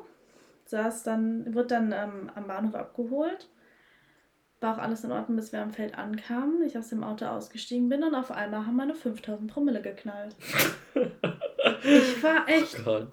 Saß 0.67 1.03
dann, 1.03 1.55
wurde 1.55 1.69
dann 1.69 1.93
ähm, 1.93 2.31
am 2.35 2.47
Bahnhof 2.47 2.75
abgeholt. 2.75 3.49
War 4.61 4.77
auch 4.77 4.79
alles 4.79 5.05
in 5.05 5.13
Ordnung, 5.13 5.37
bis 5.37 5.53
wir 5.53 5.61
am 5.61 5.73
Feld 5.73 5.99
ankamen. 5.99 6.63
Ich 6.63 6.79
aus 6.79 6.89
dem 6.89 7.03
Auto 7.03 7.27
ausgestiegen 7.27 7.89
bin 7.89 8.05
und 8.05 8.15
auf 8.15 8.31
einmal 8.31 8.65
haben 8.65 8.77
meine 8.77 8.95
5000 8.95 9.51
Promille 9.51 9.83
geknallt. 9.83 10.37
ich 11.83 12.23
war 12.23 12.49
echt 12.49 12.87
oh 12.87 13.07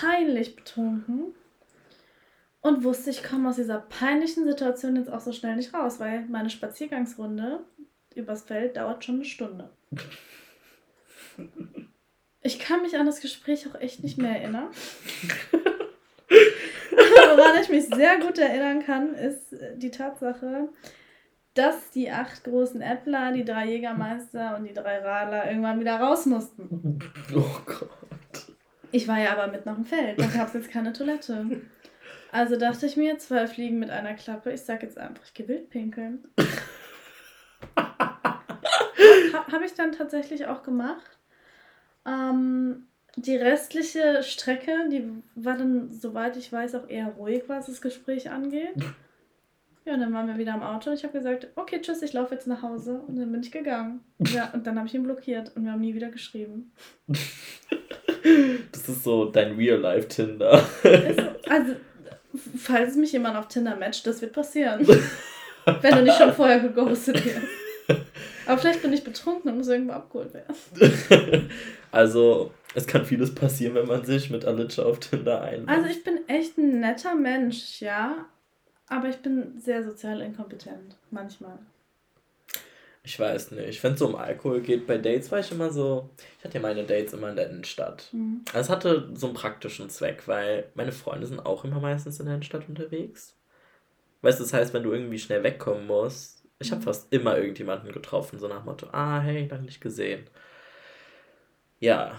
peinlich 0.00 0.56
betrunken 0.56 1.34
und 2.62 2.82
wusste, 2.82 3.10
ich 3.10 3.22
komme 3.22 3.48
aus 3.48 3.56
dieser 3.56 3.78
peinlichen 3.78 4.46
Situation 4.46 4.96
jetzt 4.96 5.12
auch 5.12 5.20
so 5.20 5.32
schnell 5.32 5.56
nicht 5.56 5.74
raus, 5.74 6.00
weil 6.00 6.24
meine 6.26 6.48
Spaziergangsrunde 6.48 7.60
übers 8.14 8.42
Feld 8.42 8.76
dauert 8.76 9.04
schon 9.04 9.16
eine 9.16 9.24
Stunde. 9.24 9.70
Ich 12.40 12.58
kann 12.58 12.82
mich 12.82 12.96
an 12.96 13.06
das 13.06 13.20
Gespräch 13.20 13.68
auch 13.68 13.80
echt 13.80 14.02
nicht 14.02 14.18
mehr 14.18 14.36
erinnern. 14.36 14.68
woran 17.36 17.60
ich 17.60 17.68
mich 17.68 17.86
sehr 17.86 18.18
gut 18.18 18.38
erinnern 18.38 18.84
kann, 18.84 19.14
ist 19.14 19.54
die 19.76 19.90
Tatsache, 19.90 20.68
dass 21.54 21.90
die 21.90 22.10
acht 22.10 22.44
großen 22.44 22.80
Äppler, 22.80 23.32
die 23.32 23.44
drei 23.44 23.66
Jägermeister 23.66 24.56
und 24.56 24.64
die 24.64 24.74
drei 24.74 24.98
Radler 24.98 25.48
irgendwann 25.48 25.80
wieder 25.80 26.00
raus 26.00 26.26
mussten. 26.26 26.98
Oh 27.34 27.60
Gott. 27.66 28.01
Ich 28.92 29.08
war 29.08 29.18
ja 29.18 29.32
aber 29.32 29.50
mitten 29.50 29.68
auf 29.68 29.76
dem 29.76 29.84
Feld, 29.86 30.20
da 30.20 30.26
gab 30.26 30.48
es 30.48 30.54
jetzt 30.54 30.70
keine 30.70 30.92
Toilette. 30.92 31.62
Also 32.30 32.56
dachte 32.56 32.86
ich 32.86 32.96
mir, 32.96 33.18
zwei 33.18 33.46
Fliegen 33.46 33.78
mit 33.78 33.90
einer 33.90 34.14
Klappe. 34.14 34.52
Ich 34.52 34.62
sag 34.62 34.82
jetzt 34.82 34.98
einfach, 34.98 35.24
ich 35.24 35.34
gehe 35.34 35.48
wild 35.48 35.68
pinkeln. 35.70 36.24
ha, 37.76 39.46
Habe 39.52 39.64
ich 39.64 39.74
dann 39.74 39.92
tatsächlich 39.92 40.46
auch 40.46 40.62
gemacht. 40.62 41.18
Ähm, 42.06 42.86
die 43.16 43.36
restliche 43.36 44.22
Strecke, 44.22 44.88
die 44.90 45.06
war 45.34 45.56
dann, 45.56 45.92
soweit 45.92 46.36
ich 46.36 46.50
weiß, 46.52 46.74
auch 46.74 46.88
eher 46.88 47.08
ruhig, 47.08 47.44
was 47.48 47.66
das 47.66 47.82
Gespräch 47.82 48.30
angeht. 48.30 48.76
Ja, 49.84 49.94
und 49.94 50.00
dann 50.00 50.12
waren 50.12 50.28
wir 50.28 50.38
wieder 50.38 50.54
am 50.54 50.62
Auto 50.62 50.90
und 50.90 50.96
ich 50.96 51.04
habe 51.04 51.18
gesagt, 51.18 51.48
okay, 51.56 51.80
tschüss, 51.80 52.02
ich 52.02 52.12
laufe 52.12 52.34
jetzt 52.34 52.46
nach 52.46 52.62
Hause. 52.62 53.00
Und 53.06 53.16
dann 53.16 53.32
bin 53.32 53.42
ich 53.42 53.50
gegangen. 53.50 54.00
Ja, 54.18 54.50
und 54.52 54.66
dann 54.66 54.78
habe 54.78 54.86
ich 54.86 54.94
ihn 54.94 55.02
blockiert 55.02 55.54
und 55.56 55.64
wir 55.64 55.72
haben 55.72 55.80
nie 55.80 55.94
wieder 55.94 56.10
geschrieben. 56.10 56.72
Das 58.72 58.88
ist 58.88 59.04
so 59.04 59.26
dein 59.26 59.56
Real-Life-Tinder. 59.56 60.64
Also, 61.48 61.72
falls 62.56 62.96
mich 62.96 63.12
jemand 63.12 63.36
auf 63.36 63.48
Tinder 63.48 63.76
matcht, 63.76 64.06
das 64.06 64.22
wird 64.22 64.32
passieren. 64.32 64.86
Wenn 64.86 65.94
du 65.94 66.02
nicht 66.02 66.16
schon 66.16 66.32
vorher 66.32 66.60
geghostet 66.60 67.24
wirst. 67.24 67.46
Aber 68.46 68.58
vielleicht 68.58 68.82
bin 68.82 68.92
ich 68.92 69.04
betrunken 69.04 69.50
und 69.50 69.58
muss 69.58 69.68
irgendwo 69.68 69.92
abgeholt 69.92 70.34
werden. 70.34 71.50
Also, 71.90 72.52
es 72.74 72.86
kann 72.86 73.04
vieles 73.04 73.34
passieren, 73.34 73.74
wenn 73.74 73.86
man 73.86 74.04
sich 74.04 74.30
mit 74.30 74.44
Alitscha 74.44 74.82
auf 74.82 74.98
Tinder 74.98 75.42
einlädt. 75.42 75.68
Also, 75.68 75.88
ich 75.88 76.02
bin 76.02 76.20
echt 76.26 76.58
ein 76.58 76.80
netter 76.80 77.14
Mensch, 77.14 77.80
ja. 77.80 78.26
Aber 78.88 79.08
ich 79.08 79.16
bin 79.16 79.58
sehr 79.58 79.84
sozial 79.84 80.20
inkompetent. 80.20 80.96
Manchmal. 81.10 81.58
Ich 83.04 83.18
weiß 83.18 83.50
nicht. 83.52 83.82
Wenn 83.82 83.94
es 83.94 83.98
so 83.98 84.06
um 84.06 84.14
Alkohol 84.14 84.60
geht, 84.60 84.86
bei 84.86 84.96
Dates 84.96 85.32
war 85.32 85.40
ich 85.40 85.50
immer 85.50 85.70
so. 85.70 86.10
Ich 86.38 86.44
hatte 86.44 86.54
ja 86.54 86.60
meine 86.60 86.84
Dates 86.84 87.12
immer 87.12 87.30
in 87.30 87.36
der 87.36 87.50
Innenstadt. 87.50 88.08
Mhm. 88.12 88.42
Also 88.52 88.60
es 88.60 88.70
hatte 88.70 89.10
so 89.14 89.26
einen 89.26 89.34
praktischen 89.34 89.90
Zweck, 89.90 90.28
weil 90.28 90.70
meine 90.74 90.92
Freunde 90.92 91.26
sind 91.26 91.44
auch 91.44 91.64
immer 91.64 91.80
meistens 91.80 92.20
in 92.20 92.26
der 92.26 92.36
Innenstadt 92.36 92.68
unterwegs. 92.68 93.36
Weißt 94.20 94.38
du, 94.38 94.44
das 94.44 94.52
heißt, 94.52 94.72
wenn 94.72 94.84
du 94.84 94.92
irgendwie 94.92 95.18
schnell 95.18 95.42
wegkommen 95.42 95.86
musst, 95.86 96.44
ich 96.60 96.70
habe 96.70 96.80
mhm. 96.80 96.84
fast 96.84 97.12
immer 97.12 97.36
irgendjemanden 97.36 97.90
getroffen, 97.90 98.38
so 98.38 98.46
nach 98.46 98.64
Motto, 98.64 98.86
ah, 98.92 99.18
hey, 99.18 99.48
lange 99.48 99.64
nicht 99.64 99.80
gesehen. 99.80 100.28
Ja, 101.80 102.16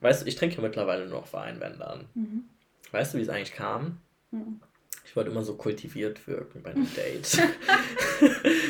weißt 0.00 0.22
du, 0.22 0.26
ich 0.26 0.34
trinke 0.34 0.60
mittlerweile 0.60 1.06
nur 1.06 1.20
noch 1.20 1.32
Wein, 1.32 1.60
wenn 1.60 1.78
dann. 1.78 2.08
Mhm. 2.14 2.44
Weißt 2.90 3.14
du, 3.14 3.18
wie 3.18 3.22
es 3.22 3.28
eigentlich 3.28 3.52
kam? 3.52 4.00
Mhm. 4.32 4.60
Ich 5.08 5.16
wollte 5.16 5.30
immer 5.30 5.42
so 5.42 5.54
kultiviert 5.54 6.28
wirken 6.28 6.62
bei 6.62 6.70
einem 6.70 6.86
Date. 6.94 7.38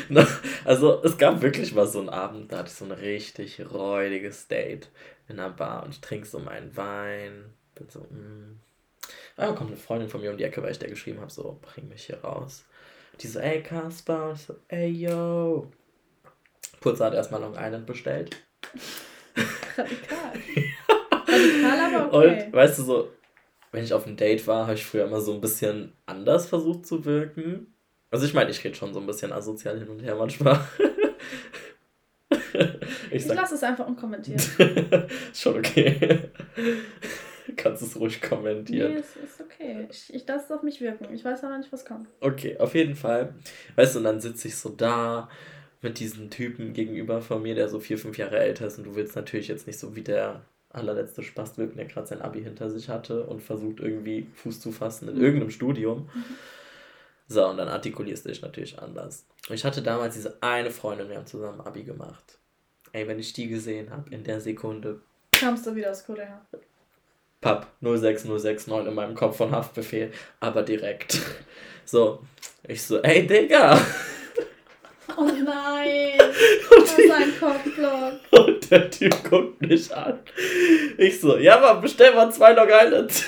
also 0.63 1.03
es 1.03 1.17
gab 1.17 1.41
wirklich 1.41 1.75
mal 1.75 1.85
so 1.85 1.99
einen 1.99 2.07
Abend, 2.07 2.49
da 2.51 2.59
hatte 2.59 2.69
ich 2.69 2.75
so 2.75 2.85
ein 2.85 2.91
richtig 2.91 3.61
räudiges 3.73 4.47
Date 4.47 4.89
in 5.27 5.37
einer 5.37 5.49
Bar 5.49 5.83
und 5.83 5.93
ich 5.93 5.99
trinke 5.99 6.25
so 6.25 6.39
meinen 6.39 6.75
Wein. 6.77 7.53
Bin 7.75 7.89
so, 7.89 7.99
mm. 7.99 8.57
Ah, 9.35 9.51
kommt 9.51 9.71
eine 9.71 9.79
Freundin 9.79 10.07
von 10.07 10.21
mir 10.21 10.31
um 10.31 10.37
die 10.37 10.45
Ecke, 10.45 10.63
weil 10.63 10.71
ich 10.71 10.79
der 10.79 10.89
geschrieben 10.89 11.19
habe, 11.19 11.31
so, 11.31 11.59
bring 11.61 11.89
mich 11.89 12.05
hier 12.05 12.21
raus. 12.21 12.63
Die 13.19 13.27
so, 13.27 13.39
ey 13.39 13.61
Kasper, 13.61 14.31
ich 14.33 14.41
so, 14.41 14.55
ey 14.69 14.87
yo. 14.87 15.69
Purza 16.79 17.05
hat 17.05 17.15
erstmal 17.15 17.41
Long 17.41 17.55
Island 17.57 17.85
bestellt. 17.85 18.37
Radikal. 19.77 20.33
Radikal, 21.27 21.95
aber 21.95 22.13
okay. 22.13 22.45
Und 22.45 22.53
weißt 22.53 22.79
du 22.79 22.83
so, 22.83 23.11
wenn 23.71 23.83
ich 23.83 23.93
auf 23.93 24.05
einem 24.05 24.17
Date 24.17 24.47
war, 24.47 24.67
habe 24.67 24.75
ich 24.75 24.85
früher 24.85 25.05
immer 25.05 25.21
so 25.21 25.33
ein 25.33 25.41
bisschen 25.41 25.93
anders 26.05 26.47
versucht 26.47 26.85
zu 26.85 27.05
wirken. 27.05 27.73
Also 28.11 28.25
ich 28.25 28.33
meine, 28.33 28.49
ich 28.49 28.63
rede 28.63 28.75
schon 28.75 28.93
so 28.93 28.99
ein 28.99 29.05
bisschen 29.05 29.31
asozial 29.31 29.77
hin 29.77 29.89
und 29.89 30.01
her 30.01 30.15
manchmal. 30.15 30.59
ich, 33.11 33.25
ich 33.25 33.27
lasse 33.27 33.55
es 33.55 33.63
einfach 33.63 33.87
unkommentiert. 33.87 34.41
schon 35.33 35.57
okay. 35.57 36.31
Kannst 37.55 37.81
es 37.81 37.99
ruhig 37.99 38.21
kommentieren. 38.21 38.93
Nee, 38.93 38.99
es 38.99 39.15
ist 39.15 39.41
okay. 39.41 39.87
Ich, 39.89 40.13
ich 40.13 40.27
lasse 40.27 40.45
es 40.45 40.51
auf 40.51 40.63
mich 40.63 40.81
wirken. 40.81 41.13
Ich 41.13 41.23
weiß 41.25 41.41
ja 41.41 41.49
noch 41.49 41.57
nicht, 41.57 41.71
was 41.71 41.85
kommt. 41.85 42.07
Okay, 42.21 42.57
auf 42.57 42.73
jeden 42.73 42.95
Fall. 42.95 43.35
Weißt 43.75 43.95
du, 43.95 43.99
und 43.99 44.05
dann 44.05 44.21
sitze 44.21 44.47
ich 44.47 44.55
so 44.55 44.69
da 44.69 45.29
mit 45.81 45.99
diesem 45.99 46.29
Typen 46.29 46.73
gegenüber 46.73 47.21
von 47.21 47.41
mir, 47.41 47.55
der 47.55 47.69
so 47.69 47.79
vier, 47.79 47.97
fünf 47.97 48.17
Jahre 48.17 48.39
älter 48.39 48.67
ist 48.67 48.77
und 48.77 48.85
du 48.85 48.95
willst 48.95 49.15
natürlich 49.15 49.47
jetzt 49.47 49.67
nicht 49.67 49.79
so 49.79 49.95
wie 49.95 50.03
der 50.03 50.41
allerletzte 50.69 51.23
Spaß 51.23 51.57
wirken, 51.57 51.77
der 51.77 51.85
gerade 51.85 52.07
sein 52.07 52.21
Abi 52.21 52.41
hinter 52.43 52.69
sich 52.69 52.89
hatte 52.89 53.23
und 53.25 53.41
versucht 53.41 53.79
irgendwie 53.79 54.27
Fuß 54.35 54.59
zu 54.59 54.71
fassen 54.71 55.09
in 55.09 55.15
mhm. 55.15 55.23
irgendeinem 55.23 55.51
Studium. 55.51 56.09
Mhm. 56.13 56.25
So, 57.27 57.47
und 57.47 57.57
dann 57.57 57.67
artikulierst 57.67 58.25
du 58.25 58.29
dich 58.29 58.41
natürlich 58.41 58.79
anders. 58.79 59.25
Und 59.47 59.55
ich 59.55 59.63
hatte 59.63 59.81
damals 59.81 60.15
diese 60.15 60.41
eine 60.41 60.71
Freundin, 60.71 61.09
wir 61.09 61.17
haben 61.17 61.27
zusammen 61.27 61.61
Abi 61.61 61.83
gemacht. 61.83 62.39
Ey, 62.91 63.07
wenn 63.07 63.19
ich 63.19 63.33
die 63.33 63.47
gesehen 63.47 63.91
habe, 63.91 64.09
in 64.09 64.23
der 64.23 64.41
Sekunde. 64.41 65.01
Kamst 65.31 65.65
du 65.65 65.75
wieder 65.75 65.91
aus 65.91 66.03
Korea? 66.03 66.41
Papp, 67.39 67.67
06069 67.81 68.87
in 68.87 68.95
meinem 68.95 69.15
Kopf 69.15 69.37
von 69.37 69.51
Haftbefehl, 69.51 70.11
aber 70.39 70.63
direkt. 70.63 71.19
So, 71.85 72.21
ich 72.67 72.83
so, 72.83 73.01
ey 73.01 73.25
Digga, 73.25 73.81
Oh 75.17 75.25
nein! 75.25 76.18
Ein 77.13 77.39
Cockblock. 77.39 78.19
Und 78.47 78.71
der 78.71 78.89
Typ 78.89 79.29
guckt 79.29 79.61
mich 79.61 79.93
an. 79.95 80.19
Ich 80.97 81.19
so, 81.19 81.37
ja, 81.37 81.59
Mann, 81.59 81.81
bestell 81.81 82.13
mal 82.13 82.31
zwei 82.31 82.53
Long 82.53 82.69
Island. 82.69 83.25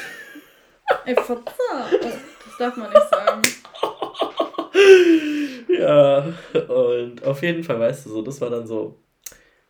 Ey, 1.06 1.16
Verzeih. 1.16 2.00
Das 2.02 2.58
darf 2.58 2.78
man 2.78 2.90
nicht 2.90 3.10
sagen. 3.10 3.42
Ja, 5.68 6.34
und 6.68 7.24
auf 7.24 7.42
jeden 7.42 7.64
Fall, 7.64 7.80
weißt 7.80 8.06
du, 8.06 8.10
so, 8.10 8.22
das 8.22 8.40
war 8.42 8.50
dann 8.50 8.68
so, 8.68 9.00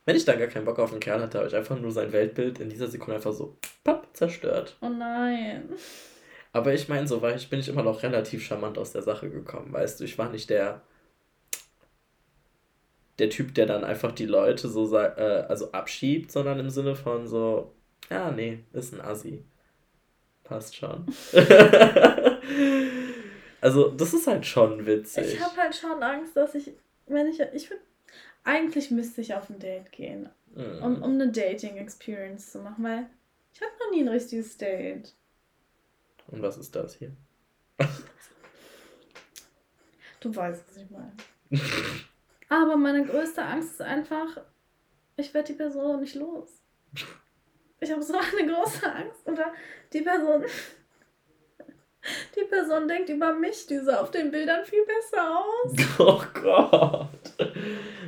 wenn 0.06 0.16
ich 0.16 0.26
dann 0.26 0.40
gar 0.40 0.48
keinen 0.48 0.66
Bock 0.66 0.80
auf 0.80 0.92
einen 0.92 1.00
Kerl 1.00 1.22
hatte, 1.22 1.38
habe 1.38 1.48
ich 1.48 1.56
einfach 1.56 1.80
nur 1.80 1.92
sein 1.92 2.12
Weltbild 2.12 2.60
in 2.60 2.70
dieser 2.70 2.88
Sekunde 2.88 3.16
einfach 3.16 3.34
so, 3.34 3.58
papp, 3.84 4.08
zerstört. 4.14 4.78
Oh 4.82 4.90
nein. 4.90 5.70
Aber 6.54 6.74
ich 6.74 6.90
meine, 6.90 7.08
so 7.08 7.22
war 7.22 7.34
ich, 7.36 7.50
bin 7.50 7.60
ich 7.60 7.70
immer 7.70 7.84
noch 7.84 8.04
relativ 8.04 8.44
charmant 8.44 8.78
aus 8.78 8.92
der 8.92 9.04
Sache 9.04 9.30
gekommen, 9.30 9.72
weißt 9.72 10.00
du, 10.00 10.04
ich 10.04 10.18
war 10.18 10.30
nicht 10.30 10.50
der 10.50 10.82
der 13.22 13.30
Typ, 13.30 13.54
der 13.54 13.68
dann 13.68 13.84
einfach 13.84 14.12
die 14.12 14.26
Leute 14.26 14.68
so 14.68 14.98
äh, 14.98 15.46
also 15.48 15.72
abschiebt, 15.74 16.32
sondern 16.32 16.60
im 16.60 16.72
Sinne 16.72 16.96
von 16.96 17.28
so, 17.28 17.72
ja, 18.10 18.32
nee, 18.32 18.64
ist 18.74 18.96
ein 18.96 19.02
Assi. 19.02 19.46
Passt 20.44 20.76
schon. 20.76 21.06
also, 23.62 23.92
das 23.92 24.16
ist 24.16 24.26
halt 24.26 24.44
schon 24.48 24.88
witzig. 24.88 25.36
Ich 25.36 25.40
habe 25.40 25.56
halt 25.56 25.76
schon 25.76 26.02
Angst, 26.02 26.36
dass 26.36 26.56
ich, 26.56 26.74
wenn 27.06 27.28
ich, 27.28 27.40
ich 27.54 27.70
würde, 27.70 27.84
eigentlich 28.44 28.90
müsste 28.90 29.22
ich 29.22 29.36
auf 29.36 29.52
ein 29.52 29.60
Date 29.60 29.92
gehen, 29.92 30.28
mm. 30.56 30.84
um, 30.84 31.04
um 31.04 31.12
eine 31.12 31.32
Dating-Experience 31.32 32.54
zu 32.54 32.58
machen, 32.58 32.84
weil 32.84 33.06
ich 33.54 33.62
hatte 33.62 33.74
noch 33.86 33.92
nie 33.92 34.02
ein 34.02 34.10
richtiges 34.10 34.58
Date. 34.58 35.14
Und 36.26 36.42
was 36.42 36.58
ist 36.58 36.76
das 36.76 36.96
hier? 36.96 37.12
du 40.22 40.36
weißt, 40.36 40.64
was 40.68 40.78
ich 40.78 40.90
meine. 40.90 41.14
Aber 42.52 42.76
meine 42.76 43.06
größte 43.06 43.42
Angst 43.42 43.72
ist 43.72 43.82
einfach, 43.82 44.42
ich 45.16 45.34
werde 45.34 45.54
die 45.54 45.58
Person 45.58 46.02
nicht 46.02 46.16
los. 46.16 46.50
Ich 47.80 47.90
habe 47.90 48.04
so 48.04 48.14
eine 48.14 48.52
große 48.52 48.94
Angst. 48.94 49.26
Oder 49.26 49.54
die 49.94 50.02
Person. 50.02 50.44
Die 52.36 52.46
Person 52.46 52.88
denkt 52.88 53.10
über 53.10 53.32
mich, 53.32 53.68
die 53.68 53.78
sah 53.78 54.02
auf 54.02 54.10
den 54.10 54.32
Bildern 54.32 54.66
viel 54.66 54.84
besser 54.86 55.38
aus. 55.38 55.72
Oh 56.00 56.24
Gott. 56.34 57.08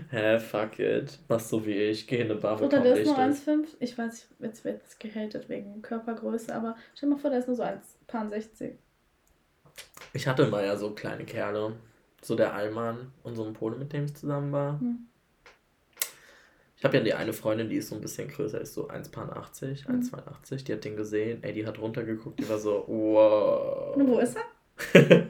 Hä, 0.09 0.39
fuck 0.39 0.79
it. 0.79 1.19
Mach 1.27 1.39
so 1.39 1.63
wie 1.63 1.75
ich, 1.75 2.07
geh 2.07 2.21
in 2.21 2.31
eine 2.31 2.39
Bar, 2.39 2.59
Oder 2.59 2.79
der 2.79 2.95
ist 2.95 3.05
nur 3.05 3.19
1,5. 3.19 3.67
Ich 3.79 3.95
weiß, 3.95 4.29
jetzt 4.39 4.65
wird 4.65 4.81
es 4.83 4.97
gehatet 4.97 5.47
wegen 5.47 5.83
Körpergröße, 5.83 6.55
aber 6.55 6.75
stell 6.95 7.07
dir 7.09 7.15
mal 7.15 7.21
vor, 7.21 7.29
der 7.29 7.37
ist 7.37 7.47
nur 7.47 7.55
so 7.55 7.61
1,60. 7.61 8.71
Ich 10.13 10.27
hatte 10.27 10.47
mal 10.47 10.65
ja 10.65 10.75
so 10.75 10.95
kleine 10.95 11.23
Kerle 11.23 11.75
so 12.25 12.35
der 12.35 12.53
Allmann 12.53 13.11
und 13.23 13.35
so 13.35 13.43
ein 13.43 13.53
Pole, 13.53 13.75
mit 13.75 13.93
dem 13.93 14.05
ich 14.05 14.15
zusammen 14.15 14.51
war. 14.51 14.79
Hm. 14.79 15.07
Ich 16.77 16.85
habe 16.85 16.97
ja 16.97 17.03
die 17.03 17.13
eine 17.13 17.31
Freundin, 17.31 17.69
die 17.69 17.77
ist 17.77 17.89
so 17.89 17.95
ein 17.95 18.01
bisschen 18.01 18.27
größer, 18.27 18.59
ist 18.59 18.73
so 18.73 18.89
1,80, 18.89 19.87
hm. 19.87 20.01
1,82. 20.01 20.65
Die 20.65 20.73
hat 20.73 20.83
den 20.83 20.97
gesehen, 20.97 21.41
ey, 21.41 21.53
die 21.53 21.65
hat 21.65 21.79
runtergeguckt, 21.79 22.39
die 22.39 22.49
war 22.49 22.59
so, 22.59 22.83
wow. 22.87 23.95
Und 23.95 24.07
wo 24.07 24.19
ist 24.19 24.35
er? 24.35 24.43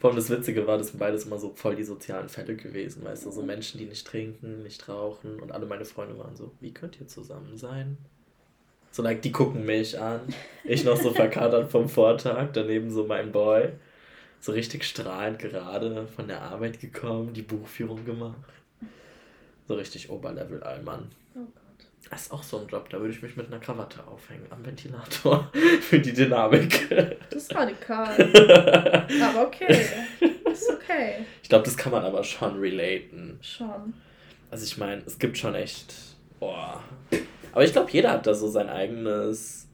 Vor 0.00 0.10
allem 0.10 0.16
das 0.16 0.30
Witzige 0.30 0.66
war, 0.66 0.78
das 0.78 0.88
sind 0.88 0.98
beides 0.98 1.26
immer 1.26 1.38
so 1.38 1.52
voll 1.54 1.76
die 1.76 1.84
sozialen 1.84 2.28
Fälle 2.28 2.56
gewesen, 2.56 3.04
weißt 3.04 3.26
du, 3.26 3.30
so 3.30 3.42
Menschen, 3.42 3.78
die 3.78 3.86
nicht 3.86 4.06
trinken, 4.06 4.62
nicht 4.62 4.88
rauchen 4.88 5.38
und 5.40 5.52
alle 5.52 5.66
meine 5.66 5.84
Freunde 5.84 6.18
waren 6.18 6.34
so, 6.34 6.50
wie 6.60 6.72
könnt 6.72 7.00
ihr 7.00 7.06
zusammen 7.06 7.56
sein? 7.56 7.98
So, 8.90 9.02
like, 9.02 9.22
die 9.22 9.32
gucken 9.32 9.66
mich 9.66 10.00
an, 10.00 10.22
ich 10.64 10.82
noch 10.84 10.96
so 10.96 11.10
verkatert 11.12 11.70
vom 11.70 11.88
Vortag, 11.88 12.48
daneben 12.54 12.90
so 12.90 13.04
mein 13.04 13.32
Boy 13.32 13.72
so 14.40 14.52
richtig 14.52 14.84
strahlend 14.84 15.38
gerade 15.38 16.06
von 16.06 16.28
der 16.28 16.42
Arbeit 16.42 16.80
gekommen, 16.80 17.32
die 17.32 17.42
Buchführung 17.42 18.04
gemacht. 18.04 18.36
So 19.66 19.74
richtig 19.74 20.10
Oberlevel 20.10 20.62
Allmann. 20.62 21.10
Oh 21.34 21.40
Gott. 21.40 22.10
Das 22.10 22.22
ist 22.22 22.32
auch 22.32 22.42
so 22.42 22.58
ein 22.58 22.68
Job, 22.68 22.88
da 22.88 23.00
würde 23.00 23.12
ich 23.12 23.20
mich 23.20 23.36
mit 23.36 23.48
einer 23.48 23.58
Krawatte 23.58 24.06
aufhängen 24.06 24.46
am 24.50 24.64
Ventilator 24.64 25.50
für 25.82 25.98
die 25.98 26.12
Dynamik. 26.12 26.88
Das 27.30 27.42
ist 27.42 27.54
radikal. 27.54 28.14
aber 29.22 29.46
okay. 29.46 29.86
Ist 30.50 30.70
okay. 30.70 31.26
Ich 31.42 31.48
glaube, 31.48 31.64
das 31.64 31.76
kann 31.76 31.92
man 31.92 32.04
aber 32.04 32.24
schon 32.24 32.58
relaten. 32.58 33.38
Schon. 33.42 33.92
Also 34.50 34.64
ich 34.64 34.78
meine, 34.78 35.02
es 35.04 35.18
gibt 35.18 35.36
schon 35.36 35.54
echt. 35.54 35.94
Boah. 36.40 36.82
Aber 37.52 37.64
ich 37.64 37.72
glaube, 37.72 37.90
jeder 37.90 38.12
hat 38.12 38.26
da 38.26 38.32
so 38.32 38.48
sein 38.48 38.70
eigenes 38.70 39.67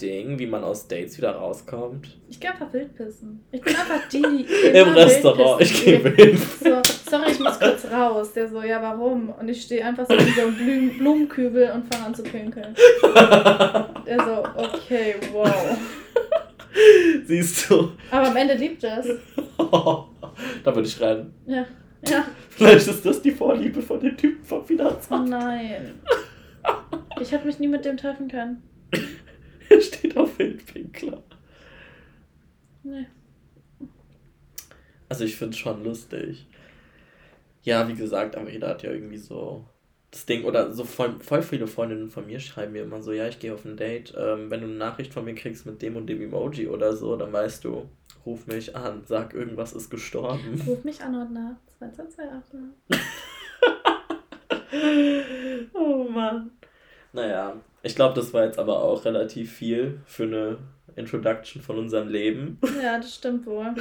Ding, 0.00 0.38
wie 0.38 0.46
man 0.46 0.64
aus 0.64 0.88
Dates 0.88 1.18
wieder 1.18 1.32
rauskommt? 1.32 2.16
Ich 2.28 2.38
gehe 2.40 2.50
einfach 2.50 2.72
wildpissen. 2.72 3.44
Ich 3.52 3.60
bin 3.60 3.74
einfach 3.74 4.08
die, 4.08 4.22
die 4.22 4.66
Im 4.78 4.88
Restaurant, 4.88 5.60
ich 5.60 5.84
gehe 5.84 6.02
wildpissen. 6.02 6.82
So, 6.84 7.10
sorry, 7.10 7.32
ich 7.32 7.40
muss 7.40 7.58
kurz 7.60 7.84
raus. 7.90 8.32
Der 8.32 8.48
so, 8.48 8.62
ja, 8.62 8.80
warum? 8.80 9.30
Und 9.30 9.48
ich 9.48 9.62
stehe 9.62 9.84
einfach 9.84 10.06
so 10.06 10.14
in 10.14 10.34
so 10.34 10.42
einem 10.42 10.54
Blum 10.56 10.98
Blumenkübel 10.98 11.70
und 11.72 11.92
fange 11.92 12.06
an 12.06 12.14
zu 12.14 12.22
pinkeln. 12.22 12.74
Der 14.06 14.18
so, 14.24 14.44
okay, 14.56 15.16
wow. 15.32 15.76
Siehst 17.24 17.70
du. 17.70 17.92
Aber 18.10 18.28
am 18.28 18.36
Ende 18.36 18.54
liebt 18.54 18.84
er 18.84 19.00
es. 19.00 19.06
da 19.58 20.74
würde 20.74 20.88
ich 20.88 21.00
rein. 21.00 21.32
Ja, 21.46 21.66
ja. 22.06 22.24
Vielleicht 22.50 22.86
ist 22.86 23.04
das 23.04 23.20
die 23.20 23.32
Vorliebe 23.32 23.82
von 23.82 24.00
dem 24.00 24.16
Typen 24.16 24.44
vom 24.44 24.64
Finanzamt. 24.64 25.26
Oh 25.26 25.30
nein. 25.30 25.94
Ich 27.20 27.32
hätte 27.32 27.46
mich 27.46 27.58
nie 27.58 27.68
mit 27.68 27.84
dem 27.84 27.96
treffen 27.96 28.28
können. 28.28 28.62
Er 30.38 30.46
Wildpinkler. 30.46 31.22
Nee. 32.82 33.06
Also 35.08 35.24
ich 35.24 35.36
finde 35.36 35.54
es 35.54 35.58
schon 35.58 35.84
lustig. 35.84 36.46
Ja, 37.62 37.88
wie 37.88 37.94
gesagt, 37.94 38.36
aber 38.36 38.50
jeder 38.50 38.68
hat 38.68 38.82
ja 38.82 38.90
irgendwie 38.92 39.18
so 39.18 39.64
das 40.10 40.24
Ding, 40.24 40.44
oder 40.44 40.72
so 40.72 40.84
voll, 40.84 41.20
voll 41.20 41.42
viele 41.42 41.66
Freundinnen 41.66 42.08
von 42.08 42.26
mir 42.26 42.40
schreiben 42.40 42.72
mir 42.72 42.82
immer 42.82 43.02
so, 43.02 43.12
ja, 43.12 43.28
ich 43.28 43.38
gehe 43.38 43.52
auf 43.52 43.64
ein 43.64 43.76
Date, 43.76 44.14
ähm, 44.16 44.50
wenn 44.50 44.60
du 44.60 44.66
eine 44.66 44.76
Nachricht 44.76 45.12
von 45.12 45.24
mir 45.24 45.34
kriegst 45.34 45.66
mit 45.66 45.82
dem 45.82 45.96
und 45.96 46.06
dem 46.06 46.22
Emoji 46.22 46.68
oder 46.68 46.96
so, 46.96 47.14
dann 47.16 47.32
weißt 47.32 47.64
du, 47.64 47.88
ruf 48.24 48.46
mich 48.46 48.74
an, 48.74 49.02
sag, 49.06 49.34
irgendwas 49.34 49.74
ist 49.74 49.90
gestorben. 49.90 50.62
Ruf 50.66 50.82
mich 50.84 51.02
an 51.02 51.14
und 51.14 51.32
nach 51.34 51.56
2228. 51.78 52.60
oh 55.74 56.08
Mann. 56.08 56.52
Naja, 57.12 57.60
ich 57.82 57.94
glaube, 57.94 58.14
das 58.14 58.32
war 58.32 58.44
jetzt 58.44 58.58
aber 58.58 58.82
auch 58.82 59.04
relativ 59.04 59.52
viel 59.52 60.00
für 60.06 60.24
eine 60.24 60.58
Introduction 60.96 61.62
von 61.62 61.78
unserem 61.78 62.08
Leben. 62.08 62.58
Ja, 62.82 62.98
das 62.98 63.14
stimmt 63.14 63.46
wohl. 63.46 63.74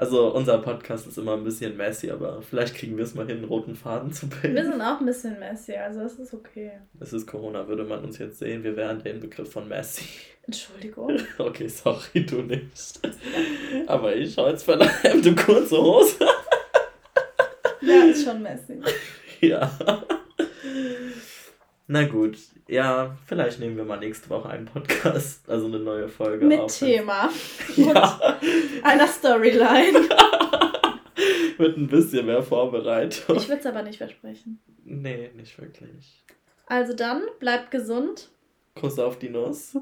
Also 0.00 0.32
unser 0.34 0.56
Podcast 0.58 1.06
ist 1.06 1.18
immer 1.18 1.34
ein 1.34 1.44
bisschen 1.44 1.76
messy, 1.76 2.10
aber 2.10 2.40
vielleicht 2.40 2.74
kriegen 2.74 2.96
wir 2.96 3.04
es 3.04 3.14
mal 3.14 3.26
hin, 3.26 3.36
einen 3.36 3.44
roten 3.44 3.74
Faden 3.74 4.10
zu 4.10 4.30
bilden. 4.30 4.54
Wir 4.54 4.64
sind 4.64 4.80
auch 4.80 4.98
ein 4.98 5.04
bisschen 5.04 5.38
messy, 5.38 5.74
also 5.74 6.00
es 6.00 6.14
ist 6.18 6.32
okay. 6.32 6.72
Es 7.00 7.12
ist 7.12 7.26
Corona, 7.26 7.68
würde 7.68 7.84
man 7.84 8.02
uns 8.02 8.16
jetzt 8.16 8.38
sehen, 8.38 8.64
wir 8.64 8.76
wären 8.76 9.02
den 9.02 9.20
Begriff 9.20 9.52
von 9.52 9.68
messy. 9.68 10.04
Entschuldigung. 10.46 11.18
Okay, 11.38 11.68
sorry, 11.68 12.24
du 12.24 12.40
nicht. 12.40 13.00
Aber 13.86 14.16
ich 14.16 14.32
schaue 14.32 14.52
jetzt 14.52 14.66
einem 14.70 15.20
du 15.22 15.34
kurze 15.34 15.76
Hose. 15.76 16.16
ja, 17.82 18.04
ist 18.04 18.24
schon 18.24 18.42
messy. 18.42 18.80
Ja. 19.42 19.70
Na 21.92 22.04
gut, 22.04 22.38
ja, 22.68 23.16
vielleicht 23.26 23.58
nehmen 23.58 23.76
wir 23.76 23.84
mal 23.84 23.98
nächste 23.98 24.30
Woche 24.30 24.48
einen 24.48 24.66
Podcast, 24.66 25.50
also 25.50 25.66
eine 25.66 25.80
neue 25.80 26.08
Folge 26.08 26.46
Mit 26.46 26.60
auf. 26.60 26.78
Thema. 26.78 27.28
Ja. 27.76 28.38
einer 28.84 29.08
Storyline. 29.08 29.98
Mit 31.58 31.76
ein 31.76 31.88
bisschen 31.88 32.26
mehr 32.26 32.44
Vorbereitung. 32.44 33.34
Ich 33.34 33.48
würde 33.48 33.58
es 33.58 33.66
aber 33.66 33.82
nicht 33.82 33.98
versprechen. 33.98 34.60
Nee, 34.84 35.32
nicht 35.34 35.60
wirklich. 35.60 36.22
Also 36.66 36.94
dann, 36.94 37.22
bleibt 37.40 37.72
gesund. 37.72 38.30
Kuss 38.76 39.00
auf 39.00 39.18
die 39.18 39.30
Nuss. 39.30 39.76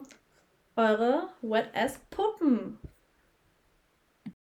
Eure 0.77 1.29
Wet 1.43 1.69
Ass 1.75 2.01
Puppen. 2.09 2.79